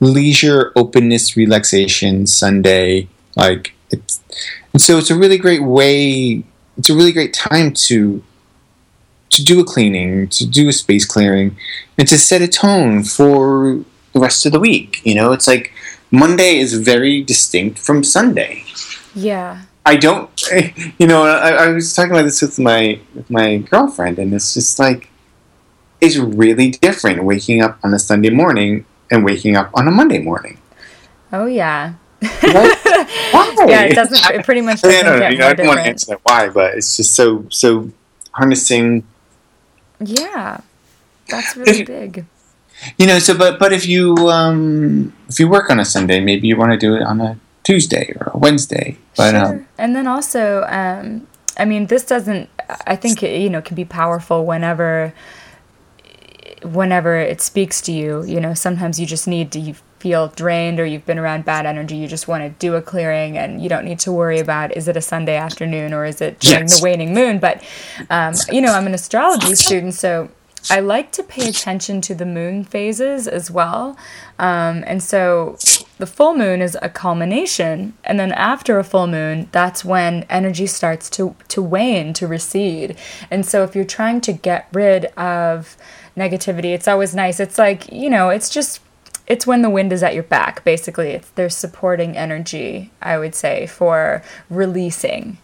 leisure, 0.00 0.72
openness, 0.76 1.36
relaxation. 1.36 2.26
Sunday, 2.26 3.08
like 3.34 3.72
it's, 3.90 4.20
and 4.72 4.80
so 4.80 4.98
it's 4.98 5.10
a 5.10 5.16
really 5.16 5.38
great 5.38 5.62
way. 5.64 6.44
It's 6.78 6.90
a 6.90 6.94
really 6.94 7.12
great 7.12 7.32
time 7.32 7.72
to 7.88 8.22
to 9.30 9.44
do 9.44 9.60
a 9.60 9.64
cleaning, 9.64 10.28
to 10.28 10.46
do 10.46 10.68
a 10.68 10.72
space 10.72 11.04
clearing, 11.04 11.56
and 11.98 12.08
to 12.08 12.18
set 12.18 12.42
a 12.42 12.48
tone 12.48 13.04
for 13.04 13.80
the 14.12 14.20
rest 14.20 14.46
of 14.46 14.52
the 14.52 14.60
week. 14.60 15.00
You 15.04 15.14
know, 15.14 15.32
it's 15.32 15.46
like 15.46 15.72
Monday 16.10 16.58
is 16.58 16.74
very 16.74 17.22
distinct 17.22 17.78
from 17.78 18.04
Sunday. 18.04 18.64
yeah. 19.14 19.62
I 19.84 19.94
don't, 19.94 20.28
you 20.98 21.06
know, 21.06 21.22
I, 21.22 21.50
I 21.50 21.68
was 21.68 21.94
talking 21.94 22.10
about 22.10 22.24
this 22.24 22.42
with 22.42 22.58
my 22.58 22.98
with 23.14 23.30
my 23.30 23.58
girlfriend, 23.58 24.18
and 24.18 24.34
it's 24.34 24.52
just 24.52 24.80
like 24.80 25.08
it's 26.00 26.16
really 26.16 26.70
different 26.70 27.22
waking 27.22 27.62
up 27.62 27.78
on 27.84 27.94
a 27.94 27.98
Sunday 28.00 28.30
morning 28.30 28.84
and 29.12 29.24
waking 29.24 29.56
up 29.56 29.70
on 29.74 29.86
a 29.86 29.92
Monday 29.92 30.18
morning. 30.18 30.58
Oh 31.32 31.46
yeah. 31.46 31.94
What? 32.20 32.78
Why? 33.30 33.54
Yeah, 33.68 33.82
it 33.82 33.94
doesn't. 33.94 34.34
It 34.34 34.44
pretty 34.44 34.60
much 34.60 34.80
I 34.84 34.88
doesn't 34.88 35.06
don't 35.06 35.20
know. 35.20 35.28
You 35.28 35.38
know, 35.38 35.48
I 35.48 35.54
don't 35.54 35.66
want 35.66 35.80
to 35.80 35.86
answer 35.86 36.06
that 36.06 36.20
why, 36.24 36.48
but 36.48 36.74
it's 36.74 36.96
just 36.96 37.14
so 37.14 37.46
so 37.50 37.90
harnessing. 38.32 39.06
Yeah, 40.00 40.60
that's 41.28 41.56
really 41.56 41.80
If- 41.80 41.86
big. 41.86 42.24
You 42.98 43.06
know, 43.06 43.18
so 43.18 43.36
but 43.36 43.58
but 43.58 43.72
if 43.72 43.86
you 43.86 44.14
um 44.28 45.10
if 45.30 45.40
you 45.40 45.48
work 45.48 45.70
on 45.70 45.80
a 45.80 45.84
Sunday, 45.84 46.20
maybe 46.20 46.46
you 46.46 46.56
want 46.58 46.72
to 46.72 46.76
do 46.78 46.94
it 46.94 47.02
on 47.02 47.20
a 47.22 47.38
Tuesday 47.64 48.12
or 48.20 48.32
a 48.34 48.38
Wednesday. 48.38 48.98
But 49.16 49.30
sure. 49.30 49.44
um, 49.46 49.66
and 49.78 49.96
then 49.96 50.06
also, 50.06 50.62
um, 50.68 51.26
I 51.58 51.64
mean, 51.64 51.86
this 51.86 52.04
doesn't. 52.04 52.50
I 52.86 52.94
think 52.96 53.22
it, 53.22 53.40
you 53.40 53.48
know 53.48 53.62
can 53.62 53.76
be 53.76 53.86
powerful 53.86 54.44
whenever, 54.44 55.14
whenever 56.64 57.16
it 57.16 57.40
speaks 57.40 57.80
to 57.82 57.92
you. 57.92 58.24
You 58.24 58.40
know, 58.40 58.54
sometimes 58.54 58.98
you 59.00 59.06
just 59.06 59.26
need 59.28 59.52
to. 59.52 59.58
You 59.60 59.74
feel 59.98 60.28
drained 60.28 60.78
or 60.78 60.84
you've 60.84 61.06
been 61.06 61.18
around 61.18 61.44
bad 61.46 61.64
energy. 61.64 61.96
You 61.96 62.06
just 62.06 62.28
want 62.28 62.44
to 62.44 62.50
do 62.50 62.74
a 62.74 62.82
clearing, 62.82 63.38
and 63.38 63.62
you 63.62 63.68
don't 63.68 63.84
need 63.84 63.98
to 64.00 64.12
worry 64.12 64.38
about 64.38 64.76
is 64.76 64.88
it 64.88 64.96
a 64.96 65.00
Sunday 65.00 65.36
afternoon 65.36 65.92
or 65.94 66.04
is 66.04 66.20
it 66.20 66.38
during 66.40 66.64
Yes. 66.64 66.78
the 66.80 66.84
waning 66.84 67.14
moon. 67.14 67.38
But 67.38 67.64
um, 68.10 68.34
you 68.50 68.60
know, 68.60 68.72
I'm 68.72 68.86
an 68.86 68.94
astrology 68.94 69.54
student, 69.54 69.94
so. 69.94 70.28
I 70.68 70.80
like 70.80 71.12
to 71.12 71.22
pay 71.22 71.48
attention 71.48 72.00
to 72.00 72.14
the 72.16 72.26
moon 72.26 72.64
phases 72.64 73.28
as 73.28 73.52
well. 73.52 73.96
Um, 74.40 74.82
and 74.84 75.00
so 75.00 75.56
the 75.98 76.06
full 76.06 76.34
moon 76.34 76.60
is 76.60 76.76
a 76.82 76.88
culmination. 76.88 77.94
And 78.02 78.18
then 78.18 78.32
after 78.32 78.76
a 78.80 78.82
full 78.82 79.06
moon, 79.06 79.48
that's 79.52 79.84
when 79.84 80.24
energy 80.28 80.66
starts 80.66 81.08
to, 81.10 81.36
to 81.48 81.62
wane, 81.62 82.12
to 82.14 82.26
recede. 82.26 82.96
And 83.30 83.46
so 83.46 83.62
if 83.62 83.76
you're 83.76 83.84
trying 83.84 84.20
to 84.22 84.32
get 84.32 84.66
rid 84.72 85.04
of 85.16 85.76
negativity, 86.16 86.74
it's 86.74 86.88
always 86.88 87.14
nice. 87.14 87.40
It's 87.40 87.58
like, 87.58 87.90
you 87.92 88.10
know, 88.10 88.30
it's 88.30 88.48
just. 88.50 88.80
It's 89.26 89.44
when 89.44 89.62
the 89.62 89.70
wind 89.70 89.92
is 89.92 90.04
at 90.04 90.14
your 90.14 90.22
back, 90.22 90.62
basically. 90.64 91.10
It's 91.10 91.28
there's 91.30 91.56
supporting 91.56 92.16
energy, 92.16 92.92
I 93.02 93.18
would 93.18 93.34
say, 93.34 93.66
for 93.66 94.22
releasing 94.48 95.38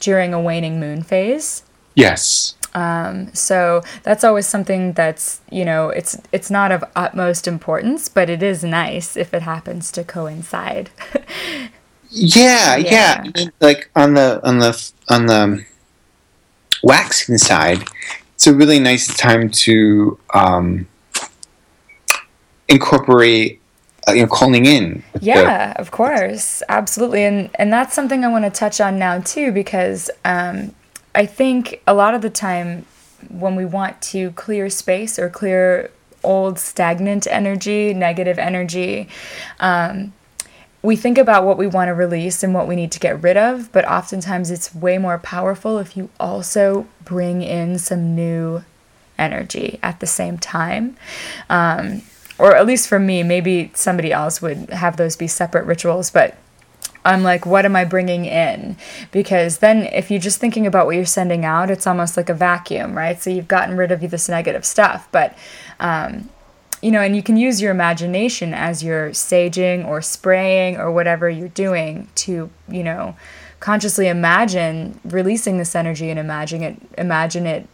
during 0.00 0.34
a 0.34 0.40
waning 0.40 0.78
moon 0.78 1.02
phase. 1.02 1.62
yes, 1.94 2.54
Um, 2.74 3.32
So 3.34 3.82
that's 4.02 4.22
always 4.22 4.46
something 4.46 4.92
that's 4.92 5.40
you 5.50 5.64
know 5.64 5.88
it's 5.88 6.18
it's 6.30 6.50
not 6.50 6.72
of 6.72 6.84
utmost 6.94 7.48
importance, 7.48 8.08
but 8.10 8.28
it 8.28 8.42
is 8.42 8.62
nice 8.64 9.16
if 9.16 9.32
it 9.32 9.42
happens 9.42 9.90
to 9.92 10.04
coincide. 10.04 10.90
Yeah, 12.14 12.76
yeah. 12.76 13.24
Yeah. 13.34 13.44
Like 13.60 13.90
on 13.96 14.12
the 14.14 14.40
on 14.44 14.58
the 14.58 14.92
on 15.08 15.26
the 15.26 15.64
waxing 16.82 17.38
side, 17.38 17.84
it's 18.42 18.48
a 18.48 18.54
really 18.54 18.80
nice 18.80 19.06
time 19.16 19.48
to 19.48 20.18
um, 20.34 20.84
incorporate, 22.66 23.60
uh, 24.08 24.14
you 24.14 24.22
know, 24.22 24.26
calling 24.26 24.66
in. 24.66 25.04
with 25.12 25.22
the- 25.22 25.26
yeah, 25.28 25.74
of 25.76 25.92
course, 25.92 26.60
absolutely, 26.68 27.22
and 27.22 27.50
and 27.54 27.72
that's 27.72 27.94
something 27.94 28.24
I 28.24 28.28
want 28.28 28.44
to 28.44 28.50
touch 28.50 28.80
on 28.80 28.98
now 28.98 29.20
too 29.20 29.52
because 29.52 30.10
um, 30.24 30.74
I 31.14 31.24
think 31.24 31.82
a 31.86 31.94
lot 31.94 32.14
of 32.14 32.22
the 32.22 32.30
time 32.30 32.84
when 33.28 33.54
we 33.54 33.64
want 33.64 34.02
to 34.10 34.32
clear 34.32 34.68
space 34.68 35.20
or 35.20 35.30
clear 35.30 35.92
old 36.24 36.58
stagnant 36.58 37.28
energy, 37.28 37.94
negative 37.94 38.40
energy. 38.40 39.08
Um, 39.60 40.14
we 40.82 40.96
think 40.96 41.16
about 41.16 41.44
what 41.44 41.56
we 41.56 41.66
want 41.66 41.88
to 41.88 41.94
release 41.94 42.42
and 42.42 42.52
what 42.54 42.66
we 42.66 42.74
need 42.74 42.90
to 42.92 42.98
get 42.98 43.22
rid 43.22 43.36
of, 43.36 43.70
but 43.70 43.84
oftentimes 43.88 44.50
it's 44.50 44.74
way 44.74 44.98
more 44.98 45.18
powerful 45.18 45.78
if 45.78 45.96
you 45.96 46.10
also 46.18 46.86
bring 47.04 47.42
in 47.42 47.78
some 47.78 48.16
new 48.16 48.64
energy 49.16 49.78
at 49.82 50.00
the 50.00 50.06
same 50.06 50.38
time. 50.38 50.96
Um, 51.48 52.02
or 52.38 52.56
at 52.56 52.66
least 52.66 52.88
for 52.88 52.98
me, 52.98 53.22
maybe 53.22 53.70
somebody 53.74 54.12
else 54.12 54.42
would 54.42 54.70
have 54.70 54.96
those 54.96 55.14
be 55.14 55.28
separate 55.28 55.64
rituals, 55.66 56.10
but 56.10 56.36
I'm 57.04 57.22
like, 57.22 57.46
what 57.46 57.64
am 57.64 57.76
I 57.76 57.84
bringing 57.84 58.24
in? 58.24 58.76
Because 59.10 59.58
then 59.58 59.86
if 59.86 60.10
you're 60.10 60.20
just 60.20 60.38
thinking 60.38 60.66
about 60.66 60.86
what 60.86 60.96
you're 60.96 61.04
sending 61.04 61.44
out, 61.44 61.70
it's 61.70 61.86
almost 61.86 62.16
like 62.16 62.28
a 62.28 62.34
vacuum, 62.34 62.96
right? 62.96 63.20
So 63.20 63.30
you've 63.30 63.48
gotten 63.48 63.76
rid 63.76 63.92
of 63.92 64.00
this 64.00 64.28
negative 64.28 64.64
stuff, 64.64 65.08
but 65.12 65.36
um, 65.78 66.28
you 66.82 66.90
know, 66.90 67.00
and 67.00 67.14
you 67.16 67.22
can 67.22 67.36
use 67.36 67.62
your 67.62 67.70
imagination 67.70 68.52
as 68.52 68.82
you're 68.82 69.10
saging 69.10 69.86
or 69.86 70.02
spraying 70.02 70.76
or 70.76 70.90
whatever 70.90 71.30
you're 71.30 71.48
doing 71.48 72.08
to, 72.16 72.50
you 72.68 72.82
know, 72.82 73.16
consciously 73.60 74.08
imagine 74.08 74.98
releasing 75.04 75.58
this 75.58 75.74
energy 75.76 76.10
and 76.10 76.18
imagine 76.18 76.62
it 76.62 76.76
imagine 76.98 77.46
it 77.46 77.68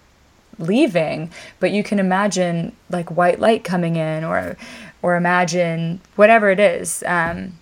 leaving, 0.58 1.30
but 1.60 1.70
you 1.70 1.82
can 1.82 1.98
imagine 1.98 2.72
like 2.90 3.10
white 3.10 3.40
light 3.40 3.64
coming 3.64 3.96
in 3.96 4.24
or 4.24 4.56
or 5.00 5.16
imagine 5.16 6.00
whatever 6.16 6.50
it 6.50 6.60
is. 6.60 7.02
Um, 7.06 7.54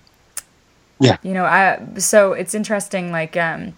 Yeah. 0.99 1.19
You 1.23 1.35
know, 1.35 1.45
I 1.45 1.79
so 1.99 2.33
it's 2.33 2.55
interesting 2.55 3.13
like 3.13 3.37
um 3.37 3.75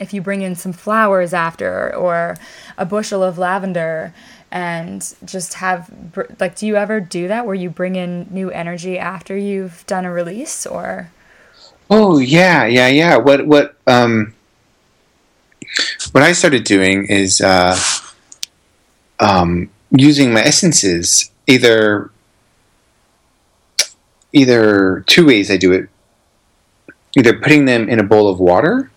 if 0.00 0.14
you 0.14 0.22
bring 0.22 0.42
in 0.42 0.54
some 0.56 0.72
flowers 0.72 1.34
after 1.34 1.94
or 1.94 2.36
a 2.78 2.86
bushel 2.86 3.22
of 3.22 3.36
lavender 3.38 4.14
and 4.52 5.14
just 5.24 5.54
have 5.54 5.90
like 6.38 6.54
do 6.54 6.66
you 6.66 6.76
ever 6.76 7.00
do 7.00 7.26
that 7.26 7.46
where 7.46 7.54
you 7.54 7.70
bring 7.70 7.96
in 7.96 8.28
new 8.30 8.50
energy 8.50 8.98
after 8.98 9.36
you've 9.36 9.84
done 9.86 10.04
a 10.04 10.12
release 10.12 10.66
or 10.66 11.10
Oh 11.94 12.18
yeah, 12.18 12.64
yeah, 12.64 12.88
yeah. 12.88 13.16
What 13.18 13.46
what 13.46 13.76
um 13.86 14.32
what 16.12 16.24
I 16.24 16.32
started 16.32 16.64
doing 16.64 17.04
is 17.04 17.42
uh 17.42 17.78
um 19.20 19.68
using 19.90 20.32
my 20.32 20.40
essences 20.40 21.30
either 21.46 22.10
either 24.32 25.04
two 25.06 25.26
ways 25.26 25.50
I 25.50 25.58
do 25.58 25.70
it. 25.72 25.90
Either 27.14 27.38
putting 27.38 27.66
them 27.66 27.90
in 27.90 27.98
a 27.98 28.02
bowl 28.02 28.30
of 28.30 28.40
water 28.40 28.90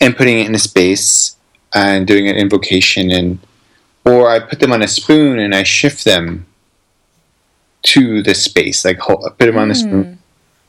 and 0.00 0.16
putting 0.16 0.40
it 0.40 0.48
in 0.48 0.56
a 0.56 0.58
space 0.58 1.36
and 1.72 2.08
doing 2.08 2.28
an 2.28 2.34
invocation 2.34 3.12
and 3.12 3.38
or 4.04 4.30
I 4.30 4.40
put 4.40 4.60
them 4.60 4.72
on 4.72 4.82
a 4.82 4.88
spoon 4.88 5.38
and 5.38 5.54
I 5.54 5.62
shift 5.62 6.04
them 6.04 6.46
to 7.82 8.22
the 8.22 8.34
space 8.34 8.84
like 8.84 8.98
hold, 8.98 9.22
put 9.38 9.46
them 9.46 9.58
on 9.58 9.68
the 9.68 9.74
spoon 9.74 10.18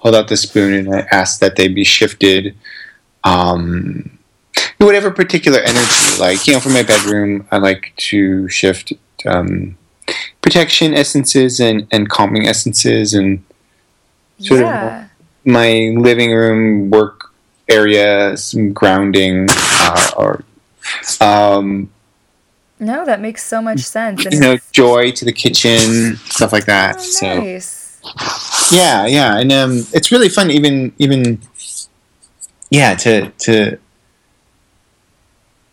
hold 0.03 0.15
out 0.15 0.27
the 0.27 0.37
spoon 0.37 0.73
and 0.73 0.93
I 0.93 1.07
ask 1.11 1.39
that 1.39 1.55
they 1.55 1.69
be 1.69 1.85
shifted. 1.85 2.55
Um, 3.23 4.19
whatever 4.77 5.09
particular 5.11 5.59
energy, 5.59 6.19
like 6.19 6.45
you 6.45 6.53
know, 6.53 6.59
for 6.59 6.69
my 6.69 6.83
bedroom, 6.83 7.47
I 7.51 7.57
like 7.57 7.93
to 8.09 8.49
shift 8.49 8.91
um, 9.25 9.77
protection 10.41 10.93
essences 10.93 11.61
and, 11.61 11.87
and 11.89 12.09
calming 12.09 12.45
essences, 12.47 13.13
and 13.13 13.43
Sort 14.39 14.63
of 14.63 15.05
my 15.45 15.93
living 15.97 16.33
room 16.33 16.89
work 16.89 17.31
area, 17.69 18.35
some 18.35 18.73
grounding, 18.73 19.47
uh, 19.49 20.11
or 20.17 20.43
um, 21.21 21.89
no 22.85 23.05
that 23.05 23.19
makes 23.21 23.43
so 23.43 23.61
much 23.61 23.79
sense 23.81 24.25
and 24.25 24.33
you 24.33 24.39
know, 24.39 24.57
joy 24.71 25.11
to 25.11 25.25
the 25.25 25.31
kitchen, 25.33 26.15
stuff 26.29 26.51
like 26.53 26.65
that. 26.65 26.95
oh, 26.97 27.01
So. 27.01 27.39
nice 27.39 27.79
yeah 28.71 29.05
yeah 29.05 29.37
and 29.39 29.49
um 29.53 29.85
it's 29.93 30.11
really 30.11 30.27
fun 30.27 30.51
even 30.51 30.91
even 30.99 31.39
yeah 32.69 32.93
to 32.95 33.29
to 33.37 33.77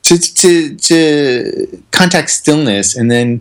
to 0.03 0.19
to, 0.19 0.75
to 0.77 1.83
contact 1.91 2.31
stillness 2.31 2.97
and 2.97 3.11
then 3.11 3.41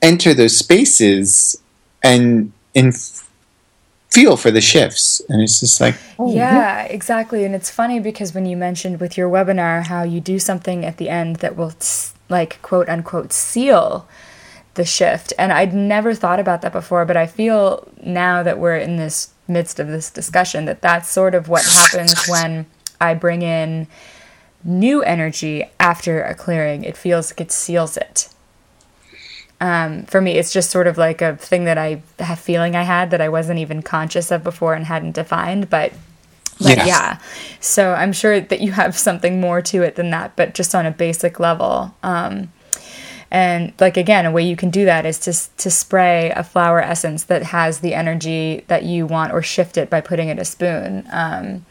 enter 0.00 0.34
those 0.34 0.56
spaces 0.56 1.60
and 2.02 2.52
f- 2.74 3.21
feel 4.12 4.36
for 4.36 4.50
the 4.50 4.60
shifts 4.60 5.22
and 5.28 5.40
it's 5.40 5.60
just 5.60 5.80
like 5.80 5.96
oh, 6.18 6.32
yeah, 6.34 6.82
exactly. 6.84 7.44
And 7.44 7.54
it's 7.54 7.70
funny 7.70 7.98
because 7.98 8.34
when 8.34 8.46
you 8.46 8.56
mentioned 8.56 9.00
with 9.00 9.16
your 9.16 9.30
webinar 9.30 9.86
how 9.86 10.02
you 10.02 10.20
do 10.20 10.38
something 10.38 10.84
at 10.84 10.98
the 10.98 11.08
end 11.08 11.36
that 11.36 11.56
will, 11.56 11.72
like, 12.28 12.60
quote 12.62 12.88
unquote, 12.88 13.32
seal 13.32 14.06
the 14.74 14.84
shift. 14.84 15.32
And 15.38 15.52
I'd 15.52 15.74
never 15.74 16.14
thought 16.14 16.40
about 16.40 16.62
that 16.62 16.72
before, 16.72 17.04
but 17.04 17.16
I 17.16 17.26
feel 17.26 17.88
now 18.02 18.42
that 18.42 18.58
we're 18.58 18.76
in 18.76 18.96
this 18.96 19.32
midst 19.48 19.80
of 19.80 19.88
this 19.88 20.10
discussion 20.10 20.64
that 20.66 20.82
that's 20.82 21.08
sort 21.08 21.34
of 21.34 21.48
what 21.48 21.64
happens 21.64 22.26
when 22.28 22.66
I 23.00 23.14
bring 23.14 23.42
in 23.42 23.86
new 24.64 25.02
energy 25.02 25.64
after 25.80 26.22
a 26.22 26.34
clearing. 26.34 26.84
It 26.84 26.96
feels 26.96 27.32
like 27.32 27.40
it 27.40 27.52
seals 27.52 27.96
it. 27.96 28.28
Um, 29.62 30.06
for 30.06 30.20
me, 30.20 30.32
it's 30.38 30.52
just 30.52 30.70
sort 30.70 30.88
of 30.88 30.98
like 30.98 31.22
a 31.22 31.36
thing 31.36 31.66
that 31.66 31.78
I 31.78 32.02
have 32.18 32.40
feeling 32.40 32.74
I 32.74 32.82
had 32.82 33.12
that 33.12 33.20
I 33.20 33.28
wasn't 33.28 33.60
even 33.60 33.80
conscious 33.80 34.32
of 34.32 34.42
before 34.42 34.74
and 34.74 34.84
hadn't 34.86 35.12
defined, 35.12 35.70
but 35.70 35.92
Yes. 36.58 36.86
yeah. 36.86 37.18
So 37.60 37.92
I'm 37.94 38.12
sure 38.12 38.40
that 38.40 38.60
you 38.60 38.72
have 38.72 38.98
something 38.98 39.40
more 39.40 39.62
to 39.62 39.82
it 39.82 39.94
than 39.94 40.10
that, 40.10 40.34
but 40.34 40.54
just 40.54 40.74
on 40.74 40.84
a 40.84 40.90
basic 40.90 41.38
level. 41.38 41.94
Um, 42.02 42.52
and 43.30 43.72
like 43.80 43.96
again, 43.96 44.26
a 44.26 44.32
way 44.32 44.42
you 44.42 44.56
can 44.56 44.70
do 44.70 44.84
that 44.84 45.06
is 45.06 45.18
to 45.20 45.32
to 45.58 45.70
spray 45.70 46.30
a 46.34 46.42
flower 46.42 46.80
essence 46.82 47.24
that 47.24 47.44
has 47.44 47.80
the 47.80 47.94
energy 47.94 48.64
that 48.66 48.82
you 48.82 49.06
want, 49.06 49.32
or 49.32 49.42
shift 49.42 49.76
it 49.76 49.88
by 49.88 50.00
putting 50.00 50.28
in 50.28 50.40
a 50.40 50.44
spoon, 50.44 51.06
um, 51.12 51.64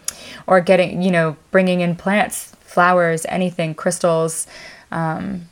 or 0.47 0.61
getting 0.61 1.01
you 1.01 1.11
know 1.11 1.35
bringing 1.51 1.81
in 1.81 1.95
plants, 1.95 2.55
flowers, 2.61 3.25
anything, 3.29 3.75
crystals. 3.75 4.47
Um, 4.91 5.49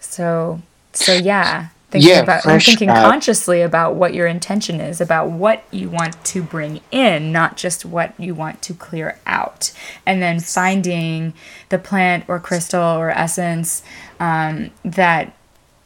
so 0.00 0.60
so 0.98 1.12
yeah, 1.12 1.68
thinking 1.90 2.10
Yeah, 2.10 2.20
about 2.20 2.42
fresh 2.42 2.66
thinking 2.66 2.88
out. 2.88 3.10
consciously 3.10 3.62
about 3.62 3.94
what 3.94 4.14
your 4.14 4.26
intention 4.26 4.80
is, 4.80 5.00
about 5.00 5.30
what 5.30 5.62
you 5.70 5.88
want 5.88 6.22
to 6.26 6.42
bring 6.42 6.80
in, 6.90 7.32
not 7.32 7.56
just 7.56 7.84
what 7.84 8.18
you 8.18 8.34
want 8.34 8.60
to 8.62 8.74
clear 8.74 9.18
out, 9.26 9.72
and 10.04 10.20
then 10.20 10.40
finding 10.40 11.34
the 11.68 11.78
plant 11.78 12.24
or 12.28 12.38
crystal 12.40 12.82
or 12.82 13.10
essence 13.10 13.82
um, 14.20 14.70
that 14.84 15.34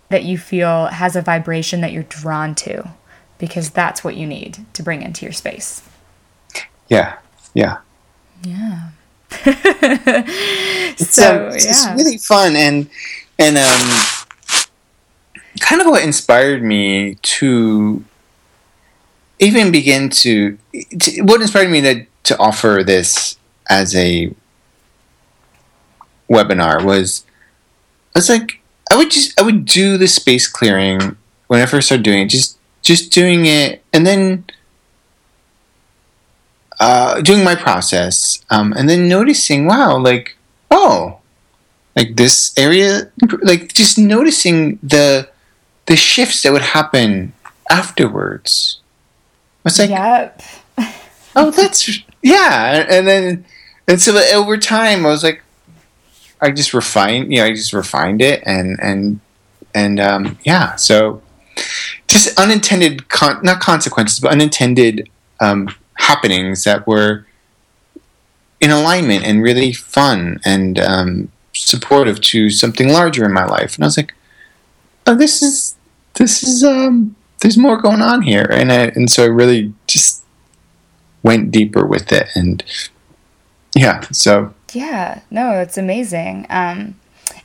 that 0.08 0.24
you 0.24 0.36
feel 0.36 0.86
has 0.86 1.16
a 1.16 1.22
vibration 1.22 1.80
that 1.82 1.92
you're 1.92 2.02
drawn 2.04 2.54
to, 2.54 2.90
because 3.38 3.70
that's 3.70 4.02
what 4.04 4.16
you 4.16 4.26
need 4.26 4.64
to 4.74 4.82
bring 4.82 5.02
into 5.02 5.24
your 5.24 5.32
space. 5.32 5.82
Yeah, 6.88 7.18
yeah. 7.54 7.78
Yeah. 8.42 8.88
It's, 10.94 11.14
so 11.14 11.46
um, 11.46 11.54
it's 11.54 11.86
yeah. 11.86 11.94
really 11.94 12.18
fun 12.18 12.54
and 12.54 12.88
and 13.38 13.56
um, 13.56 14.21
kind 15.62 15.80
of 15.80 15.86
what 15.86 16.04
inspired 16.04 16.62
me 16.62 17.14
to 17.22 18.04
even 19.38 19.72
begin 19.72 20.10
to, 20.10 20.58
to 21.00 21.22
what 21.22 21.40
inspired 21.40 21.70
me 21.70 21.80
to 21.80 22.06
to 22.24 22.38
offer 22.38 22.82
this 22.84 23.36
as 23.68 23.96
a 23.96 24.32
webinar 26.30 26.84
was 26.84 27.24
I 28.14 28.18
was 28.18 28.28
like 28.28 28.60
I 28.90 28.96
would 28.96 29.10
just 29.10 29.38
I 29.40 29.44
would 29.44 29.64
do 29.64 29.96
the 29.96 30.08
space 30.08 30.46
clearing 30.46 31.16
when 31.48 31.60
I 31.60 31.66
first 31.66 31.88
started 31.88 32.04
doing 32.04 32.20
it 32.22 32.28
just 32.28 32.58
just 32.82 33.12
doing 33.12 33.46
it 33.46 33.82
and 33.92 34.06
then 34.06 34.44
uh, 36.80 37.20
doing 37.20 37.44
my 37.44 37.54
process 37.54 38.44
um, 38.50 38.72
and 38.72 38.88
then 38.88 39.08
noticing 39.08 39.66
wow 39.66 39.96
like 39.98 40.36
oh 40.70 41.18
like 41.96 42.16
this 42.16 42.52
area 42.56 43.10
like 43.42 43.72
just 43.72 43.98
noticing 43.98 44.78
the 44.82 45.28
the 45.86 45.96
shifts 45.96 46.42
that 46.42 46.52
would 46.52 46.62
happen 46.62 47.32
afterwards. 47.70 48.80
I 49.30 49.60
was 49.64 49.78
like 49.78 49.90
yep. 49.90 50.42
oh 51.36 51.50
that's 51.50 52.00
yeah. 52.22 52.86
And 52.88 53.06
then 53.06 53.44
and 53.88 54.00
so 54.00 54.16
over 54.34 54.56
time 54.56 55.04
i 55.04 55.08
was 55.08 55.22
like 55.22 55.42
i 56.40 56.50
just 56.50 56.72
refined 56.72 57.32
you 57.32 57.38
know 57.38 57.44
i 57.44 57.50
just 57.50 57.72
refined 57.72 58.22
it 58.22 58.42
and 58.46 58.78
and 58.80 59.20
and 59.74 60.00
um 60.00 60.38
yeah. 60.44 60.76
So 60.76 61.22
just 62.08 62.38
unintended 62.38 63.08
con- 63.08 63.42
not 63.42 63.60
consequences 63.60 64.20
but 64.20 64.32
unintended 64.32 65.08
um 65.40 65.74
happenings 65.94 66.64
that 66.64 66.86
were 66.86 67.26
in 68.60 68.70
alignment 68.70 69.24
and 69.24 69.42
really 69.42 69.72
fun 69.72 70.40
and 70.44 70.78
um 70.78 71.30
supportive 71.54 72.20
to 72.20 72.50
something 72.50 72.88
larger 72.88 73.24
in 73.24 73.32
my 73.32 73.44
life. 73.44 73.74
And 73.76 73.84
i 73.84 73.86
was 73.86 73.96
like 73.96 74.14
oh 75.06 75.14
this 75.14 75.42
is 75.42 75.76
this 76.14 76.42
is 76.42 76.64
um 76.64 77.14
there's 77.40 77.58
more 77.58 77.76
going 77.76 78.00
on 78.00 78.22
here 78.22 78.46
and 78.50 78.72
I, 78.72 78.92
and 78.94 79.10
so 79.10 79.24
i 79.24 79.26
really 79.26 79.72
just 79.86 80.24
went 81.22 81.50
deeper 81.50 81.86
with 81.86 82.12
it 82.12 82.28
and 82.34 82.62
yeah 83.74 84.00
so 84.12 84.54
Yeah, 84.74 85.20
no, 85.30 85.52
it's 85.60 85.76
amazing. 85.76 86.46
Um, 86.48 86.98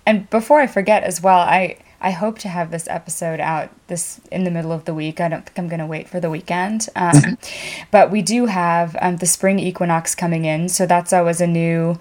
and 0.06 0.30
before 0.30 0.60
I 0.60 0.68
forget 0.68 1.04
as 1.04 1.22
well, 1.22 1.40
I 1.40 1.78
I 2.00 2.12
hope 2.12 2.38
to 2.40 2.48
have 2.48 2.70
this 2.70 2.88
episode 2.90 3.40
out 3.40 3.70
this 3.88 4.22
in 4.32 4.44
the 4.44 4.52
middle 4.52 4.72
of 4.72 4.86
the 4.86 4.94
week. 4.94 5.20
I 5.20 5.28
don't 5.28 5.46
think 5.46 5.58
I'm 5.58 5.68
going 5.68 5.80
to 5.80 5.86
wait 5.86 6.08
for 6.08 6.20
the 6.20 6.30
weekend. 6.30 6.88
Um, 6.96 7.38
but 7.92 8.12
we 8.12 8.22
do 8.22 8.46
have 8.46 8.96
um, 9.02 9.18
the 9.18 9.26
spring 9.26 9.60
equinox 9.60 10.16
coming 10.16 10.46
in, 10.46 10.70
so 10.70 10.86
that's 10.86 11.12
always 11.12 11.42
a 11.42 11.48
new 11.48 11.98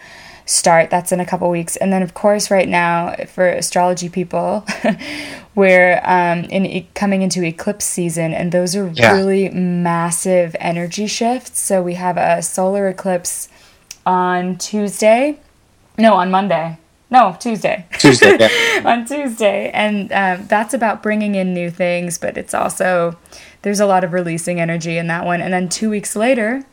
start. 0.47 0.89
That's 0.91 1.13
in 1.13 1.21
a 1.21 1.27
couple 1.27 1.51
weeks, 1.51 1.77
and 1.77 1.93
then 1.93 2.03
of 2.03 2.15
course, 2.15 2.51
right 2.51 2.69
now 2.69 3.15
for 3.27 3.47
astrology 3.49 4.09
people, 4.09 4.65
we're 5.55 6.01
um, 6.05 6.45
in 6.45 6.65
e- 6.67 6.89
coming 6.95 7.23
into 7.23 7.45
eclipse 7.45 7.85
season, 7.85 8.33
and 8.33 8.53
those 8.53 8.75
are 8.77 8.89
Yeah. 8.95 9.13
really 9.15 9.49
massive 9.51 10.55
energy 10.61 11.07
shifts. 11.07 11.61
So 11.61 11.83
we 11.83 11.95
have 11.95 12.17
a 12.17 12.43
solar 12.43 12.89
eclipse 12.89 13.49
on 14.05 14.57
Tuesday. 14.57 15.39
No, 15.99 16.15
on 16.15 16.31
Monday. 16.31 16.79
No, 17.11 17.37
Tuesday. 17.39 17.87
Tuesday, 17.99 18.37
yeah. 18.39 18.83
on 18.85 19.05
Tuesday. 19.07 19.71
And 19.71 20.11
um, 20.13 20.47
that's 20.49 20.75
about 20.75 21.03
bringing 21.03 21.35
in 21.37 21.55
new 21.55 21.71
things, 21.71 22.19
but 22.19 22.37
it's 22.37 22.53
also, 22.53 23.17
there's 23.63 23.79
a 23.81 23.87
lot 23.87 24.03
of 24.05 24.13
releasing 24.13 24.61
energy 24.61 24.99
in 24.99 25.07
that 25.07 25.25
one. 25.25 25.41
And 25.41 25.53
then 25.53 25.69
two 25.69 25.89
weeks 25.89 26.17
later, 26.17 26.65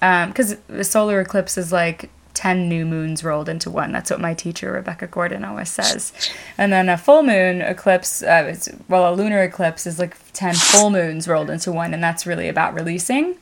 because 0.00 0.56
the 0.68 0.84
solar 0.84 1.20
eclipse 1.20 1.56
is 1.58 1.72
like 1.72 2.10
10 2.38 2.68
new 2.68 2.86
moons 2.86 3.24
rolled 3.24 3.48
into 3.48 3.68
one. 3.68 3.90
That's 3.90 4.12
what 4.12 4.20
my 4.20 4.32
teacher, 4.32 4.70
Rebecca 4.70 5.08
Gordon, 5.08 5.44
always 5.44 5.70
says. 5.70 6.12
And 6.56 6.72
then 6.72 6.88
a 6.88 6.96
full 6.96 7.24
moon 7.24 7.60
eclipse, 7.60 8.22
uh, 8.22 8.54
well, 8.88 9.12
a 9.12 9.14
lunar 9.14 9.42
eclipse 9.42 9.88
is 9.88 9.98
like 9.98 10.16
10 10.34 10.54
full 10.54 10.90
moons 10.90 11.26
rolled 11.26 11.50
into 11.50 11.72
one. 11.72 11.92
And 11.92 12.00
that's 12.00 12.28
really 12.28 12.48
about 12.48 12.74
releasing. 12.74 13.34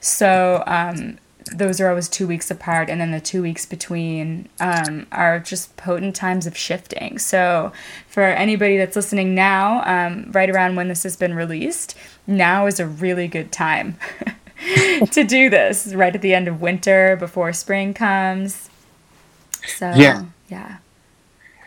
So 0.00 0.64
um, 0.66 1.18
those 1.54 1.78
are 1.78 1.90
always 1.90 2.08
two 2.08 2.26
weeks 2.26 2.50
apart, 2.50 2.88
and 2.88 3.02
then 3.02 3.10
the 3.10 3.20
two 3.20 3.42
weeks 3.42 3.66
between 3.66 4.48
um, 4.60 5.06
are 5.12 5.38
just 5.38 5.76
potent 5.76 6.16
times 6.16 6.46
of 6.46 6.56
shifting. 6.56 7.18
So 7.18 7.70
for 8.08 8.22
anybody 8.22 8.78
that's 8.78 8.96
listening 8.96 9.34
now, 9.34 9.82
um, 9.84 10.32
right 10.32 10.48
around 10.48 10.76
when 10.76 10.88
this 10.88 11.02
has 11.02 11.16
been 11.16 11.34
released, 11.34 11.98
now 12.26 12.64
is 12.64 12.80
a 12.80 12.86
really 12.86 13.28
good 13.28 13.52
time 13.52 13.98
to 15.10 15.24
do 15.24 15.50
this. 15.50 15.94
Right 15.94 16.14
at 16.14 16.22
the 16.22 16.34
end 16.34 16.48
of 16.48 16.60
winter, 16.60 17.16
before 17.16 17.52
spring 17.52 17.94
comes. 17.94 18.68
So 19.66 19.92
Yeah. 19.94 20.24
yeah, 20.48 20.76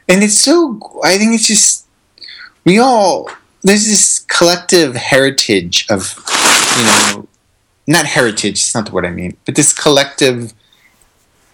and 0.09 0.21
it's 0.23 0.37
so 0.37 0.79
i 1.03 1.17
think 1.17 1.33
it's 1.33 1.47
just 1.47 1.85
we 2.65 2.77
all 2.77 3.29
there's 3.63 3.85
this 3.85 4.19
collective 4.27 4.95
heritage 4.95 5.87
of 5.89 6.13
you 6.77 6.83
know 6.83 7.27
not 7.87 8.05
heritage 8.05 8.57
it's 8.59 8.75
not 8.75 8.85
the 8.87 8.91
word 8.91 9.05
i 9.05 9.11
mean 9.11 9.35
but 9.45 9.55
this 9.55 9.73
collective 9.73 10.53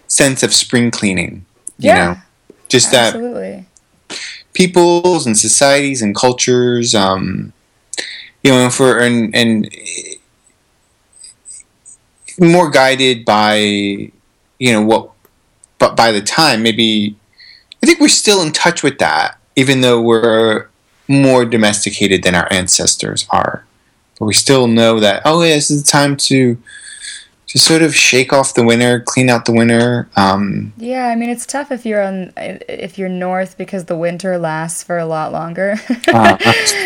sense 0.08 0.42
of 0.42 0.52
spring 0.52 0.90
cleaning 0.90 1.46
you 1.78 1.88
Yeah. 1.90 2.14
know 2.14 2.16
just 2.68 2.90
that 2.90 3.14
peoples 4.52 5.26
and 5.26 5.38
societies 5.38 6.02
and 6.02 6.14
cultures 6.14 6.94
um 6.94 7.52
you 8.42 8.50
know 8.50 8.68
for 8.68 8.98
and 8.98 9.34
and 9.34 9.70
more 12.50 12.70
guided 12.70 13.24
by 13.24 13.54
you 13.56 14.72
know 14.72 14.82
what 14.82 15.10
but 15.78 15.96
by 15.96 16.12
the 16.12 16.20
time 16.20 16.62
maybe 16.62 17.16
i 17.82 17.86
think 17.86 18.00
we're 18.00 18.08
still 18.08 18.42
in 18.42 18.52
touch 18.52 18.82
with 18.82 18.98
that 18.98 19.38
even 19.56 19.80
though 19.80 20.00
we're 20.00 20.68
more 21.08 21.44
domesticated 21.44 22.22
than 22.22 22.34
our 22.34 22.50
ancestors 22.52 23.26
are. 23.30 23.64
But 24.18 24.26
we 24.26 24.34
still 24.34 24.66
know 24.66 25.00
that 25.00 25.22
oh 25.24 25.42
yeah 25.42 25.54
this 25.54 25.70
is 25.70 25.82
the 25.82 25.90
time 25.90 26.16
to 26.16 26.56
to 27.52 27.58
sort 27.58 27.82
of 27.82 27.94
shake 27.94 28.32
off 28.32 28.54
the 28.54 28.64
winter 28.64 29.00
clean 29.00 29.28
out 29.28 29.44
the 29.44 29.52
winter 29.52 30.08
um 30.16 30.72
Yeah, 30.78 31.08
I 31.08 31.16
mean 31.16 31.28
it's 31.28 31.44
tough 31.44 31.70
if 31.70 31.84
you're 31.84 32.02
on 32.02 32.32
if 32.36 32.96
you're 32.96 33.10
north 33.10 33.58
because 33.58 33.84
the 33.84 33.96
winter 33.96 34.38
lasts 34.38 34.82
for 34.82 34.96
a 34.96 35.04
lot 35.04 35.32
longer. 35.32 35.74
uh, 36.08 36.38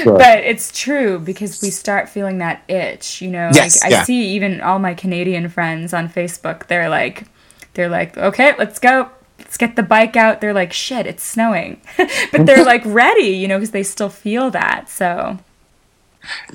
but 0.05 0.39
it's 0.41 0.77
true 0.77 1.21
because 1.21 1.63
we 1.63 1.71
start 1.71 2.09
feeling 2.09 2.39
that 2.39 2.65
itch, 2.67 3.23
you 3.23 3.31
know. 3.31 3.51
Yes, 3.55 3.81
like 3.81 3.93
I 3.93 3.97
yeah. 3.97 4.03
see 4.03 4.27
even 4.31 4.61
all 4.61 4.81
my 4.81 4.93
Canadian 4.95 5.49
friends 5.49 5.95
on 5.95 6.09
Facebook, 6.09 6.67
they're 6.67 6.89
like 6.89 7.25
they're 7.75 7.89
like, 7.89 8.19
"Okay, 8.19 8.55
let's 8.59 8.81
go. 8.81 9.09
Let's 9.39 9.57
get 9.57 9.77
the 9.77 9.85
bike 9.85 10.17
out." 10.17 10.41
They're 10.41 10.55
like, 10.55 10.73
"Shit, 10.73 11.07
it's 11.07 11.23
snowing." 11.23 11.81
but 12.33 12.45
they're 12.45 12.65
like 12.65 12.83
ready, 12.85 13.29
you 13.29 13.47
know, 13.47 13.59
because 13.59 13.71
they 13.71 13.85
still 13.85 14.09
feel 14.09 14.51
that. 14.51 14.89
So, 14.89 15.39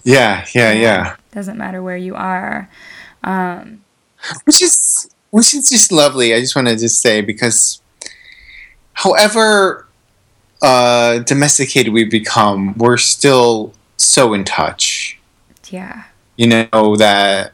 yeah 0.03 0.45
yeah 0.53 0.73
yeah 0.73 1.15
doesn't 1.31 1.57
matter 1.57 1.81
where 1.81 1.95
you 1.95 2.13
are. 2.13 2.69
Um 3.23 3.83
which 4.45 4.61
is 4.61 5.09
which 5.31 5.53
is 5.53 5.69
just 5.69 5.91
lovely. 5.91 6.33
I 6.33 6.39
just 6.39 6.55
want 6.55 6.67
to 6.67 6.75
just 6.75 7.01
say 7.01 7.21
because, 7.21 7.81
however 8.93 9.87
uh, 10.61 11.19
domesticated 11.19 11.93
we 11.93 12.03
become, 12.05 12.73
we're 12.77 12.97
still 12.97 13.73
so 13.97 14.33
in 14.33 14.43
touch. 14.43 15.19
yeah. 15.69 16.03
You 16.37 16.47
know 16.47 16.95
that 16.97 17.51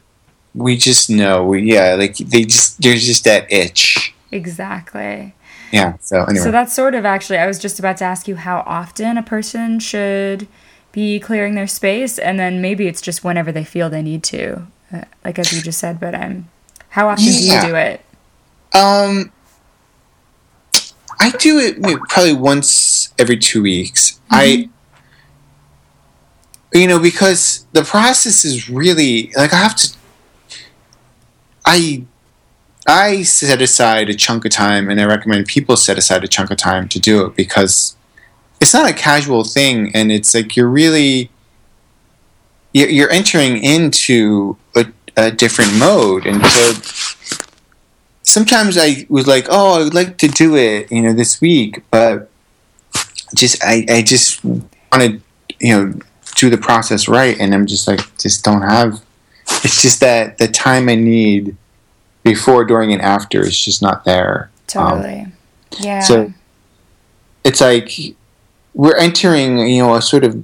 we 0.54 0.76
just 0.76 1.10
know. 1.10 1.44
We, 1.44 1.62
yeah, 1.72 1.94
like 1.94 2.16
they 2.16 2.44
just 2.44 2.80
there's 2.80 3.04
just 3.04 3.24
that 3.24 3.50
itch. 3.52 4.14
Exactly. 4.32 5.34
yeah. 5.72 5.96
So 6.00 6.24
anyway, 6.24 6.44
So 6.44 6.50
that's 6.50 6.72
sort 6.74 6.94
of 6.94 7.04
actually, 7.04 7.38
I 7.38 7.46
was 7.46 7.58
just 7.58 7.78
about 7.78 7.96
to 7.98 8.04
ask 8.04 8.28
you 8.28 8.36
how 8.36 8.60
often 8.66 9.18
a 9.18 9.22
person 9.22 9.78
should 9.78 10.48
be 10.92 11.20
clearing 11.20 11.54
their 11.54 11.66
space, 11.66 12.18
and 12.18 12.38
then 12.38 12.62
maybe 12.62 12.86
it's 12.86 13.02
just 13.02 13.22
whenever 13.22 13.52
they 13.52 13.64
feel 13.64 13.90
they 13.90 14.02
need 14.02 14.22
to, 14.24 14.66
uh, 14.92 15.02
like 15.24 15.38
as 15.38 15.52
you 15.52 15.60
just 15.60 15.78
said. 15.78 16.00
But 16.00 16.14
um, 16.14 16.48
how 16.90 17.08
often 17.08 17.24
Yeah. 17.26 17.60
do 17.60 17.66
you 17.66 17.72
do 17.72 17.76
it? 17.76 18.04
Um, 18.74 19.32
I 21.20 21.30
do 21.32 21.58
it 21.58 21.82
probably 22.08 22.32
once 22.32 23.12
every 23.18 23.36
two 23.36 23.62
weeks. 23.62 24.20
I, 24.30 24.68
you 26.72 26.86
know, 26.86 26.98
because 26.98 27.66
the 27.72 27.82
process 27.82 28.44
is 28.44 28.68
really 28.70 29.32
like 29.36 29.52
I 29.52 29.56
have 29.56 29.74
to. 29.76 29.96
I, 31.64 32.04
I 32.86 33.22
set 33.22 33.60
aside 33.60 34.08
a 34.08 34.14
chunk 34.14 34.44
of 34.44 34.50
time, 34.52 34.88
and 34.88 35.00
I 35.00 35.04
recommend 35.04 35.46
people 35.46 35.76
set 35.76 35.98
aside 35.98 36.24
a 36.24 36.28
chunk 36.28 36.50
of 36.50 36.56
time 36.56 36.88
to 36.88 37.00
do 37.00 37.24
it 37.26 37.34
because 37.36 37.96
it's 38.60 38.72
not 38.72 38.88
a 38.88 38.94
casual 38.94 39.44
thing, 39.44 39.90
and 39.94 40.12
it's 40.12 40.34
like 40.34 40.56
you're 40.56 40.68
really. 40.68 41.30
You're 42.74 43.10
entering 43.10 43.56
into 43.64 44.56
a, 44.76 44.86
a 45.18 45.30
different 45.30 45.74
mode, 45.78 46.26
and 46.26 46.44
so 46.46 46.72
sometimes 48.22 48.78
I 48.78 49.06
was 49.08 49.26
like, 49.26 49.46
oh, 49.50 49.80
I 49.80 49.84
would 49.84 49.94
like 49.94 50.16
to 50.18 50.28
do 50.28 50.56
it, 50.56 50.92
you 50.92 51.02
know, 51.02 51.12
this 51.12 51.40
week, 51.40 51.82
but 51.90 52.30
just 53.34 53.62
I, 53.64 53.84
I 53.88 54.02
just 54.02 54.44
want 54.44 54.70
to, 54.92 55.20
you 55.60 55.76
know, 55.76 55.98
do 56.36 56.48
the 56.48 56.58
process 56.58 57.08
right, 57.08 57.38
and 57.38 57.54
I'm 57.54 57.66
just 57.66 57.88
like, 57.88 58.00
just 58.18 58.44
don't 58.44 58.62
have. 58.62 59.02
It's 59.64 59.82
just 59.82 60.00
that 60.00 60.38
the 60.38 60.46
time 60.46 60.88
I 60.88 60.94
need 60.94 61.56
before, 62.22 62.64
during, 62.64 62.92
and 62.92 63.02
after 63.02 63.40
is 63.40 63.58
just 63.58 63.82
not 63.82 64.04
there. 64.04 64.50
Um, 64.76 65.02
Totally. 65.02 65.26
yeah. 65.80 66.00
so 66.00 66.32
it's 67.42 67.60
like 67.60 67.90
we're 68.74 68.96
entering, 68.96 69.58
you 69.66 69.82
know, 69.82 69.94
a 69.94 70.02
sort 70.02 70.24
of 70.24 70.34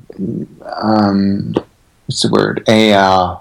um, 0.63 1.55
what's 2.07 2.23
the 2.23 2.31
word? 2.31 2.65
A 2.67 2.93
uh, 2.95 3.37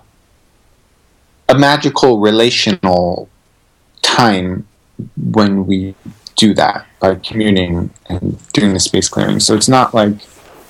a 1.50 1.58
magical 1.58 2.20
relational 2.20 3.30
time 4.02 4.68
when 5.32 5.66
we 5.66 5.96
do 6.36 6.54
that 6.54 6.86
by 7.00 7.16
communing 7.16 7.92
and 8.10 8.38
doing 8.54 8.74
the 8.74 8.80
space 8.80 9.08
clearing. 9.10 9.40
So 9.40 9.56
it's 9.56 9.70
not 9.70 9.94
like 9.94 10.14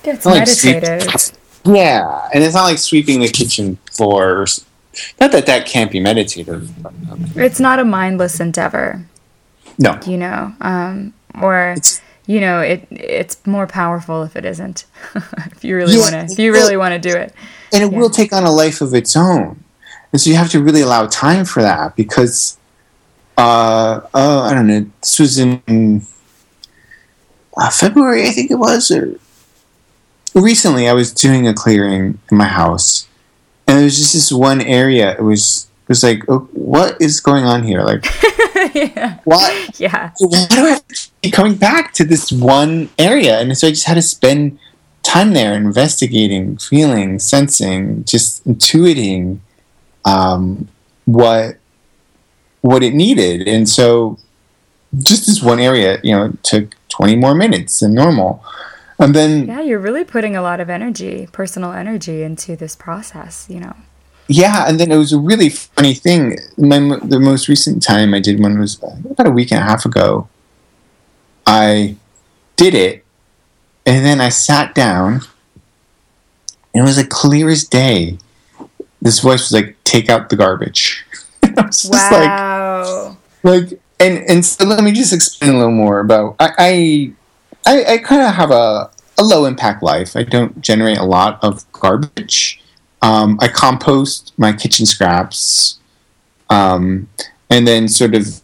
yeah, 0.04 0.14
it's 0.14 0.24
not 0.26 0.34
like 0.36 0.48
sweep- 0.48 0.82
meditative. 0.82 1.38
yeah, 1.64 2.28
and 2.34 2.42
it's 2.44 2.54
not 2.54 2.64
like 2.64 2.78
sweeping 2.78 3.20
the 3.20 3.28
kitchen 3.28 3.78
floor. 3.92 4.42
or 4.42 4.46
Not 5.20 5.32
that 5.32 5.46
that 5.46 5.66
can't 5.66 5.90
be 5.90 6.00
meditative. 6.00 6.70
but, 6.82 6.92
um, 7.10 7.24
It's 7.36 7.60
not 7.60 7.78
a 7.78 7.84
mindless 7.84 8.40
endeavor, 8.40 9.04
no, 9.78 9.98
you 10.06 10.16
know, 10.18 10.52
um, 10.60 11.14
or 11.40 11.70
it's 11.76 12.00
you 12.26 12.40
know, 12.40 12.60
it 12.60 12.86
it's 12.90 13.36
more 13.46 13.66
powerful 13.66 14.22
if 14.22 14.36
it 14.36 14.44
isn't. 14.44 14.84
if 15.14 15.64
you 15.64 15.76
really 15.76 15.94
Yeah, 15.94 16.00
want 16.00 16.12
to, 16.28 16.32
if 16.32 16.38
you 16.38 16.52
really 16.52 16.76
want 16.76 16.92
to 16.92 16.98
do 16.98 17.16
it. 17.16 17.34
and 17.72 17.82
it 17.82 17.92
Yeah. 17.92 17.98
will 17.98 18.10
take 18.10 18.32
on 18.32 18.44
a 18.44 18.50
life 18.50 18.80
of 18.80 18.94
its 18.94 19.16
own. 19.16 19.62
And 20.14 20.20
so 20.20 20.30
you 20.30 20.36
have 20.36 20.50
to 20.50 20.62
really 20.62 20.82
allow 20.82 21.08
time 21.08 21.44
for 21.44 21.60
that 21.60 21.96
because, 21.96 22.56
uh, 23.36 24.00
uh 24.14 24.42
I 24.42 24.54
don't 24.54 24.68
know, 24.68 24.88
this 25.00 25.18
was 25.18 25.40
in 25.40 26.02
uh, 27.56 27.70
February, 27.70 28.22
I 28.22 28.30
think 28.30 28.52
it 28.52 28.54
was, 28.54 28.92
or 28.92 29.18
recently 30.36 30.88
I 30.88 30.92
was 30.92 31.12
doing 31.12 31.48
a 31.48 31.52
clearing 31.52 32.20
in 32.30 32.36
my 32.36 32.46
house, 32.46 33.08
and 33.66 33.76
there 33.76 33.84
was 33.84 33.98
just 33.98 34.12
this 34.12 34.30
one 34.30 34.60
area. 34.60 35.16
It 35.18 35.22
was 35.22 35.66
it 35.82 35.88
was 35.88 36.04
like, 36.04 36.22
oh, 36.28 36.48
what 36.52 36.96
is 37.02 37.18
going 37.18 37.44
on 37.44 37.64
here? 37.64 37.82
Like, 37.82 38.04
yeah. 38.72 39.18
why? 39.24 39.66
Yeah. 39.78 40.12
why 40.20 40.46
do 40.48 40.64
I 40.64 40.68
have 40.68 40.86
to 40.86 41.10
keep 41.22 41.34
coming 41.34 41.56
back 41.56 41.92
to 41.94 42.04
this 42.04 42.30
one 42.30 42.88
area? 43.00 43.40
And 43.40 43.58
so 43.58 43.66
I 43.66 43.70
just 43.70 43.88
had 43.88 43.94
to 43.94 44.02
spend 44.02 44.60
time 45.02 45.32
there 45.32 45.54
investigating, 45.54 46.56
feeling, 46.58 47.18
sensing, 47.18 48.04
just 48.04 48.44
intuiting 48.46 49.40
um, 50.04 50.68
what 51.04 51.58
what 52.60 52.82
it 52.82 52.94
needed. 52.94 53.46
And 53.46 53.68
so 53.68 54.18
just 55.02 55.26
this 55.26 55.42
one 55.42 55.60
area, 55.60 56.00
you 56.02 56.14
know, 56.14 56.32
took 56.42 56.74
20 56.88 57.16
more 57.16 57.34
minutes 57.34 57.80
than 57.80 57.94
normal. 57.94 58.42
And 58.98 59.14
then 59.14 59.46
Yeah, 59.46 59.60
you're 59.60 59.80
really 59.80 60.04
putting 60.04 60.36
a 60.36 60.42
lot 60.42 60.60
of 60.60 60.70
energy, 60.70 61.28
personal 61.32 61.72
energy 61.72 62.22
into 62.22 62.56
this 62.56 62.76
process, 62.76 63.46
you 63.50 63.60
know. 63.60 63.76
Yeah, 64.28 64.66
and 64.66 64.80
then 64.80 64.90
it 64.90 64.96
was 64.96 65.12
a 65.12 65.18
really 65.18 65.50
funny 65.50 65.92
thing. 65.92 66.38
My 66.56 66.78
the 67.02 67.20
most 67.20 67.48
recent 67.48 67.82
time 67.82 68.14
I 68.14 68.20
did 68.20 68.40
one 68.40 68.58
was 68.58 68.76
about 68.82 69.26
a 69.26 69.30
week 69.30 69.52
and 69.52 69.60
a 69.60 69.64
half 69.64 69.84
ago. 69.84 70.28
I 71.46 71.96
did 72.56 72.74
it, 72.74 73.04
and 73.84 74.04
then 74.04 74.22
I 74.22 74.30
sat 74.30 74.74
down, 74.74 75.20
it 76.72 76.80
was 76.80 76.96
like 76.96 77.10
clear 77.10 77.50
as 77.50 77.64
day. 77.64 78.16
This 79.04 79.20
voice 79.20 79.42
was 79.42 79.52
like, 79.52 79.76
"Take 79.84 80.08
out 80.08 80.30
the 80.30 80.36
garbage." 80.36 81.04
I 81.44 81.48
was 81.66 81.82
just 81.82 81.92
like, 81.92 82.10
Wow. 82.28 83.16
like, 83.44 83.78
and 84.00 84.18
and 84.28 84.44
so 84.44 84.64
let 84.64 84.82
me 84.82 84.90
just 84.90 85.12
explain 85.12 85.54
a 85.54 85.58
little 85.58 85.70
more 85.72 86.00
about. 86.00 86.34
I 86.40 86.50
I, 86.58 87.12
I, 87.66 87.84
I 87.94 87.98
kind 87.98 88.22
of 88.22 88.34
have 88.34 88.50
a 88.50 88.90
a 89.18 89.22
low 89.22 89.44
impact 89.44 89.82
life. 89.82 90.16
I 90.16 90.24
don't 90.24 90.60
generate 90.60 90.98
a 90.98 91.04
lot 91.04 91.38
of 91.44 91.70
garbage. 91.72 92.60
Um, 93.02 93.38
I 93.40 93.48
compost 93.48 94.32
my 94.38 94.52
kitchen 94.52 94.86
scraps, 94.86 95.78
um, 96.50 97.06
and 97.50 97.68
then 97.68 97.86
sort 97.88 98.14
of 98.14 98.40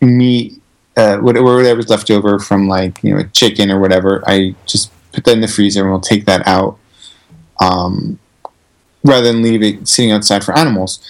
meat, 0.00 0.62
uh, 0.96 1.16
whatever 1.18 1.56
whatever's 1.56 1.88
left 1.88 2.10
over 2.12 2.38
from 2.38 2.68
like 2.68 3.02
you 3.02 3.12
know 3.14 3.24
chicken 3.32 3.72
or 3.72 3.80
whatever. 3.80 4.22
I 4.26 4.54
just 4.66 4.92
put 5.12 5.24
that 5.24 5.32
in 5.32 5.40
the 5.40 5.48
freezer 5.48 5.82
and 5.82 5.90
we'll 5.90 6.00
take 6.00 6.26
that 6.26 6.46
out, 6.46 6.78
um, 7.60 8.18
rather 9.06 9.32
than 9.32 9.42
leave 9.42 9.62
it 9.62 9.88
sitting 9.88 10.12
outside 10.12 10.44
for 10.44 10.56
animals 10.56 11.00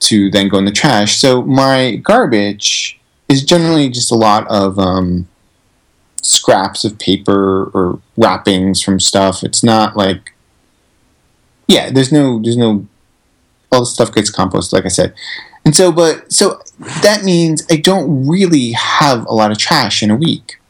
to 0.00 0.30
then 0.30 0.48
go 0.48 0.58
in 0.58 0.64
the 0.64 0.72
trash. 0.72 1.16
So 1.16 1.42
my 1.42 1.96
garbage 1.96 3.00
is 3.28 3.44
generally 3.44 3.88
just 3.88 4.12
a 4.12 4.16
lot 4.16 4.46
of 4.48 4.78
um, 4.78 5.28
scraps 6.22 6.84
of 6.84 6.98
paper 6.98 7.70
or 7.74 8.00
wrappings 8.16 8.82
from 8.82 9.00
stuff. 9.00 9.42
It's 9.42 9.62
not 9.62 9.96
like 9.96 10.34
yeah, 11.66 11.90
there's 11.90 12.12
no 12.12 12.40
there's 12.42 12.56
no 12.56 12.86
all 13.72 13.80
the 13.80 13.86
stuff 13.86 14.12
gets 14.12 14.30
composted, 14.30 14.72
like 14.72 14.84
I 14.84 14.88
said. 14.88 15.14
And 15.64 15.74
so 15.74 15.90
but 15.90 16.30
so 16.32 16.60
that 17.02 17.24
means 17.24 17.66
I 17.70 17.76
don't 17.76 18.28
really 18.28 18.72
have 18.72 19.24
a 19.26 19.32
lot 19.32 19.50
of 19.50 19.58
trash 19.58 20.02
in 20.02 20.10
a 20.10 20.16
week. 20.16 20.60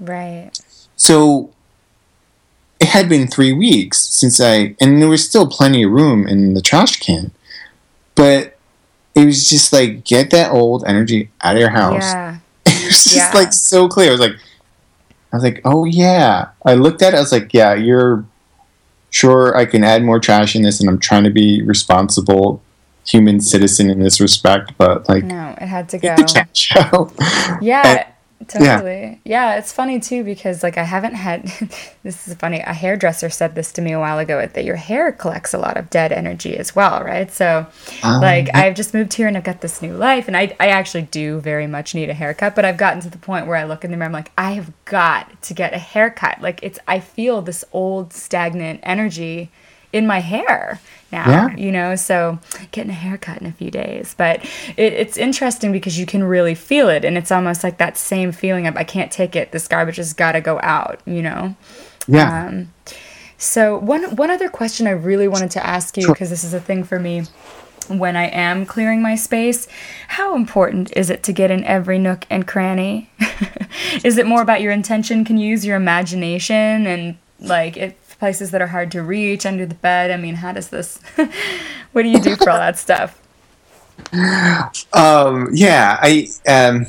Right. 0.00 0.50
So 0.96 1.50
had 2.92 3.08
been 3.08 3.26
three 3.26 3.52
weeks 3.52 3.98
since 3.98 4.40
I, 4.40 4.74
and 4.80 5.00
there 5.00 5.08
was 5.08 5.24
still 5.24 5.46
plenty 5.46 5.82
of 5.82 5.90
room 5.90 6.26
in 6.26 6.54
the 6.54 6.60
trash 6.60 6.98
can, 7.00 7.30
but 8.14 8.58
it 9.14 9.24
was 9.26 9.48
just 9.48 9.72
like 9.72 10.04
get 10.04 10.30
that 10.30 10.50
old 10.52 10.84
energy 10.86 11.30
out 11.42 11.54
of 11.56 11.60
your 11.60 11.70
house. 11.70 12.02
Yeah. 12.02 12.36
it 12.66 12.84
was 12.86 13.04
just 13.04 13.16
Yeah. 13.16 13.30
like 13.34 13.52
so 13.52 13.88
clear. 13.88 14.08
I 14.08 14.12
was 14.12 14.20
like, 14.20 14.36
I 15.32 15.36
was 15.36 15.42
like, 15.44 15.60
oh 15.64 15.84
yeah. 15.84 16.48
I 16.64 16.74
looked 16.74 17.02
at 17.02 17.14
it. 17.14 17.16
I 17.16 17.20
was 17.20 17.32
like, 17.32 17.52
yeah, 17.54 17.74
you're 17.74 18.24
sure 19.10 19.56
I 19.56 19.64
can 19.66 19.84
add 19.84 20.02
more 20.02 20.18
trash 20.18 20.54
in 20.56 20.62
this, 20.62 20.80
and 20.80 20.88
I'm 20.88 20.98
trying 20.98 21.24
to 21.24 21.30
be 21.30 21.62
responsible 21.62 22.62
human 23.06 23.40
citizen 23.40 23.90
in 23.90 23.98
this 24.00 24.20
respect, 24.20 24.72
but 24.78 25.08
like 25.08 25.24
No, 25.24 25.54
it 25.60 25.66
had 25.66 25.88
to 25.90 25.98
go. 25.98 26.14
get 26.14 26.16
the 26.18 26.24
trash 26.24 26.76
out. 26.92 27.12
Yeah, 27.62 27.82
And- 27.84 28.11
totally. 28.48 29.20
Yeah. 29.24 29.56
it's 29.56 29.72
funny 29.72 30.00
too 30.00 30.24
because 30.24 30.62
like 30.62 30.78
I 30.78 30.82
haven't 30.84 31.14
had 31.14 31.44
this 32.02 32.28
is 32.28 32.34
funny. 32.34 32.60
A 32.60 32.72
hairdresser 32.72 33.30
said 33.30 33.54
this 33.54 33.72
to 33.72 33.82
me 33.82 33.92
a 33.92 33.98
while 34.00 34.18
ago 34.18 34.44
that 34.46 34.64
your 34.64 34.76
hair 34.76 35.12
collects 35.12 35.54
a 35.54 35.58
lot 35.58 35.76
of 35.76 35.90
dead 35.90 36.12
energy 36.12 36.56
as 36.56 36.74
well, 36.74 37.02
right? 37.02 37.30
So 37.30 37.66
Um, 38.02 38.20
like 38.20 38.48
I've 38.54 38.74
just 38.74 38.94
moved 38.94 39.14
here 39.14 39.28
and 39.28 39.36
I've 39.36 39.44
got 39.44 39.60
this 39.60 39.82
new 39.82 39.94
life 39.94 40.28
and 40.28 40.36
I 40.36 40.54
I 40.60 40.68
actually 40.68 41.02
do 41.02 41.40
very 41.40 41.66
much 41.66 41.94
need 41.94 42.10
a 42.10 42.14
haircut, 42.14 42.54
but 42.54 42.64
I've 42.64 42.76
gotten 42.76 43.00
to 43.02 43.10
the 43.10 43.18
point 43.18 43.46
where 43.46 43.56
I 43.56 43.64
look 43.64 43.84
in 43.84 43.90
the 43.90 43.96
mirror 43.96 44.06
I'm 44.06 44.12
like 44.12 44.32
I 44.36 44.52
have 44.52 44.72
got 44.84 45.42
to 45.42 45.54
get 45.54 45.74
a 45.74 45.78
haircut. 45.78 46.40
Like 46.40 46.60
it's 46.62 46.78
I 46.88 47.00
feel 47.00 47.42
this 47.42 47.64
old 47.72 48.12
stagnant 48.12 48.80
energy 48.82 49.50
in 49.92 50.06
my 50.06 50.20
hair 50.20 50.80
now, 51.12 51.28
Yeah. 51.30 51.56
you 51.56 51.70
know, 51.70 51.94
so 51.96 52.38
getting 52.70 52.90
a 52.90 52.94
haircut 52.94 53.38
in 53.40 53.46
a 53.46 53.52
few 53.52 53.70
days. 53.70 54.14
But 54.16 54.42
it, 54.76 54.92
it's 54.94 55.16
interesting 55.16 55.70
because 55.72 55.98
you 55.98 56.06
can 56.06 56.24
really 56.24 56.54
feel 56.54 56.88
it, 56.88 57.04
and 57.04 57.16
it's 57.18 57.30
almost 57.30 57.62
like 57.62 57.78
that 57.78 57.96
same 57.96 58.32
feeling 58.32 58.66
of 58.66 58.76
I 58.76 58.84
can't 58.84 59.12
take 59.12 59.36
it. 59.36 59.52
This 59.52 59.68
garbage 59.68 59.96
has 59.96 60.12
got 60.14 60.32
to 60.32 60.40
go 60.40 60.58
out, 60.62 61.00
you 61.06 61.22
know. 61.22 61.54
yeah. 62.08 62.46
Um, 62.46 62.72
so 63.38 63.76
one 63.78 64.16
one 64.16 64.30
other 64.30 64.48
question 64.48 64.86
I 64.86 64.90
really 64.92 65.26
wanted 65.28 65.50
to 65.52 65.66
ask 65.66 65.96
you 65.96 66.04
Sure. 66.04 66.14
because 66.14 66.30
this 66.30 66.44
is 66.44 66.54
a 66.54 66.60
thing 66.60 66.84
for 66.84 66.98
me 67.00 67.24
when 67.88 68.14
I 68.16 68.26
am 68.28 68.64
clearing 68.64 69.02
my 69.02 69.16
space. 69.16 69.66
How 70.06 70.36
important 70.36 70.92
is 70.96 71.10
it 71.10 71.24
to 71.24 71.32
get 71.32 71.50
in 71.50 71.64
every 71.64 71.98
nook 71.98 72.24
and 72.30 72.46
cranny? 72.46 73.10
is 74.04 74.16
it 74.16 74.26
more 74.26 74.40
about 74.42 74.60
your 74.60 74.70
intention? 74.70 75.24
Can 75.24 75.36
you 75.38 75.48
use 75.48 75.66
your 75.66 75.76
imagination 75.76 76.86
and 76.86 77.16
like 77.40 77.76
if 77.76 77.94
places 78.22 78.52
that 78.52 78.62
are 78.62 78.68
hard 78.68 78.92
to 78.92 79.02
reach 79.02 79.44
under 79.44 79.66
the 79.66 79.74
bed? 79.74 80.12
I 80.12 80.16
mean, 80.16 80.36
how 80.36 80.52
does 80.52 80.68
this? 80.68 81.00
what 81.92 82.02
do 82.04 82.08
you 82.08 82.20
do 82.20 82.36
for 82.36 82.50
all 82.50 82.58
that 82.58 82.78
stuff? 82.78 83.20
Um, 84.92 85.48
yeah, 85.52 85.98
I 86.00 86.28
um, 86.46 86.86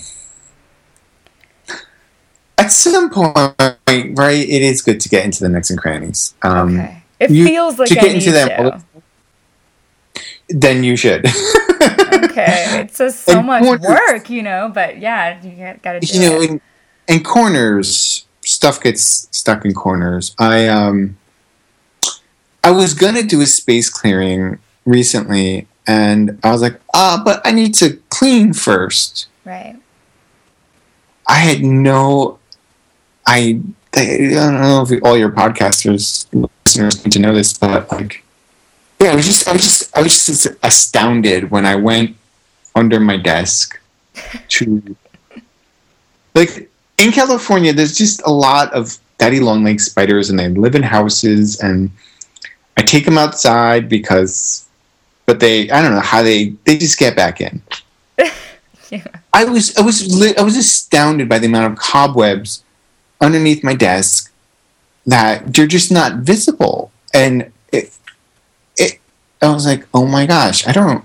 at 2.59 2.67
some 2.71 3.09
point, 3.09 3.36
right, 3.57 4.47
it 4.47 4.61
is 4.61 4.84
good 4.84 4.99
to 4.99 5.09
get 5.09 5.25
into 5.25 5.39
the 5.43 5.49
nooks 5.49 5.71
and 5.71 5.79
crannies. 5.79 6.36
Um, 6.43 6.79
okay. 6.79 7.03
It 7.19 7.31
you- 7.31 7.45
feels 7.45 7.79
like 7.79 7.89
to 7.89 7.99
I 7.99 8.03
get 8.03 8.13
into 8.15 8.31
them 8.31 8.49
to. 8.49 10.21
Then 10.49 10.84
you 10.84 10.95
should. 10.95 11.25
Okay, 12.13 12.81
it's 12.81 12.97
just 12.97 13.25
so 13.25 13.39
And 13.39 13.47
much 13.47 13.63
corners- 13.63 13.86
work, 13.88 14.29
you 14.29 14.41
know. 14.43 14.71
But 14.73 14.99
yeah, 14.99 15.41
you 15.43 15.77
got, 15.84 16.01
to 16.01 16.07
you 16.07 16.19
know, 16.19 16.41
in, 16.41 16.61
in 17.07 17.23
corners, 17.23 18.25
stuff 18.41 18.81
gets 18.81 19.27
stuck 19.36 19.65
in 19.65 19.73
corners. 19.73 20.36
I 20.39 20.67
um, 20.67 21.17
I 22.64 22.72
was 22.72 22.93
gonna 22.93 23.24
do 23.24 23.41
a 23.41 23.45
space 23.45 23.89
clearing 23.89 24.59
recently, 24.86 25.68
and 25.86 26.39
I 26.43 26.51
was 26.51 26.61
like, 26.61 26.80
ah, 26.93 27.22
but 27.24 27.41
I 27.45 27.51
need 27.51 27.74
to 27.76 27.99
clean 28.09 28.53
first. 28.53 29.28
Right. 29.45 29.78
I 31.28 31.36
had 31.36 31.61
no, 31.61 32.39
I, 33.26 33.59
I 33.93 34.05
don't 34.32 34.61
know 34.61 34.86
if 34.88 35.03
all 35.03 35.18
your 35.18 35.32
podcasters 35.32 36.28
listeners 36.66 37.03
need 37.03 37.11
to 37.14 37.20
know 37.20 37.34
this, 37.34 37.53
but 37.53 37.91
like, 37.91 38.24
yeah, 38.99 39.11
I 39.11 39.16
was 39.16 39.26
just, 39.26 39.47
I 39.47 39.53
was 39.53 39.61
just, 39.61 39.97
I 39.97 40.01
was 40.01 40.26
just 40.26 40.47
astounded 40.64 41.51
when 41.51 41.66
I 41.66 41.76
went 41.76 42.16
under 42.76 42.99
my 42.99 43.18
desk 43.18 43.80
to, 44.49 44.95
like, 46.36 46.70
in 46.97 47.11
California, 47.11 47.74
there's 47.74 47.97
just 47.97 48.22
a 48.26 48.32
lot 48.32 48.72
of 48.74 48.97
daddy 49.18 49.39
long 49.39 49.64
leg 49.64 49.80
spiders, 49.80 50.30
and 50.30 50.39
they 50.39 50.49
live 50.49 50.76
in 50.76 50.84
houses, 50.84 51.59
and 51.59 51.91
I 52.78 52.82
take 52.82 53.05
them 53.05 53.17
outside 53.17 53.88
because, 53.89 54.67
but 55.26 55.39
they, 55.39 55.69
I 55.69 55.82
don't 55.82 55.93
know 55.93 55.99
how 56.01 56.21
they, 56.24 56.55
they 56.65 56.78
just 56.78 56.97
get 56.99 57.15
back 57.15 57.41
in. 57.41 57.61
Yeah. 58.89 59.07
I 59.34 59.45
was 59.45 59.76
I 59.76 59.82
was 59.82 60.15
li- 60.15 60.36
I 60.38 60.43
was 60.43 60.55
astounded 60.55 61.28
by 61.28 61.39
the 61.39 61.47
amount 61.47 61.74
of 61.74 61.80
cobwebs 61.80 62.63
underneath 63.19 63.63
my 63.63 63.74
desk 63.74 64.32
that 65.07 65.51
they're 65.51 65.65
just 65.65 65.91
not 65.91 66.17
visible, 66.17 66.91
and 67.11 67.51
it 67.71 67.91
it 68.78 68.99
I 69.41 69.51
was 69.51 69.65
like, 69.65 69.88
oh 69.95 70.05
my 70.05 70.28
gosh, 70.28 70.67
I 70.67 70.74
don't. 70.74 71.03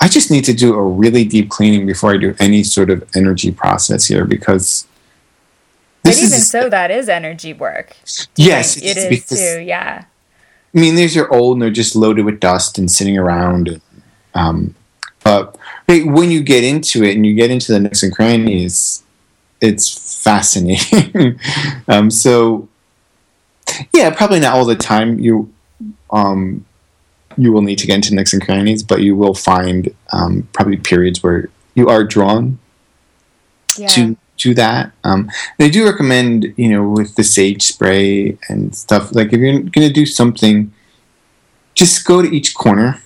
I 0.00 0.08
just 0.08 0.30
need 0.30 0.46
to 0.46 0.54
do 0.54 0.72
a 0.74 0.82
really 0.82 1.26
deep 1.26 1.50
cleaning 1.50 1.84
before 1.84 2.14
I 2.14 2.16
do 2.16 2.34
any 2.40 2.62
sort 2.62 2.88
of 2.88 3.04
energy 3.14 3.52
process 3.52 4.06
here 4.06 4.24
because 4.24 4.86
But 6.02 6.16
even 6.16 6.40
so, 6.40 6.70
that 6.70 6.90
is 6.90 7.10
energy 7.10 7.52
work. 7.52 7.96
yes, 8.36 8.78
it 8.78 8.96
is 8.96 9.28
too. 9.28 9.60
Yeah. 9.60 10.04
I 10.74 10.80
mean, 10.80 10.94
these 10.96 11.16
are 11.16 11.30
old 11.32 11.56
and 11.56 11.62
they're 11.62 11.70
just 11.70 11.94
loaded 11.94 12.24
with 12.24 12.40
dust 12.40 12.78
and 12.78 12.90
sitting 12.90 13.16
around. 13.16 13.68
And, 13.68 13.80
um, 14.34 14.74
but 15.22 15.56
when 15.88 16.30
you 16.30 16.42
get 16.42 16.64
into 16.64 17.04
it 17.04 17.14
and 17.14 17.24
you 17.24 17.34
get 17.34 17.50
into 17.50 17.72
the 17.72 17.80
nooks 17.80 18.02
and 18.02 18.14
crannies, 18.14 19.02
it's 19.60 20.22
fascinating. 20.22 21.38
um, 21.88 22.10
so, 22.10 22.68
yeah, 23.92 24.10
probably 24.10 24.40
not 24.40 24.54
all 24.54 24.64
the 24.64 24.74
time 24.76 25.18
you 25.18 25.52
um, 26.10 26.64
you 27.36 27.52
will 27.52 27.62
need 27.62 27.78
to 27.78 27.86
get 27.86 27.96
into 27.96 28.14
nooks 28.14 28.32
and 28.32 28.44
crannies, 28.44 28.82
but 28.82 29.00
you 29.02 29.16
will 29.16 29.34
find 29.34 29.94
um, 30.12 30.48
probably 30.52 30.76
periods 30.76 31.22
where 31.22 31.48
you 31.74 31.88
are 31.88 32.04
drawn 32.04 32.58
Yeah. 33.76 33.88
to 33.88 34.16
to 34.38 34.54
that. 34.54 34.92
Um, 35.04 35.30
they 35.58 35.70
do 35.70 35.84
recommend, 35.84 36.52
you 36.56 36.68
know, 36.68 36.88
with 36.88 37.14
the 37.16 37.24
sage 37.24 37.62
spray 37.62 38.36
and 38.48 38.74
stuff. 38.74 39.14
Like 39.14 39.32
if 39.32 39.40
you're 39.40 39.60
gonna 39.60 39.92
do 39.92 40.06
something, 40.06 40.72
just 41.74 42.04
go 42.04 42.22
to 42.22 42.28
each 42.28 42.54
corner, 42.54 43.02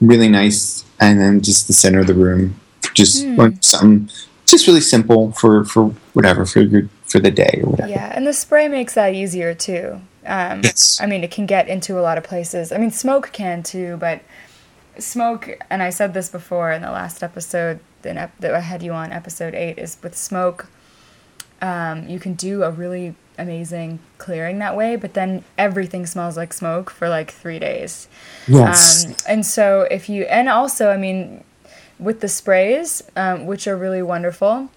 really 0.00 0.28
nice, 0.28 0.84
and 1.00 1.20
then 1.20 1.40
just 1.40 1.66
the 1.66 1.72
center 1.72 2.00
of 2.00 2.06
the 2.06 2.14
room. 2.14 2.60
Just 2.94 3.26
want 3.26 3.64
something, 3.64 4.10
just 4.46 4.66
really 4.66 4.80
simple 4.80 5.32
for 5.32 5.64
for 5.64 5.86
whatever 6.12 6.44
for 6.44 6.60
your 6.60 6.88
for 7.04 7.18
the 7.18 7.30
day 7.30 7.60
or 7.62 7.70
whatever. 7.70 7.90
Yeah, 7.90 8.12
and 8.14 8.26
the 8.26 8.32
spray 8.32 8.68
makes 8.68 8.94
that 8.94 9.14
easier 9.14 9.54
too. 9.54 10.00
Um, 10.26 10.60
Yes. 10.62 11.00
I 11.00 11.06
mean, 11.06 11.24
it 11.24 11.30
can 11.30 11.46
get 11.46 11.68
into 11.68 11.98
a 11.98 12.02
lot 12.02 12.16
of 12.16 12.24
places. 12.24 12.70
I 12.70 12.78
mean, 12.78 12.90
smoke 12.90 13.32
can 13.32 13.62
too, 13.62 13.96
but 13.98 14.20
smoke, 14.98 15.58
and 15.70 15.82
I 15.82 15.90
said 15.90 16.14
this 16.14 16.28
before 16.28 16.70
in 16.70 16.82
the 16.82 16.90
last 16.90 17.22
episode 17.22 17.80
in 18.06 18.18
ep- 18.18 18.38
that 18.38 18.54
I 18.54 18.60
had 18.60 18.82
you 18.82 18.92
on, 18.92 19.12
episode 19.12 19.54
eight, 19.54 19.78
is 19.78 19.96
with 20.02 20.16
smoke, 20.16 20.68
um, 21.60 22.08
you 22.08 22.18
can 22.18 22.34
do 22.34 22.64
a 22.64 22.70
really 22.70 23.14
amazing 23.38 24.00
clearing 24.18 24.58
that 24.58 24.76
way, 24.76 24.96
but 24.96 25.14
then 25.14 25.44
everything 25.56 26.06
smells 26.06 26.36
like 26.36 26.52
smoke 26.52 26.90
for 26.90 27.08
like 27.08 27.30
three 27.30 27.58
days. 27.58 28.08
Yes. 28.46 29.06
Um, 29.06 29.14
and 29.28 29.46
so 29.46 29.82
if 29.90 30.08
you, 30.08 30.24
and 30.24 30.48
also, 30.48 30.90
I 30.90 30.96
mean, 30.96 31.44
with 31.98 32.20
the 32.20 32.28
sprays, 32.28 33.02
um, 33.16 33.46
which 33.46 33.66
are 33.66 33.76
really 33.76 34.02
wonderful, 34.02 34.68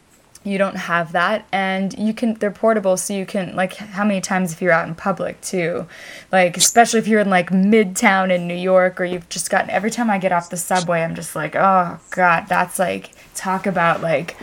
you 0.45 0.59
don't 0.59 0.77
have 0.77 1.11
that 1.11 1.45
and 1.51 1.97
you 1.97 2.13
can 2.13 2.35
they're 2.35 2.51
portable 2.51 2.95
so 2.95 3.13
you 3.13 3.25
can 3.25 3.55
like 3.55 3.73
how 3.73 4.05
many 4.05 4.21
times 4.21 4.53
if 4.53 4.61
you're 4.61 4.71
out 4.71 4.87
in 4.87 4.93
public 4.93 5.41
too 5.41 5.87
like 6.31 6.55
especially 6.55 6.99
if 6.99 7.07
you're 7.07 7.19
in 7.19 7.31
like 7.31 7.49
midtown 7.49 8.31
in 8.31 8.47
new 8.47 8.53
york 8.53 9.01
or 9.01 9.05
you've 9.05 9.27
just 9.27 9.49
gotten 9.49 9.71
every 9.71 9.89
time 9.89 10.07
i 10.09 10.19
get 10.19 10.31
off 10.31 10.51
the 10.51 10.57
subway 10.57 11.01
i'm 11.01 11.15
just 11.15 11.35
like 11.35 11.55
oh 11.55 11.99
god 12.11 12.45
that's 12.47 12.77
like 12.77 13.11
talk 13.35 13.65
about 13.67 14.01
like 14.01 14.35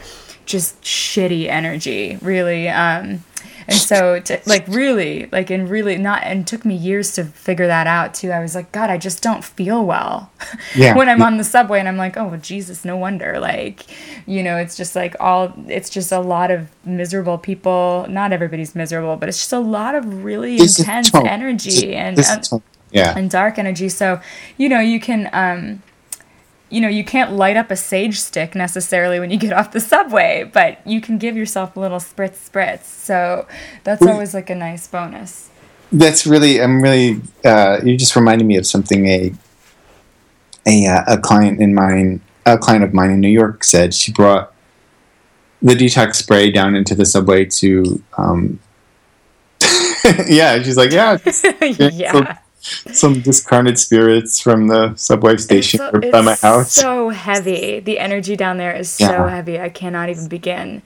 just 0.44 0.80
shitty 0.82 1.46
energy 1.48 2.18
really 2.20 2.68
um 2.68 3.22
and 3.68 3.76
so 3.76 4.18
to, 4.20 4.40
like 4.46 4.66
really 4.68 5.28
like 5.30 5.50
and 5.50 5.68
really 5.70 5.96
not 5.96 6.22
and 6.24 6.46
took 6.46 6.64
me 6.64 6.74
years 6.74 7.12
to 7.12 7.24
figure 7.24 7.66
that 7.68 7.86
out 7.86 8.12
too. 8.14 8.30
I 8.30 8.40
was 8.40 8.54
like 8.54 8.72
god 8.72 8.90
i 8.90 8.98
just 8.98 9.22
don't 9.22 9.44
feel 9.44 9.84
well. 9.84 10.30
Yeah. 10.74 10.96
when 10.96 11.08
i'm 11.08 11.22
on 11.22 11.36
the 11.36 11.44
subway 11.44 11.78
and 11.78 11.88
i'm 11.88 11.96
like 11.96 12.16
oh 12.16 12.28
well, 12.28 12.40
jesus 12.40 12.84
no 12.84 12.96
wonder 12.96 13.38
like 13.38 13.84
you 14.26 14.42
know 14.42 14.56
it's 14.56 14.76
just 14.76 14.96
like 14.96 15.14
all 15.20 15.52
it's 15.68 15.90
just 15.90 16.12
a 16.12 16.18
lot 16.20 16.50
of 16.50 16.68
miserable 16.84 17.38
people 17.38 18.06
not 18.08 18.32
everybody's 18.32 18.74
miserable 18.74 19.16
but 19.16 19.28
it's 19.28 19.38
just 19.38 19.52
a 19.52 19.58
lot 19.58 19.94
of 19.94 20.24
really 20.24 20.56
This 20.56 20.78
intense 20.78 21.14
energy 21.14 21.94
and 21.94 22.16
This 22.16 22.52
and, 22.52 22.62
yeah. 22.90 23.16
and 23.16 23.30
dark 23.30 23.58
energy 23.58 23.88
so 23.88 24.20
you 24.56 24.68
know 24.68 24.80
you 24.80 24.98
can 24.98 25.28
um 25.32 25.82
you 26.72 26.80
know 26.80 26.88
you 26.88 27.04
can't 27.04 27.32
light 27.32 27.56
up 27.56 27.70
a 27.70 27.76
sage 27.76 28.18
stick 28.18 28.54
necessarily 28.54 29.20
when 29.20 29.30
you 29.30 29.38
get 29.38 29.52
off 29.52 29.72
the 29.72 29.80
subway 29.80 30.48
but 30.52 30.84
you 30.86 31.00
can 31.00 31.18
give 31.18 31.36
yourself 31.36 31.76
a 31.76 31.80
little 31.80 31.98
spritz 31.98 32.50
spritz 32.50 32.84
so 32.84 33.46
that's 33.84 34.02
always 34.04 34.34
like 34.34 34.50
a 34.50 34.54
nice 34.54 34.86
bonus 34.88 35.50
That's 35.92 36.26
really. 36.26 36.60
I'm 36.60 36.82
really. 36.82 37.20
Uh, 37.44 37.80
you 37.84 37.96
just 37.98 38.16
reminded 38.16 38.46
me 38.46 38.56
of 38.56 38.66
something 38.66 39.06
a 39.06 39.32
a 40.66 40.86
uh, 40.86 41.04
a 41.06 41.18
client 41.18 41.60
in 41.60 41.74
mine, 41.74 42.22
a 42.46 42.56
client 42.56 42.82
of 42.82 42.94
mine 42.94 43.10
in 43.10 43.20
New 43.20 43.28
York 43.28 43.62
said. 43.62 43.92
She 43.92 44.10
brought 44.10 44.54
the 45.60 45.74
detox 45.74 46.14
spray 46.16 46.50
down 46.50 46.74
into 46.74 46.94
the 46.94 47.04
subway 47.04 47.44
to. 47.44 48.02
Um, 48.16 48.58
yeah, 50.26 50.60
she's 50.62 50.78
like, 50.78 50.90
yeah, 50.90 51.18
yeah 51.60 52.38
some, 52.92 53.20
discarnate 53.20 53.78
spirits 53.78 54.40
from 54.40 54.68
the 54.68 54.94
subway 54.94 55.36
station 55.36 55.78
so, 55.78 55.90
by 56.10 56.20
my 56.20 56.34
house. 56.34 56.72
so 56.72 57.08
heavy. 57.10 57.80
The 57.80 57.98
energy 57.98 58.36
down 58.36 58.56
there 58.58 58.74
is 58.74 58.88
so 58.88 59.06
Yeah. 59.06 59.28
heavy. 59.28 59.60
I 59.60 59.68
cannot 59.68 60.08
even 60.08 60.28
begin 60.28 60.82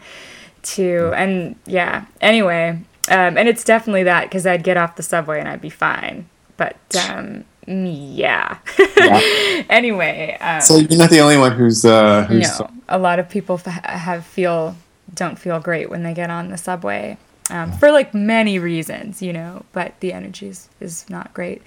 to. 0.62 1.12
And 1.14 1.56
yeah. 1.66 2.06
Anyway, 2.20 2.70
um, 3.10 3.38
and 3.38 3.48
it's 3.48 3.62
definitely 3.64 4.04
that 4.04 4.24
because 4.24 4.46
I'd 4.46 4.64
get 4.64 4.76
off 4.76 4.96
the 4.96 5.02
subway 5.02 5.38
and 5.38 5.48
I'd 5.48 5.60
be 5.60 5.70
fine. 5.70 6.28
But 6.56 6.76
um, 7.08 7.44
yeah. 7.66 8.58
Yeah. 8.96 9.20
anyway, 9.68 10.36
um, 10.40 10.60
so 10.62 10.76
you're 10.78 10.98
not 10.98 11.10
the 11.10 11.20
only 11.20 11.36
one 11.36 11.52
who's 11.52 11.84
uh, 11.84 12.24
who's 12.24 12.58
no, 12.58 12.70
a 12.88 12.98
lot 12.98 13.18
of 13.18 13.28
people 13.28 13.60
f- 13.64 13.84
have 13.84 14.24
feel 14.24 14.76
don't 15.14 15.38
feel 15.38 15.60
great 15.60 15.90
when 15.90 16.02
they 16.02 16.14
get 16.14 16.30
on 16.30 16.48
the 16.50 16.56
subway. 16.58 17.18
Um, 17.50 17.72
for 17.72 17.92
like 17.92 18.12
many 18.12 18.58
reasons, 18.58 19.22
you 19.22 19.32
know, 19.32 19.64
but 19.72 19.98
the 20.00 20.12
energy 20.12 20.48
is, 20.48 20.68
is 20.80 21.08
not 21.08 21.32
great. 21.32 21.62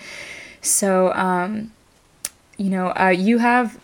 So, 0.62 1.14
um, 1.14 1.72
you 2.58 2.70
know, 2.70 2.94
uh, 3.00 3.14
you 3.16 3.38
have 3.38 3.80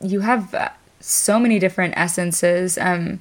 you 0.00 0.20
have 0.20 0.54
uh, 0.54 0.70
so 1.00 1.38
many 1.38 1.58
different 1.58 1.94
essences. 1.96 2.78
Um, 2.78 3.20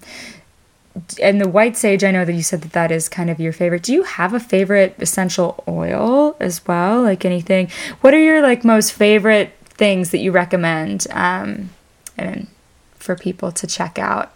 and 1.22 1.40
the 1.40 1.48
white 1.48 1.78
sage, 1.78 2.04
I 2.04 2.12
know 2.12 2.26
that 2.26 2.34
you 2.34 2.44
said 2.44 2.62
that 2.62 2.74
that 2.74 2.92
is 2.92 3.08
kind 3.08 3.30
of 3.30 3.40
your 3.40 3.54
favorite. 3.54 3.84
Do 3.84 3.94
you 3.94 4.04
have 4.04 4.34
a 4.34 4.40
favorite 4.40 4.96
essential 5.00 5.64
oil 5.68 6.36
as 6.40 6.66
well? 6.68 7.02
Like 7.02 7.24
anything? 7.24 7.70
What 8.02 8.14
are 8.14 8.20
your 8.20 8.42
like 8.42 8.66
most 8.66 8.94
favorite 8.94 9.54
things 9.64 10.12
that 10.12 10.20
you 10.20 10.32
recommend? 10.32 11.08
Um, 11.12 11.70
and 12.18 12.48
for 12.96 13.16
people 13.16 13.52
to 13.54 13.68
check 13.68 13.98
out 13.98 14.34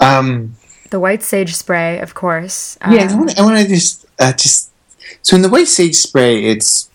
um, 0.00 0.56
the 0.94 1.00
white 1.00 1.24
sage 1.24 1.56
spray, 1.56 1.98
of 1.98 2.14
course. 2.14 2.78
Um, 2.80 2.94
Yeah, 2.94 3.10
I 3.36 3.42
want, 3.42 3.58
to 3.58 3.66
just 3.66 4.06
uh, 4.20 4.32
just 4.32 4.70
so 5.22 5.34
in 5.34 5.42
the 5.42 5.48
white 5.48 5.66
sage 5.66 5.96
spray, 5.96 6.44
it's 6.44 6.88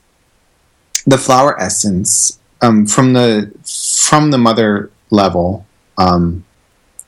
the 1.06 1.18
flower 1.18 1.60
essence 1.60 2.39
um, 2.62 2.88
from 2.88 3.12
the 3.12 3.52
from 4.08 4.32
the 4.32 4.38
mother 4.38 4.89
level. 5.10 5.66
Um, 5.97 6.45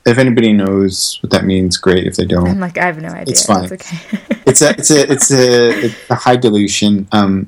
if 0.06 0.18
anybody 0.18 0.52
knows 0.52 1.18
what 1.22 1.32
that 1.32 1.46
means, 1.46 1.78
great. 1.78 2.06
If 2.06 2.18
they 2.18 2.24
I'm 2.24 2.30
don't, 2.30 2.60
like 2.60 2.78
I 2.78 2.88
have 2.88 3.02
no 3.02 3.08
idea. 3.08 3.32
It's 3.32 3.46
fine. 3.46 3.72
okay. 3.72 3.98
it's 4.46 4.62
a 4.62 4.72
it's 4.72 4.92
a 4.92 5.12
it's 5.14 5.32
a, 5.32 5.86
it's 5.86 6.10
a 6.10 6.16
high 6.16 6.36
dilution. 6.36 7.08
Um, 7.14 7.48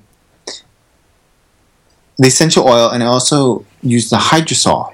the 2.18 2.28
essential 2.28 2.66
oil, 2.66 2.92
and 2.92 3.04
I 3.04 3.08
also 3.08 3.66
use 3.82 4.10
the 4.10 4.22
hydrosol. 4.32 4.94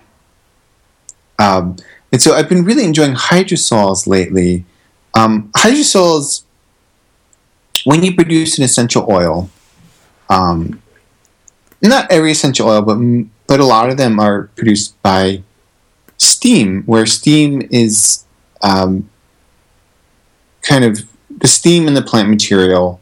Um, 1.37 1.77
And 2.11 2.21
so 2.21 2.33
I've 2.33 2.49
been 2.49 2.63
really 2.63 2.85
enjoying 2.85 3.13
hydrosols 3.13 4.07
lately. 4.07 4.65
Um, 5.13 5.51
hydrosols, 5.55 6.43
when 7.83 8.03
you 8.03 8.15
produce 8.15 8.57
an 8.57 8.63
essential 8.63 9.05
oil, 9.09 9.49
um, 10.29 10.81
not 11.81 12.11
every 12.11 12.31
essential 12.31 12.67
oil, 12.67 12.81
but 12.81 12.97
but 13.47 13.59
a 13.59 13.65
lot 13.65 13.89
of 13.89 13.97
them 13.97 14.19
are 14.19 14.43
produced 14.55 15.01
by 15.01 15.43
steam, 16.17 16.83
where 16.83 17.05
steam 17.05 17.67
is 17.71 18.25
um, 18.61 19.09
kind 20.61 20.83
of 20.83 21.07
the 21.29 21.47
steam 21.47 21.87
in 21.87 21.93
the 21.93 22.01
plant 22.01 22.29
material. 22.29 22.99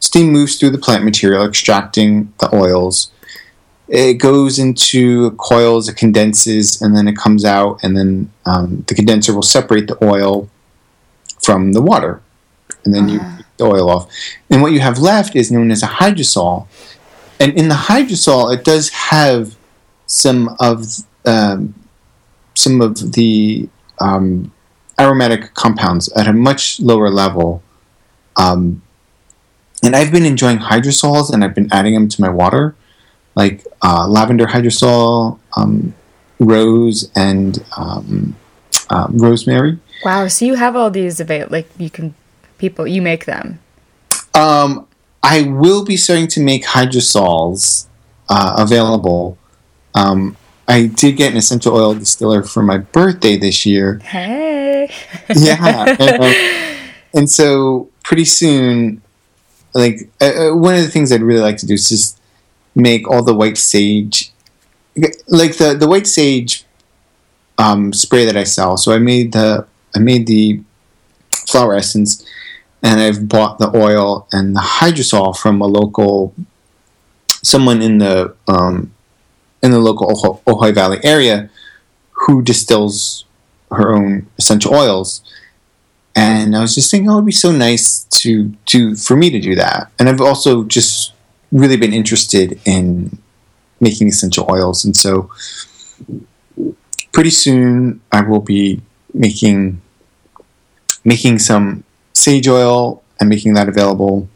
Steam 0.00 0.32
moves 0.32 0.58
through 0.58 0.70
the 0.70 0.78
plant 0.78 1.04
material, 1.04 1.44
extracting 1.44 2.32
the 2.40 2.52
oils. 2.54 3.10
It 3.90 4.14
goes 4.14 4.58
into 4.58 5.32
coils, 5.32 5.88
it 5.88 5.96
condenses, 5.96 6.80
and 6.80 6.96
then 6.96 7.08
it 7.08 7.16
comes 7.16 7.44
out, 7.44 7.80
and 7.82 7.96
then 7.96 8.30
um, 8.46 8.84
the 8.86 8.94
condenser 8.94 9.34
will 9.34 9.42
separate 9.42 9.88
the 9.88 10.02
oil 10.04 10.48
from 11.42 11.72
the 11.72 11.82
water, 11.82 12.22
and 12.84 12.94
then 12.94 13.04
uh-huh. 13.04 13.12
you 13.12 13.18
take 13.18 13.56
the 13.56 13.64
oil 13.64 13.90
off. 13.90 14.08
And 14.48 14.62
what 14.62 14.72
you 14.72 14.80
have 14.80 14.98
left 14.98 15.34
is 15.34 15.50
known 15.50 15.72
as 15.72 15.82
a 15.82 15.86
hydrosol. 15.86 16.68
And 17.40 17.52
in 17.58 17.68
the 17.68 17.74
hydrosol, 17.74 18.54
it 18.56 18.64
does 18.64 18.90
have 18.90 19.56
some 20.06 20.56
of 20.60 20.86
um, 21.24 21.74
some 22.54 22.80
of 22.80 23.12
the 23.12 23.68
um, 24.00 24.52
aromatic 25.00 25.54
compounds 25.54 26.12
at 26.12 26.26
a 26.26 26.32
much 26.32 26.80
lower 26.80 27.10
level. 27.10 27.62
Um, 28.36 28.82
and 29.82 29.96
I've 29.96 30.12
been 30.12 30.26
enjoying 30.26 30.58
hydrosols 30.58 31.32
and 31.32 31.42
I've 31.42 31.54
been 31.54 31.72
adding 31.72 31.94
them 31.94 32.08
to 32.08 32.20
my 32.20 32.28
water, 32.28 32.74
like 33.34 33.66
uh, 33.82 34.06
lavender 34.08 34.46
hydrosol, 34.46 35.38
um, 35.56 35.94
rose, 36.38 37.10
and 37.14 37.64
um, 37.76 38.36
uh, 38.88 39.06
rosemary. 39.10 39.78
Wow! 40.04 40.28
So 40.28 40.44
you 40.44 40.54
have 40.54 40.76
all 40.76 40.90
these 40.90 41.20
available? 41.20 41.52
Like 41.52 41.68
you 41.78 41.90
can 41.90 42.14
people 42.58 42.86
you 42.86 43.02
make 43.02 43.24
them. 43.24 43.58
Um, 44.34 44.86
I 45.22 45.42
will 45.42 45.84
be 45.84 45.96
starting 45.96 46.28
to 46.28 46.40
make 46.40 46.64
hydrosols 46.64 47.86
uh, 48.28 48.56
available. 48.58 49.36
Um, 49.94 50.36
I 50.68 50.86
did 50.86 51.16
get 51.16 51.32
an 51.32 51.36
essential 51.36 51.74
oil 51.76 51.94
distiller 51.94 52.44
for 52.44 52.62
my 52.62 52.78
birthday 52.78 53.36
this 53.36 53.66
year. 53.66 53.98
Hey. 53.98 54.92
yeah. 55.34 55.96
And, 55.98 56.80
and, 57.14 57.30
so 57.30 57.90
pretty 58.04 58.24
soon, 58.24 59.02
like 59.74 60.08
uh, 60.20 60.50
uh, 60.50 60.56
one 60.56 60.76
of 60.76 60.82
the 60.82 60.88
things 60.88 61.10
I'd 61.10 61.22
really 61.22 61.40
like 61.40 61.56
to 61.58 61.66
do 61.66 61.74
is 61.74 61.88
just 61.88 62.19
make 62.74 63.08
all 63.08 63.24
the 63.24 63.34
white 63.34 63.58
sage, 63.58 64.32
like 65.28 65.56
the 65.56 65.74
the 65.74 65.88
white 65.88 66.06
sage 66.06 66.64
um, 67.58 67.92
spray 67.92 68.24
that 68.24 68.36
I 68.36 68.44
sell. 68.44 68.76
So 68.76 68.92
I 68.92 68.98
made 68.98 69.32
the 69.32 69.66
I 69.94 69.98
made 69.98 70.26
the 70.26 70.60
flower 71.48 71.74
essence, 71.74 72.24
and 72.82 73.00
I've 73.00 73.28
bought 73.28 73.58
the 73.58 73.74
oil 73.76 74.26
and 74.32 74.56
the 74.56 74.60
hydrosol 74.60 75.36
from 75.36 75.60
a 75.60 75.66
local 75.66 76.34
someone 77.42 77.82
in 77.82 77.98
the 77.98 78.34
um, 78.48 78.92
in 79.62 79.70
the 79.70 79.78
local 79.78 80.08
Ojai 80.46 80.74
Valley 80.74 80.98
area 81.02 81.50
who 82.12 82.42
distills 82.42 83.24
her 83.70 83.94
own 83.94 84.26
essential 84.38 84.74
oils. 84.74 85.22
And 86.16 86.56
I 86.56 86.60
was 86.60 86.74
just 86.74 86.90
thinking, 86.90 87.08
oh, 87.08 87.14
it 87.14 87.16
would 87.16 87.26
be 87.26 87.32
so 87.32 87.52
nice 87.52 88.04
to 88.22 88.52
to 88.66 88.96
for 88.96 89.16
me 89.16 89.30
to 89.30 89.40
do 89.40 89.54
that. 89.54 89.90
And 89.98 90.08
I've 90.08 90.20
also 90.20 90.64
just 90.64 91.12
really 91.52 91.76
been 91.76 91.92
interested 91.92 92.60
in 92.64 93.18
making 93.80 94.08
essential 94.08 94.46
oils, 94.50 94.84
and 94.84 94.96
so 94.96 95.30
pretty 97.12 97.30
soon 97.30 98.00
I 98.12 98.22
will 98.22 98.40
be 98.40 98.80
making 99.14 99.80
making 101.04 101.38
some 101.38 101.84
sage 102.12 102.46
oil 102.48 103.02
and 103.18 103.28
making 103.28 103.54
that 103.54 103.68
available. 103.68 104.28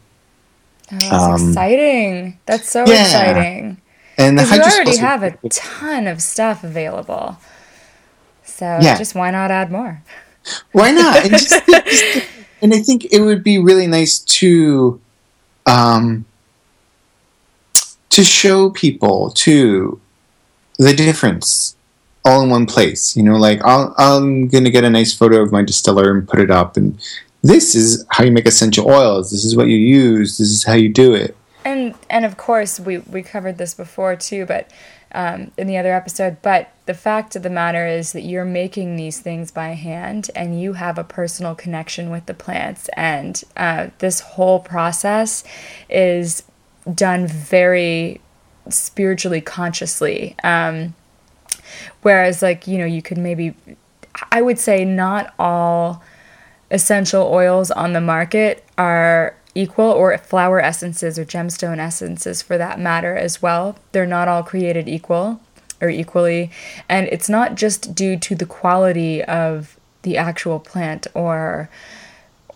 Oh, 0.91 0.97
that's 0.97 1.13
um, 1.13 1.49
exciting! 1.49 2.39
That's 2.45 2.69
so 2.69 2.85
yeah. 2.87 3.03
exciting. 3.03 3.81
And 4.17 4.39
you 4.39 4.61
already 4.61 4.97
have 4.97 5.23
a 5.23 5.37
ton 5.49 6.07
of 6.07 6.21
stuff 6.21 6.63
available. 6.63 7.37
So 8.43 8.79
yeah. 8.81 8.97
just 8.97 9.13
why 9.13 9.31
not 9.31 9.51
add 9.51 9.71
more? 9.71 10.01
Why 10.71 10.91
not? 10.91 11.17
and, 11.17 11.31
just, 11.31 11.65
just, 11.67 12.27
and 12.61 12.73
I 12.73 12.79
think 12.79 13.11
it 13.11 13.19
would 13.19 13.43
be 13.43 13.57
really 13.57 13.87
nice 13.87 14.19
to 14.19 15.01
um, 15.65 16.25
to 18.15 18.23
show 18.23 18.69
people 18.69 19.29
too 19.31 19.99
the 20.77 20.93
difference 20.93 21.75
all 22.23 22.41
in 22.41 22.49
one 22.49 22.65
place. 22.65 23.15
You 23.15 23.23
know, 23.23 23.35
like 23.35 23.63
i 23.63 23.91
am 23.97 24.49
to 24.49 24.69
get 24.69 24.83
a 24.83 24.89
nice 24.89 25.13
photo 25.13 25.41
of 25.41 25.51
my 25.51 25.61
distiller 25.61 26.11
and 26.11 26.27
put 26.27 26.39
it 26.39 26.51
up, 26.51 26.77
and 26.77 26.99
this 27.43 27.75
is 27.75 28.05
how 28.09 28.23
you 28.23 28.31
make 28.31 28.47
essential 28.47 28.89
oils. 28.89 29.31
This 29.31 29.45
is 29.45 29.55
what 29.55 29.67
you 29.67 29.77
use. 29.77 30.37
This 30.37 30.49
is 30.49 30.63
how 30.63 30.73
you 30.73 30.89
do 30.89 31.13
it 31.13 31.35
and 31.65 31.95
and 32.09 32.23
of 32.23 32.37
course 32.37 32.79
we 32.79 32.99
we 32.99 33.21
covered 33.21 33.57
this 33.57 33.73
before 33.73 34.15
too 34.15 34.45
but 34.45 34.69
um, 35.11 35.51
in 35.57 35.65
the 35.67 35.77
other 35.77 35.93
episode 35.93 36.37
but 36.41 36.71
the 36.85 36.93
fact 36.93 37.35
of 37.35 37.43
the 37.43 37.49
matter 37.49 37.87
is 37.87 38.11
that 38.11 38.21
you're 38.21 38.45
making 38.45 38.95
these 38.95 39.19
things 39.19 39.49
by 39.49 39.69
hand 39.69 40.29
and 40.35 40.61
you 40.61 40.73
have 40.73 40.97
a 40.97 41.03
personal 41.03 41.55
connection 41.55 42.09
with 42.09 42.25
the 42.27 42.33
plants 42.33 42.89
and 42.95 43.43
uh, 43.57 43.87
this 43.99 44.19
whole 44.19 44.59
process 44.59 45.43
is 45.89 46.43
done 46.93 47.27
very 47.27 48.21
spiritually 48.69 49.41
consciously 49.41 50.35
um, 50.43 50.93
whereas 52.01 52.41
like 52.41 52.67
you 52.67 52.77
know 52.77 52.85
you 52.85 53.01
could 53.01 53.17
maybe 53.17 53.53
i 54.31 54.41
would 54.41 54.57
say 54.57 54.85
not 54.85 55.33
all 55.37 56.01
essential 56.71 57.27
oils 57.31 57.69
on 57.71 57.93
the 57.93 58.01
market 58.01 58.63
are 58.77 59.35
equal, 59.55 59.85
or 59.85 60.15
flower 60.17 60.59
essences 60.59 61.17
or 61.17 61.25
gemstone 61.25 61.79
essences 61.79 62.41
for 62.41 62.57
that 62.57 62.79
matter 62.79 63.15
as 63.15 63.41
well. 63.41 63.77
They're 63.93 64.05
not 64.05 64.27
all 64.27 64.43
created 64.43 64.89
equal 64.89 65.39
or 65.81 65.89
equally. 65.89 66.51
And 66.89 67.07
it's 67.07 67.29
not 67.29 67.55
just 67.55 67.95
due 67.95 68.17
to 68.17 68.35
the 68.35 68.45
quality 68.45 69.23
of 69.23 69.79
the 70.03 70.17
actual 70.17 70.59
plant 70.59 71.07
or 71.13 71.69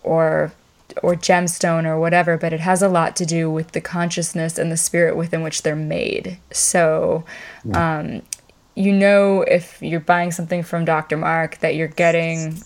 or 0.02 0.52
or 1.02 1.14
gemstone 1.14 1.84
or 1.84 1.98
whatever, 1.98 2.36
but 2.36 2.52
it 2.52 2.60
has 2.60 2.82
a 2.82 2.88
lot 2.88 3.16
to 3.16 3.26
do 3.26 3.50
with 3.50 3.72
the 3.72 3.80
consciousness 3.80 4.58
and 4.58 4.70
the 4.70 4.76
spirit 4.76 5.16
within 5.16 5.42
which 5.42 5.62
they're 5.62 5.76
made. 5.76 6.38
So, 6.52 7.24
um, 7.72 8.22
you 8.74 8.92
know, 8.92 9.42
if 9.42 9.80
you're 9.82 10.00
buying 10.00 10.32
something 10.32 10.62
from 10.62 10.84
Dr. 10.84 11.16
Mark, 11.16 11.58
that 11.58 11.74
you're 11.74 11.88
getting 11.88 12.60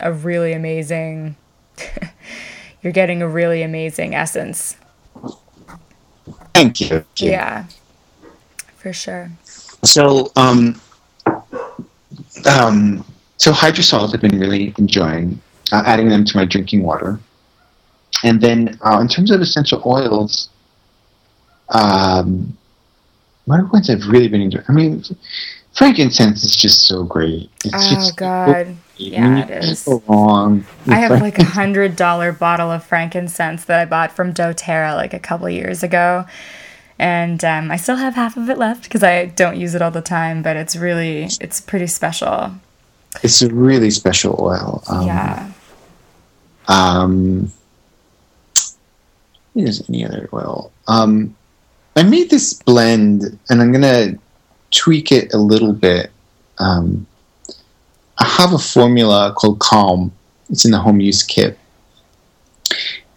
a 0.00 0.12
really 0.12 0.52
amazing 0.52 1.36
you're 2.82 2.92
getting 2.92 3.22
a 3.22 3.28
really 3.28 3.62
amazing 3.62 4.14
essence. 4.14 4.76
Thank 6.54 6.80
you. 6.80 6.88
Thank 6.88 7.20
you. 7.20 7.30
Yeah, 7.30 7.64
for 8.76 8.92
sure. 8.92 9.30
So, 9.82 10.30
um, 10.36 10.80
um, 12.46 13.04
so 13.36 13.52
hydrosols 13.52 14.14
I've 14.14 14.20
been 14.20 14.38
really 14.38 14.74
enjoying 14.78 15.40
uh, 15.72 15.82
adding 15.86 16.08
them 16.08 16.24
to 16.24 16.36
my 16.36 16.44
drinking 16.44 16.82
water, 16.82 17.18
and 18.22 18.40
then 18.40 18.78
uh, 18.84 18.98
in 19.00 19.08
terms 19.08 19.30
of 19.30 19.40
essential 19.40 19.82
oils, 19.84 20.48
um, 21.70 22.56
one 23.46 23.60
of 23.60 23.66
the 23.66 23.72
ones 23.72 23.90
I've 23.90 24.06
really 24.08 24.28
been 24.28 24.42
enjoying. 24.42 24.64
I 24.68 24.72
mean, 24.72 25.02
frankincense 25.74 26.44
is 26.44 26.56
just 26.56 26.86
so 26.86 27.04
great. 27.04 27.50
It's 27.64 27.74
oh 27.74 27.94
just 27.94 28.16
God. 28.16 28.66
So 28.66 28.76
yeah, 28.96 29.44
it 29.44 29.64
is. 29.64 29.80
So 29.80 30.02
long. 30.06 30.64
I 30.86 30.96
have 30.96 31.20
like 31.20 31.38
a 31.38 31.44
hundred 31.44 31.96
dollar 31.96 32.32
bottle 32.32 32.70
of 32.70 32.84
frankincense 32.84 33.64
that 33.64 33.80
I 33.80 33.84
bought 33.84 34.12
from 34.12 34.32
DoTerra 34.32 34.94
like 34.94 35.12
a 35.12 35.18
couple 35.18 35.48
years 35.50 35.82
ago, 35.82 36.26
and 36.98 37.44
um, 37.44 37.70
I 37.70 37.76
still 37.76 37.96
have 37.96 38.14
half 38.14 38.36
of 38.36 38.48
it 38.48 38.56
left 38.56 38.84
because 38.84 39.02
I 39.02 39.26
don't 39.26 39.56
use 39.56 39.74
it 39.74 39.82
all 39.82 39.90
the 39.90 40.00
time. 40.00 40.42
But 40.42 40.56
it's 40.56 40.76
really, 40.76 41.28
it's 41.40 41.60
pretty 41.60 41.88
special. 41.88 42.52
It's 43.22 43.42
a 43.42 43.52
really 43.52 43.90
special 43.90 44.36
oil. 44.40 44.82
Um, 44.88 45.06
yeah. 45.06 45.52
Um. 46.68 47.52
There's 49.54 49.88
any 49.88 50.04
other 50.04 50.28
oil. 50.32 50.72
Um, 50.88 51.36
I 51.96 52.02
made 52.02 52.30
this 52.30 52.54
blend, 52.54 53.38
and 53.48 53.62
I'm 53.62 53.72
gonna 53.72 54.18
tweak 54.70 55.12
it 55.12 55.32
a 55.32 55.38
little 55.38 55.72
bit. 55.72 56.10
Um, 56.58 57.06
I 58.18 58.24
have 58.24 58.52
a 58.52 58.58
formula 58.58 59.32
called 59.36 59.60
Calm. 59.60 60.12
It's 60.50 60.64
in 60.64 60.70
the 60.70 60.78
home 60.78 61.00
use 61.00 61.22
kit. 61.22 61.58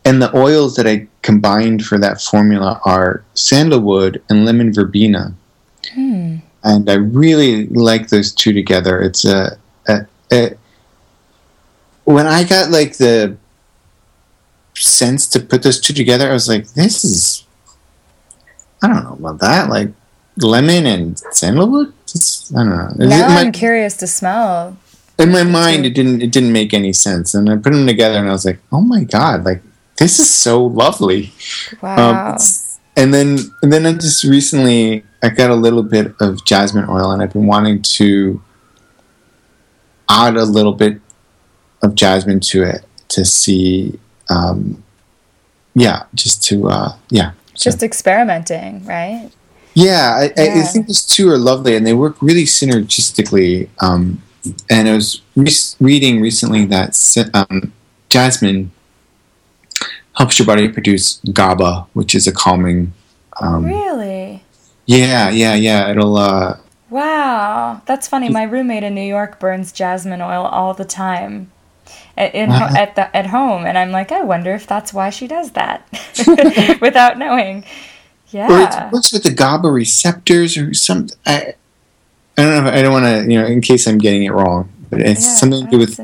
And 0.05 0.21
the 0.21 0.35
oils 0.35 0.75
that 0.75 0.87
I 0.87 1.07
combined 1.21 1.85
for 1.85 1.97
that 1.97 2.21
formula 2.21 2.79
are 2.85 3.23
sandalwood 3.33 4.21
and 4.29 4.45
lemon 4.45 4.73
verbena. 4.73 5.33
Hmm. 5.93 6.37
And 6.63 6.89
I 6.89 6.93
really 6.93 7.67
like 7.67 8.07
those 8.07 8.31
two 8.31 8.53
together. 8.53 9.01
It's 9.01 9.25
a, 9.25 9.57
a, 9.87 10.05
a 10.31 10.57
when 12.05 12.25
I 12.25 12.45
got 12.45 12.71
like 12.71 12.97
the 12.97 13.35
sense 14.79 15.27
to 15.27 15.39
put 15.39 15.63
those 15.63 15.79
two 15.79 15.93
together, 15.93 16.29
I 16.29 16.33
was 16.33 16.47
like, 16.47 16.67
this 16.73 17.03
is 17.03 17.45
I 18.81 18.87
don't 18.87 19.03
know 19.03 19.13
about 19.13 19.39
that. 19.39 19.69
Like 19.69 19.89
lemon 20.37 20.85
and 20.85 21.17
sandalwood? 21.31 21.93
Just, 22.05 22.55
I 22.55 22.63
don't 22.63 22.69
know. 22.69 23.05
Is 23.05 23.09
now 23.09 23.27
I'm 23.27 23.51
curious 23.51 23.97
to 23.97 24.07
smell 24.07 24.77
in 25.19 25.31
my 25.31 25.43
mind 25.43 25.85
it 25.85 25.95
didn't 25.95 26.21
it 26.21 26.31
didn't 26.31 26.51
make 26.51 26.73
any 26.73 26.93
sense 26.93 27.33
and 27.33 27.49
i 27.49 27.55
put 27.55 27.73
them 27.73 27.87
together 27.87 28.19
and 28.19 28.29
i 28.29 28.31
was 28.31 28.45
like 28.45 28.59
oh 28.71 28.81
my 28.81 29.03
god 29.03 29.43
like 29.43 29.61
this 29.97 30.19
is 30.19 30.29
so 30.31 30.63
lovely 30.63 31.31
Wow. 31.81 32.33
um, 32.33 32.37
and 32.95 33.13
then 33.13 33.39
and 33.63 33.73
then 33.73 33.85
i 33.85 33.93
just 33.93 34.23
recently 34.23 35.03
i 35.23 35.29
got 35.29 35.49
a 35.49 35.55
little 35.55 35.81
bit 35.83 36.13
of 36.19 36.45
jasmine 36.45 36.85
oil 36.87 37.11
and 37.11 37.21
i've 37.23 37.33
been 37.33 37.47
wanting 37.47 37.81
to 37.81 38.41
add 40.09 40.35
a 40.35 40.45
little 40.45 40.73
bit 40.73 41.01
of 41.81 41.95
jasmine 41.95 42.39
to 42.39 42.61
it 42.63 42.85
to 43.07 43.25
see 43.25 43.99
um 44.29 44.83
yeah 45.75 46.03
just 46.15 46.43
to 46.43 46.67
uh 46.69 46.95
yeah 47.09 47.31
so- 47.55 47.69
Just 47.71 47.81
experimenting, 47.83 48.85
right? 48.85 49.31
yeah, 49.73 50.15
I, 50.15 50.23
I, 50.41 50.61
I 50.61 50.63
think 50.63 50.85
these 50.87 51.03
two 51.03 51.27
are 51.29 51.37
lovely, 51.39 51.75
and 51.75 51.85
they 51.87 51.93
work 51.93 52.15
really 52.21 52.45
synergistically. 52.45 53.69
Um, 53.79 54.21
and 54.69 54.87
I 54.87 54.93
was 54.93 55.21
re- 55.35 55.51
reading 55.79 56.21
recently 56.21 56.65
that 56.65 56.93
um, 57.33 57.73
jasmine 58.09 58.71
helps 60.13 60.37
your 60.39 60.45
body 60.45 60.67
produce 60.69 61.19
GABA, 61.33 61.87
which 61.93 62.13
is 62.15 62.27
a 62.27 62.31
calming. 62.31 62.93
Um, 63.41 63.65
Really? 63.65 64.43
Yeah, 64.85 65.29
yeah, 65.29 65.55
yeah. 65.55 65.89
It'll. 65.91 66.17
Uh, 66.17 66.57
Wow. 66.89 67.81
That's 67.85 68.07
funny. 68.07 68.29
My 68.29 68.43
roommate 68.43 68.83
in 68.83 68.95
New 68.95 69.01
York 69.01 69.39
burns 69.39 69.71
jasmine 69.71 70.21
oil 70.21 70.45
all 70.45 70.73
the 70.73 70.85
time. 70.85 71.51
At, 72.17 72.33
in, 72.33 72.49
Wow. 72.49 72.69
at 72.75 72.95
the 72.95 73.15
at 73.15 73.27
home, 73.27 73.65
and 73.65 73.77
I'm 73.77 73.91
like, 73.91 74.11
I 74.11 74.21
wonder 74.23 74.53
if 74.55 74.65
that's 74.65 74.93
why 74.93 75.09
she 75.11 75.27
does 75.27 75.51
that, 75.51 75.87
without 76.81 77.17
knowing. 77.17 77.59
Or 77.59 77.63
Yeah. 78.31 78.87
it 78.87 78.91
works 78.91 79.13
with 79.13 79.23
the 79.23 79.31
GABA 79.31 79.69
receptors 79.71 80.57
or 80.57 80.73
something. 80.73 81.17
I, 81.25 81.53
I 82.37 82.41
don't 82.43 82.63
know. 82.63 82.69
If, 82.69 82.75
I 82.75 82.81
don't 82.81 82.91
want 82.91 83.05
to, 83.05 83.31
you 83.31 83.39
know, 83.39 83.45
in 83.47 83.61
case 83.61 83.87
I'm 83.87 83.97
getting 83.99 84.23
it 84.23 84.31
wrong, 84.33 84.69
but 84.89 84.99
it's 85.01 85.23
Yeah, 85.25 85.35
something 85.35 85.63
to 85.65 85.71
do 85.71 85.77
with 85.79 85.95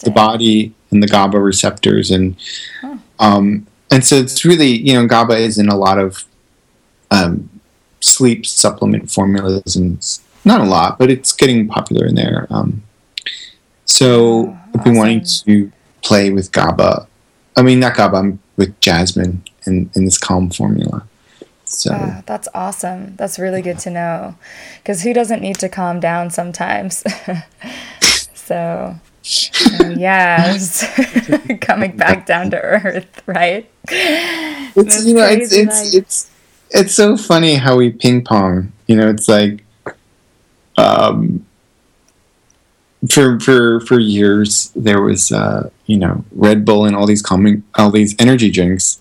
the 0.00 0.10
body 0.10 0.74
and 0.90 1.02
the 1.02 1.06
GABA 1.08 1.38
receptors, 1.40 2.10
and 2.10 2.36
Huh. 2.80 2.96
um, 3.18 3.66
and 3.92 4.04
so 4.04 4.16
it's 4.16 4.44
really 4.44 4.68
you 4.76 4.92
know 4.94 5.06
GABA 5.06 5.36
is 5.36 5.56
in 5.58 5.68
a 5.68 5.76
lot 5.76 5.98
of 5.98 6.24
um, 7.10 7.48
sleep 8.00 8.44
supplement 8.46 9.10
formulas, 9.10 9.76
and 9.76 9.98
not 10.44 10.60
a 10.60 10.64
lot, 10.64 10.98
but 10.98 11.10
it's 11.10 11.32
getting 11.32 11.66
popular 11.68 12.06
in 12.06 12.14
there. 12.14 12.46
Um, 12.50 12.82
so 13.84 14.56
I've 14.74 14.84
been 14.84 14.96
wanting 14.96 15.24
to 15.24 15.72
play 16.02 16.30
with 16.30 16.52
GABA. 16.52 17.06
I 17.56 17.62
mean, 17.62 17.80
not 17.80 17.96
GABA, 17.96 18.16
um, 18.16 18.38
with 18.56 18.78
jasmine 18.80 19.42
in 19.66 19.90
in 19.94 20.04
this 20.04 20.18
calm 20.18 20.50
formula. 20.50 21.06
So 21.64 21.90
Ah, 21.94 22.22
that's 22.26 22.48
awesome. 22.52 23.14
That's 23.16 23.38
really 23.38 23.62
good 23.62 23.78
to 23.80 23.90
know. 23.90 24.36
Because 24.78 25.02
who 25.02 25.12
doesn't 25.12 25.40
need 25.40 25.56
to 25.60 25.68
calm 25.68 26.00
down 26.00 26.30
sometimes? 26.30 27.04
so, 28.34 28.96
uh, 29.80 29.88
yeah, 29.96 30.58
coming 31.60 31.96
back 31.96 32.26
down 32.26 32.50
to 32.50 32.60
earth, 32.60 33.22
right? 33.26 33.70
it's 33.88 35.04
you 35.04 35.14
know 35.14 35.24
it's 35.24 35.52
it's 35.52 35.94
it's 35.94 36.30
it's 36.70 36.94
so 36.94 37.16
funny 37.16 37.54
how 37.54 37.76
we 37.76 37.90
ping 37.90 38.24
pong. 38.24 38.72
You 38.86 38.96
know, 38.96 39.08
it's 39.08 39.28
like 39.28 39.64
um 40.76 41.46
for 43.08 43.40
for 43.40 43.80
for 43.80 43.98
years 43.98 44.70
there 44.76 45.00
was 45.00 45.32
uh 45.32 45.70
you 45.86 45.96
know 45.96 46.22
Red 46.32 46.64
Bull 46.64 46.84
and 46.84 46.94
all 46.94 47.06
these 47.06 47.22
calming 47.22 47.62
all 47.76 47.90
these 47.90 48.14
energy 48.18 48.50
drinks. 48.50 49.00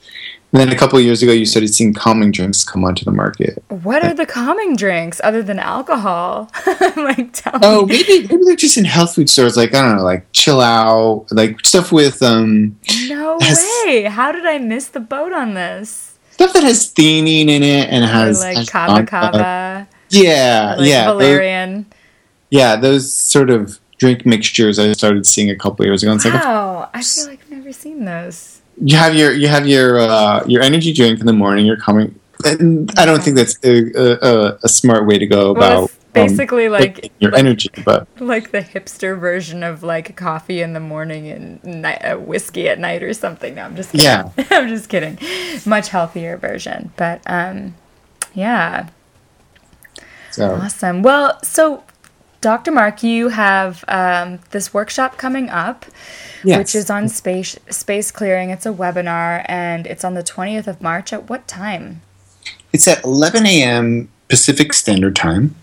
And 0.52 0.60
then 0.60 0.70
a 0.70 0.76
couple 0.76 0.98
of 0.98 1.06
years 1.06 1.22
ago, 1.22 1.32
you 1.32 1.46
started 1.46 1.76
seeing 1.76 1.94
calming 1.94 2.32
drinks 2.32 2.64
come 2.64 2.84
onto 2.84 3.06
the 3.06 3.12
market. 3.12 3.64
What 3.68 4.04
are 4.04 4.16
the 4.16 4.26
calming 4.26 4.76
drinks 4.76 5.22
other 5.24 5.44
than 5.44 5.60
alcohol? 5.60 6.50
like, 6.98 7.34
tell 7.34 7.60
Oh, 7.62 7.86
me. 7.86 7.98
maybe 7.98 8.28
maybe 8.28 8.42
they're 8.46 8.56
just 8.56 8.76
in 8.76 8.84
health 8.86 9.14
food 9.14 9.30
stores, 9.30 9.56
like 9.56 9.76
I 9.76 9.82
don't 9.84 9.98
know, 9.98 10.04
like 10.04 10.26
Chill 10.34 10.60
Out, 10.60 11.28
like 11.30 11.60
stuff 11.64 11.92
with 11.92 12.24
um 12.24 12.76
No 13.08 13.38
way. 13.86 14.06
How 14.06 14.32
did 14.32 14.46
I 14.48 14.58
miss 14.58 14.88
the 14.88 15.00
boat 15.00 15.34
on 15.34 15.54
this? 15.54 16.18
stuff 16.32 16.54
that 16.54 16.64
has 16.64 16.92
theanine 16.94 17.50
in 17.50 17.62
it 17.62 17.90
and 17.90 18.06
Or 18.06 18.08
has 18.08 18.40
like 18.40 18.56
has 18.58 18.70
kava 18.70 19.06
kava, 19.06 19.88
Yeah, 20.10 20.76
like 20.80 20.88
yeah, 20.90 21.06
those- 21.06 21.22
valerian. 21.22 21.86
yeah, 22.50 22.76
those 22.78 23.14
sort 23.14 23.52
of 23.52 23.78
drink 24.00 24.26
mixtures 24.26 24.80
I 24.80 24.92
started 24.94 25.28
seeing 25.28 25.50
a 25.50 25.56
couple 25.56 25.86
years 25.86 26.02
ago. 26.02 26.12
And 26.12 26.18
it's 26.18 26.26
like 26.26 26.44
Wow, 26.44 26.90
I 26.94 27.04
feel 27.04 27.28
like 27.28 27.42
I've 27.44 27.52
never 27.52 27.72
seen 27.72 28.06
those. 28.06 28.62
you 28.82 28.98
have 28.98 29.14
your 29.14 29.32
you 29.32 29.48
have 29.48 29.68
your 29.68 30.00
uh, 30.00 30.44
your 30.48 30.64
energy 30.64 30.92
drink 30.94 31.20
in 31.20 31.28
the 31.28 31.34
morning. 31.34 31.66
You're 31.66 31.78
coming. 31.78 32.20
And 32.46 32.90
I 32.98 33.06
don't 33.06 33.22
think 33.22 33.36
that's 33.36 33.58
a, 33.64 33.92
a, 34.26 34.58
a 34.64 34.70
smart 34.70 35.06
way 35.06 35.20
to 35.20 35.28
go 35.28 35.52
about 35.52 35.84
it's 35.84 35.94
basically 36.14 36.68
um, 36.68 36.72
like 36.72 37.12
your 37.20 37.32
like, 37.32 37.40
energy, 37.40 37.70
but 37.84 38.08
like 38.20 38.52
the 38.52 38.62
hipster 38.62 39.20
version 39.20 39.62
of 39.62 39.84
like 39.84 40.16
coffee 40.16 40.62
in 40.62 40.72
the 40.72 40.80
morning 40.80 41.28
and 41.28 41.64
night, 41.64 42.04
uh, 42.04 42.16
whiskey 42.16 42.70
at 42.70 42.80
night 42.80 43.04
or 43.04 43.14
something. 43.14 43.56
No, 43.56 43.64
I'm 43.64 43.76
just 43.76 43.92
kidding. 43.92 44.06
Yeah. 44.06 44.32
I'm 44.52 44.70
just 44.70 44.90
kidding. 44.90 45.20
Much 45.66 45.90
healthier 45.90 46.38
version, 46.38 46.94
but 46.96 47.22
um, 47.28 47.76
yeah, 48.34 48.90
so 50.32 50.56
awesome. 50.56 51.02
Well, 51.02 51.40
so 51.44 51.84
Dr. 52.42 52.72
Mark, 52.72 53.04
you 53.04 53.30
have 53.30 53.84
um, 53.88 54.40
this 54.52 54.74
workshop 54.74 55.18
coming 55.18 55.50
up. 55.50 55.86
yes. 56.44 56.58
which 56.58 56.76
is 56.76 56.90
on 56.90 57.10
space 57.10 57.58
space 57.70 58.12
clearing. 58.12 58.50
It's 58.50 58.66
a 58.66 58.72
webinar 58.72 59.46
and 59.48 59.86
it's 59.86 60.04
on 60.04 60.14
the 60.14 60.24
20th 60.24 60.68
of 60.68 60.82
March. 60.82 61.12
At 61.12 61.30
what 61.30 61.48
time? 61.48 62.02
it's 62.72 62.88
at 62.88 63.04
11 63.04 63.46
a.m. 63.46 64.10
Pacific 64.28 64.74
Standard 64.74 65.16
Time. 65.16 65.56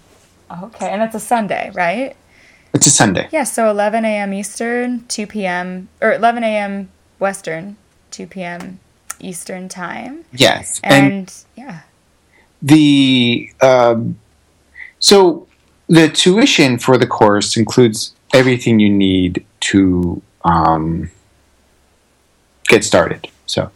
Okay, 0.63 0.89
and 0.89 1.03
it's 1.03 1.15
a 1.15 1.21
Sunday, 1.21 1.71
right? 1.75 2.17
It's 2.75 2.87
a 2.87 2.91
Sunday. 2.91 3.29
Yeah, 3.33 3.45
so 3.45 3.71
11 3.71 4.05
a.m. 4.05 4.33
Eastern, 4.35 5.07
2 5.07 5.27
p.m. 5.27 5.89
or 6.01 6.13
11 6.13 6.45
a.m. 6.45 6.91
Western, 7.19 7.77
2 8.11 8.27
p.m. 8.27 8.81
Eastern 9.19 9.69
time. 9.69 10.25
Yes, 10.33 10.81
and, 10.85 11.13
And, 11.13 11.45
yeah, 11.57 11.81
the 12.63 13.51
um, 13.61 14.19
so 14.99 15.46
the 15.89 16.09
tuition 16.09 16.79
for 16.79 16.99
the 16.99 17.07
course 17.07 17.57
includes 17.57 18.15
everything 18.35 18.81
you 18.81 18.89
need 18.91 19.45
to 19.61 20.21
um, 20.45 21.11
get 22.69 22.85
started. 22.85 23.29
So 23.47 23.71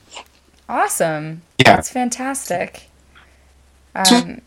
awesome. 0.68 1.42
Yeah. 1.58 1.76
That's 1.76 1.90
fantastic. 1.90 2.88
Um, 3.94 4.40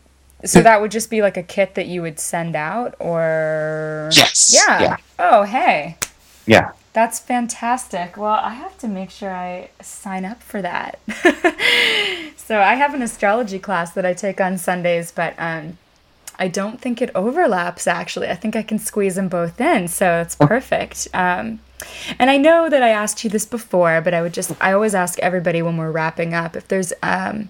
so 0.46 0.62
that 0.62 0.82
would 0.82 0.92
just 0.92 1.10
be 1.10 1.22
like 1.22 1.38
a 1.38 1.44
kit 1.44 1.76
that 1.76 1.88
you 1.88 2.02
would 2.02 2.20
send 2.20 2.56
out, 2.56 2.96
or 3.00 4.10
Yes, 4.14 4.54
yeah. 4.54 4.82
yeah. 4.82 4.98
Oh, 5.20 5.44
hey. 5.44 5.98
yeah, 6.46 6.72
That's 6.92 7.20
fantastic. 7.20 8.18
Well, 8.18 8.40
I 8.42 8.54
have 8.54 8.78
to 8.80 8.88
make 8.88 9.10
sure 9.10 9.32
I 9.34 9.70
sign 9.82 10.26
up 10.26 10.44
for 10.44 10.62
that. 10.62 11.00
so 12.38 12.60
I 12.62 12.76
have 12.76 12.94
an 12.94 13.02
astrology 13.02 13.60
class 13.60 13.92
that 13.94 14.06
I 14.06 14.14
take 14.14 14.42
on 14.42 14.58
Sundays, 14.58 15.12
but 15.12 15.34
um, 15.38 15.78
I 16.44 16.50
don't 16.50 16.82
think 16.82 17.02
it 17.02 17.10
overlaps. 17.16 17.88
Actually, 17.88 18.28
I 18.28 18.36
think 18.36 18.58
I 18.58 18.64
can 18.64 18.78
squeeze 18.78 19.16
them 19.16 19.30
both 19.30 19.62
in, 19.62 19.88
so 19.88 20.20
it's 20.20 20.36
perfect. 20.36 21.08
Um, 21.14 21.62
and 22.20 22.30
I 22.30 22.36
know 22.36 22.68
that 22.68 22.84
I 22.84 22.90
asked 22.90 23.24
you 23.24 23.30
this 23.30 23.46
before, 23.46 24.02
but 24.02 24.14
I 24.14 24.22
would 24.22 24.34
just 24.34 24.52
I 24.60 24.74
always 24.74 24.94
ask 24.94 25.18
everybody 25.20 25.62
when 25.62 25.78
we're 25.78 25.90
wrapping 25.90 26.34
up 26.34 26.58
if 26.58 26.68
there's 26.68 26.92
um, 27.02 27.48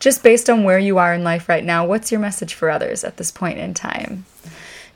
just 0.00 0.22
based 0.22 0.50
on 0.50 0.64
where 0.64 0.78
you 0.78 0.98
are 0.98 1.14
in 1.14 1.24
life 1.24 1.48
right 1.48 1.64
now, 1.64 1.86
what's 1.86 2.12
your 2.12 2.20
message 2.20 2.52
for 2.52 2.68
others 2.68 3.04
at 3.04 3.16
this 3.16 3.30
point 3.30 3.56
in 3.56 3.72
time? 3.72 4.26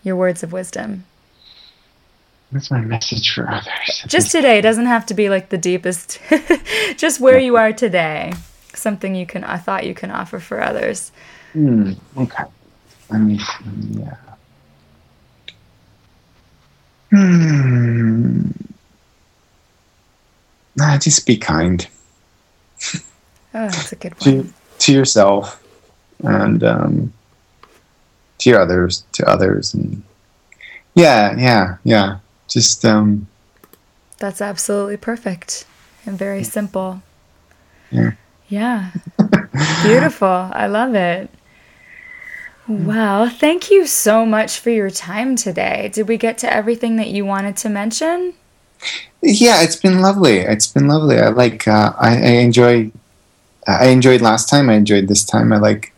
Your 0.02 0.16
words 0.16 0.42
of 0.42 0.52
wisdom. 0.52 1.06
that's 2.52 2.70
my 2.70 2.82
message 2.82 3.32
for 3.32 3.48
others. 3.48 4.04
Just 4.06 4.32
today 4.32 4.58
it 4.58 4.62
doesn't 4.62 4.84
have 4.84 5.06
to 5.06 5.14
be 5.14 5.30
like 5.30 5.48
the 5.48 5.56
deepest. 5.56 6.20
just 6.98 7.20
where 7.20 7.38
you 7.38 7.56
are 7.56 7.72
today. 7.72 8.34
Something 8.74 9.14
you 9.14 9.24
can 9.24 9.44
I 9.44 9.56
thought 9.56 9.86
you 9.86 9.94
can 9.94 10.10
offer 10.10 10.40
for 10.40 10.62
others. 10.62 11.10
Hmm, 11.54 11.92
okay. 12.18 12.44
Let 13.11 13.20
me 13.20 13.39
see. 13.39 14.01
Yeah. 14.01 14.16
Hmm. 17.11 18.51
Nah, 20.77 20.97
just 20.99 21.27
be 21.27 21.37
kind 21.37 21.87
Oh, 23.53 23.66
that's 23.66 23.93
a 23.93 23.97
good 23.97 24.16
to 24.20 24.53
to 24.78 24.93
yourself 24.93 25.62
and 26.23 26.62
um, 26.62 27.12
to 28.39 28.51
your 28.51 28.61
others, 28.61 29.05
to 29.12 29.28
others, 29.28 29.74
and 29.74 30.03
yeah, 30.95 31.37
yeah, 31.37 31.77
yeah. 31.82 32.19
Just 32.49 32.85
um, 32.85 33.27
That's 34.19 34.41
absolutely 34.41 34.97
perfect 34.99 35.66
and 36.07 36.16
very 36.16 36.45
simple. 36.45 37.03
Yeah. 37.91 38.12
Yeah. 38.49 38.91
Beautiful. 39.82 40.28
I 40.28 40.69
love 40.69 40.95
it. 40.95 41.31
Wow. 42.69 43.28
Thank 43.28 43.70
you 43.70 43.87
so 43.87 44.24
much 44.24 44.61
for 44.61 44.70
your 44.70 44.91
time 44.91 45.37
today. 45.37 45.91
Did 45.93 46.07
we 46.09 46.16
get 46.16 46.39
to 46.39 46.53
everything 46.53 46.97
that 46.97 47.09
you 47.09 47.24
wanted 47.24 47.57
to 47.59 47.69
mention? 47.69 48.35
yeah, 49.23 49.62
it's 49.62 49.77
been 49.77 50.01
lovely. 50.01 50.39
It's 50.39 50.66
been 50.66 50.89
lovely. 50.89 51.19
I 51.19 51.28
like. 51.28 51.66
Uh, 51.66 51.93
I, 51.99 52.16
I 52.16 52.31
enjoy. 52.39 52.91
I 53.66 53.89
enjoyed 53.89 54.20
last 54.20 54.49
time. 54.49 54.70
I 54.70 54.74
enjoyed 54.74 55.09
this 55.09 55.24
time. 55.24 55.53
I 55.53 55.59
like 55.59 55.93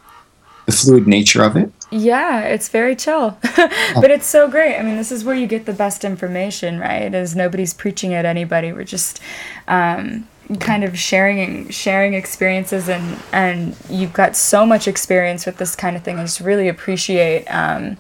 the 0.67 0.73
fluid 0.73 1.07
nature 1.07 1.43
of 1.43 1.57
it. 1.57 1.73
Yeah, 1.91 2.41
it's 2.41 2.69
very 2.69 2.97
chill. 2.97 3.39
but 3.57 4.11
it's 4.11 4.27
so 4.27 4.49
great. 4.49 4.79
I 4.79 4.83
mean, 4.83 4.97
this 4.97 5.13
is 5.13 5.25
where 5.25 5.35
you 5.35 5.47
get 5.47 5.67
the 5.67 5.73
best 5.73 6.05
information, 6.05 6.81
right? 6.81 7.13
Is 7.15 7.37
nobody's 7.37 7.75
preaching 7.75 8.15
at 8.15 8.25
anybody. 8.25 8.73
We're 8.73 8.85
just 8.85 9.21
um, 9.69 10.27
kind 10.57 10.85
of 10.85 10.99
sharing 10.99 11.69
sharing 11.70 12.15
experiences 12.15 12.89
and 12.89 13.19
and 13.33 13.77
you've 13.89 14.12
got 14.12 14.37
so 14.37 14.66
much 14.66 14.89
experience 14.89 15.47
with 15.47 15.59
this 15.59 15.77
kind 15.77 15.97
of 15.97 16.03
thing. 16.03 16.19
I 16.19 16.23
just 16.23 16.41
really 16.41 16.69
appreciate 16.69 17.47
um, 17.47 17.97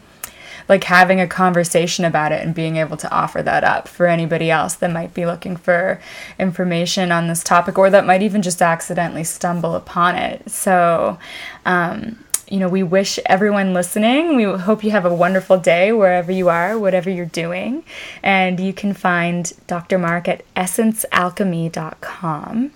like 0.68 0.84
having 0.84 1.20
a 1.20 1.26
conversation 1.26 2.04
about 2.04 2.32
it 2.32 2.42
and 2.42 2.54
being 2.54 2.76
able 2.76 2.96
to 2.96 3.10
offer 3.10 3.42
that 3.42 3.64
up 3.64 3.88
for 3.88 4.06
anybody 4.06 4.50
else 4.50 4.74
that 4.76 4.90
might 4.90 5.12
be 5.14 5.26
looking 5.26 5.56
for 5.56 6.00
information 6.38 7.12
on 7.12 7.28
this 7.28 7.42
topic 7.42 7.78
or 7.78 7.90
that 7.90 8.06
might 8.06 8.22
even 8.22 8.42
just 8.42 8.62
accidentally 8.62 9.24
stumble 9.24 9.74
upon 9.74 10.16
it. 10.16 10.48
So, 10.50 11.18
um, 11.66 12.18
you 12.52 12.58
know, 12.58 12.68
we 12.68 12.82
wish 12.82 13.18
everyone 13.24 13.72
listening, 13.72 14.36
we 14.36 14.44
hope 14.44 14.84
you 14.84 14.90
have 14.90 15.06
a 15.06 15.14
wonderful 15.14 15.56
day 15.56 15.90
wherever 15.90 16.30
you 16.30 16.50
are, 16.50 16.78
whatever 16.78 17.08
you're 17.08 17.24
doing. 17.24 17.82
And 18.22 18.60
you 18.60 18.74
can 18.74 18.92
find 18.92 19.50
Dr. 19.66 19.96
Mark 19.96 20.28
at 20.28 20.44
essencealchemy.com. 20.54 22.70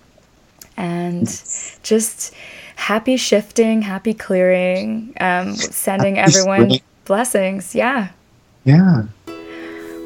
And 0.78 1.26
just 1.82 2.32
happy 2.76 3.18
shifting, 3.18 3.82
happy 3.82 4.14
clearing, 4.14 5.12
um, 5.20 5.54
sending 5.54 6.18
everyone 6.18 6.70
blessings. 7.04 7.74
Yeah. 7.74 8.08
Yeah. 8.64 9.02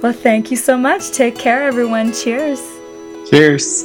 Well, 0.02 0.12
thank 0.12 0.50
you 0.50 0.56
so 0.56 0.76
much. 0.76 1.12
Take 1.12 1.38
care, 1.38 1.62
everyone. 1.62 2.12
Cheers. 2.12 2.60
Cheers. 3.30 3.84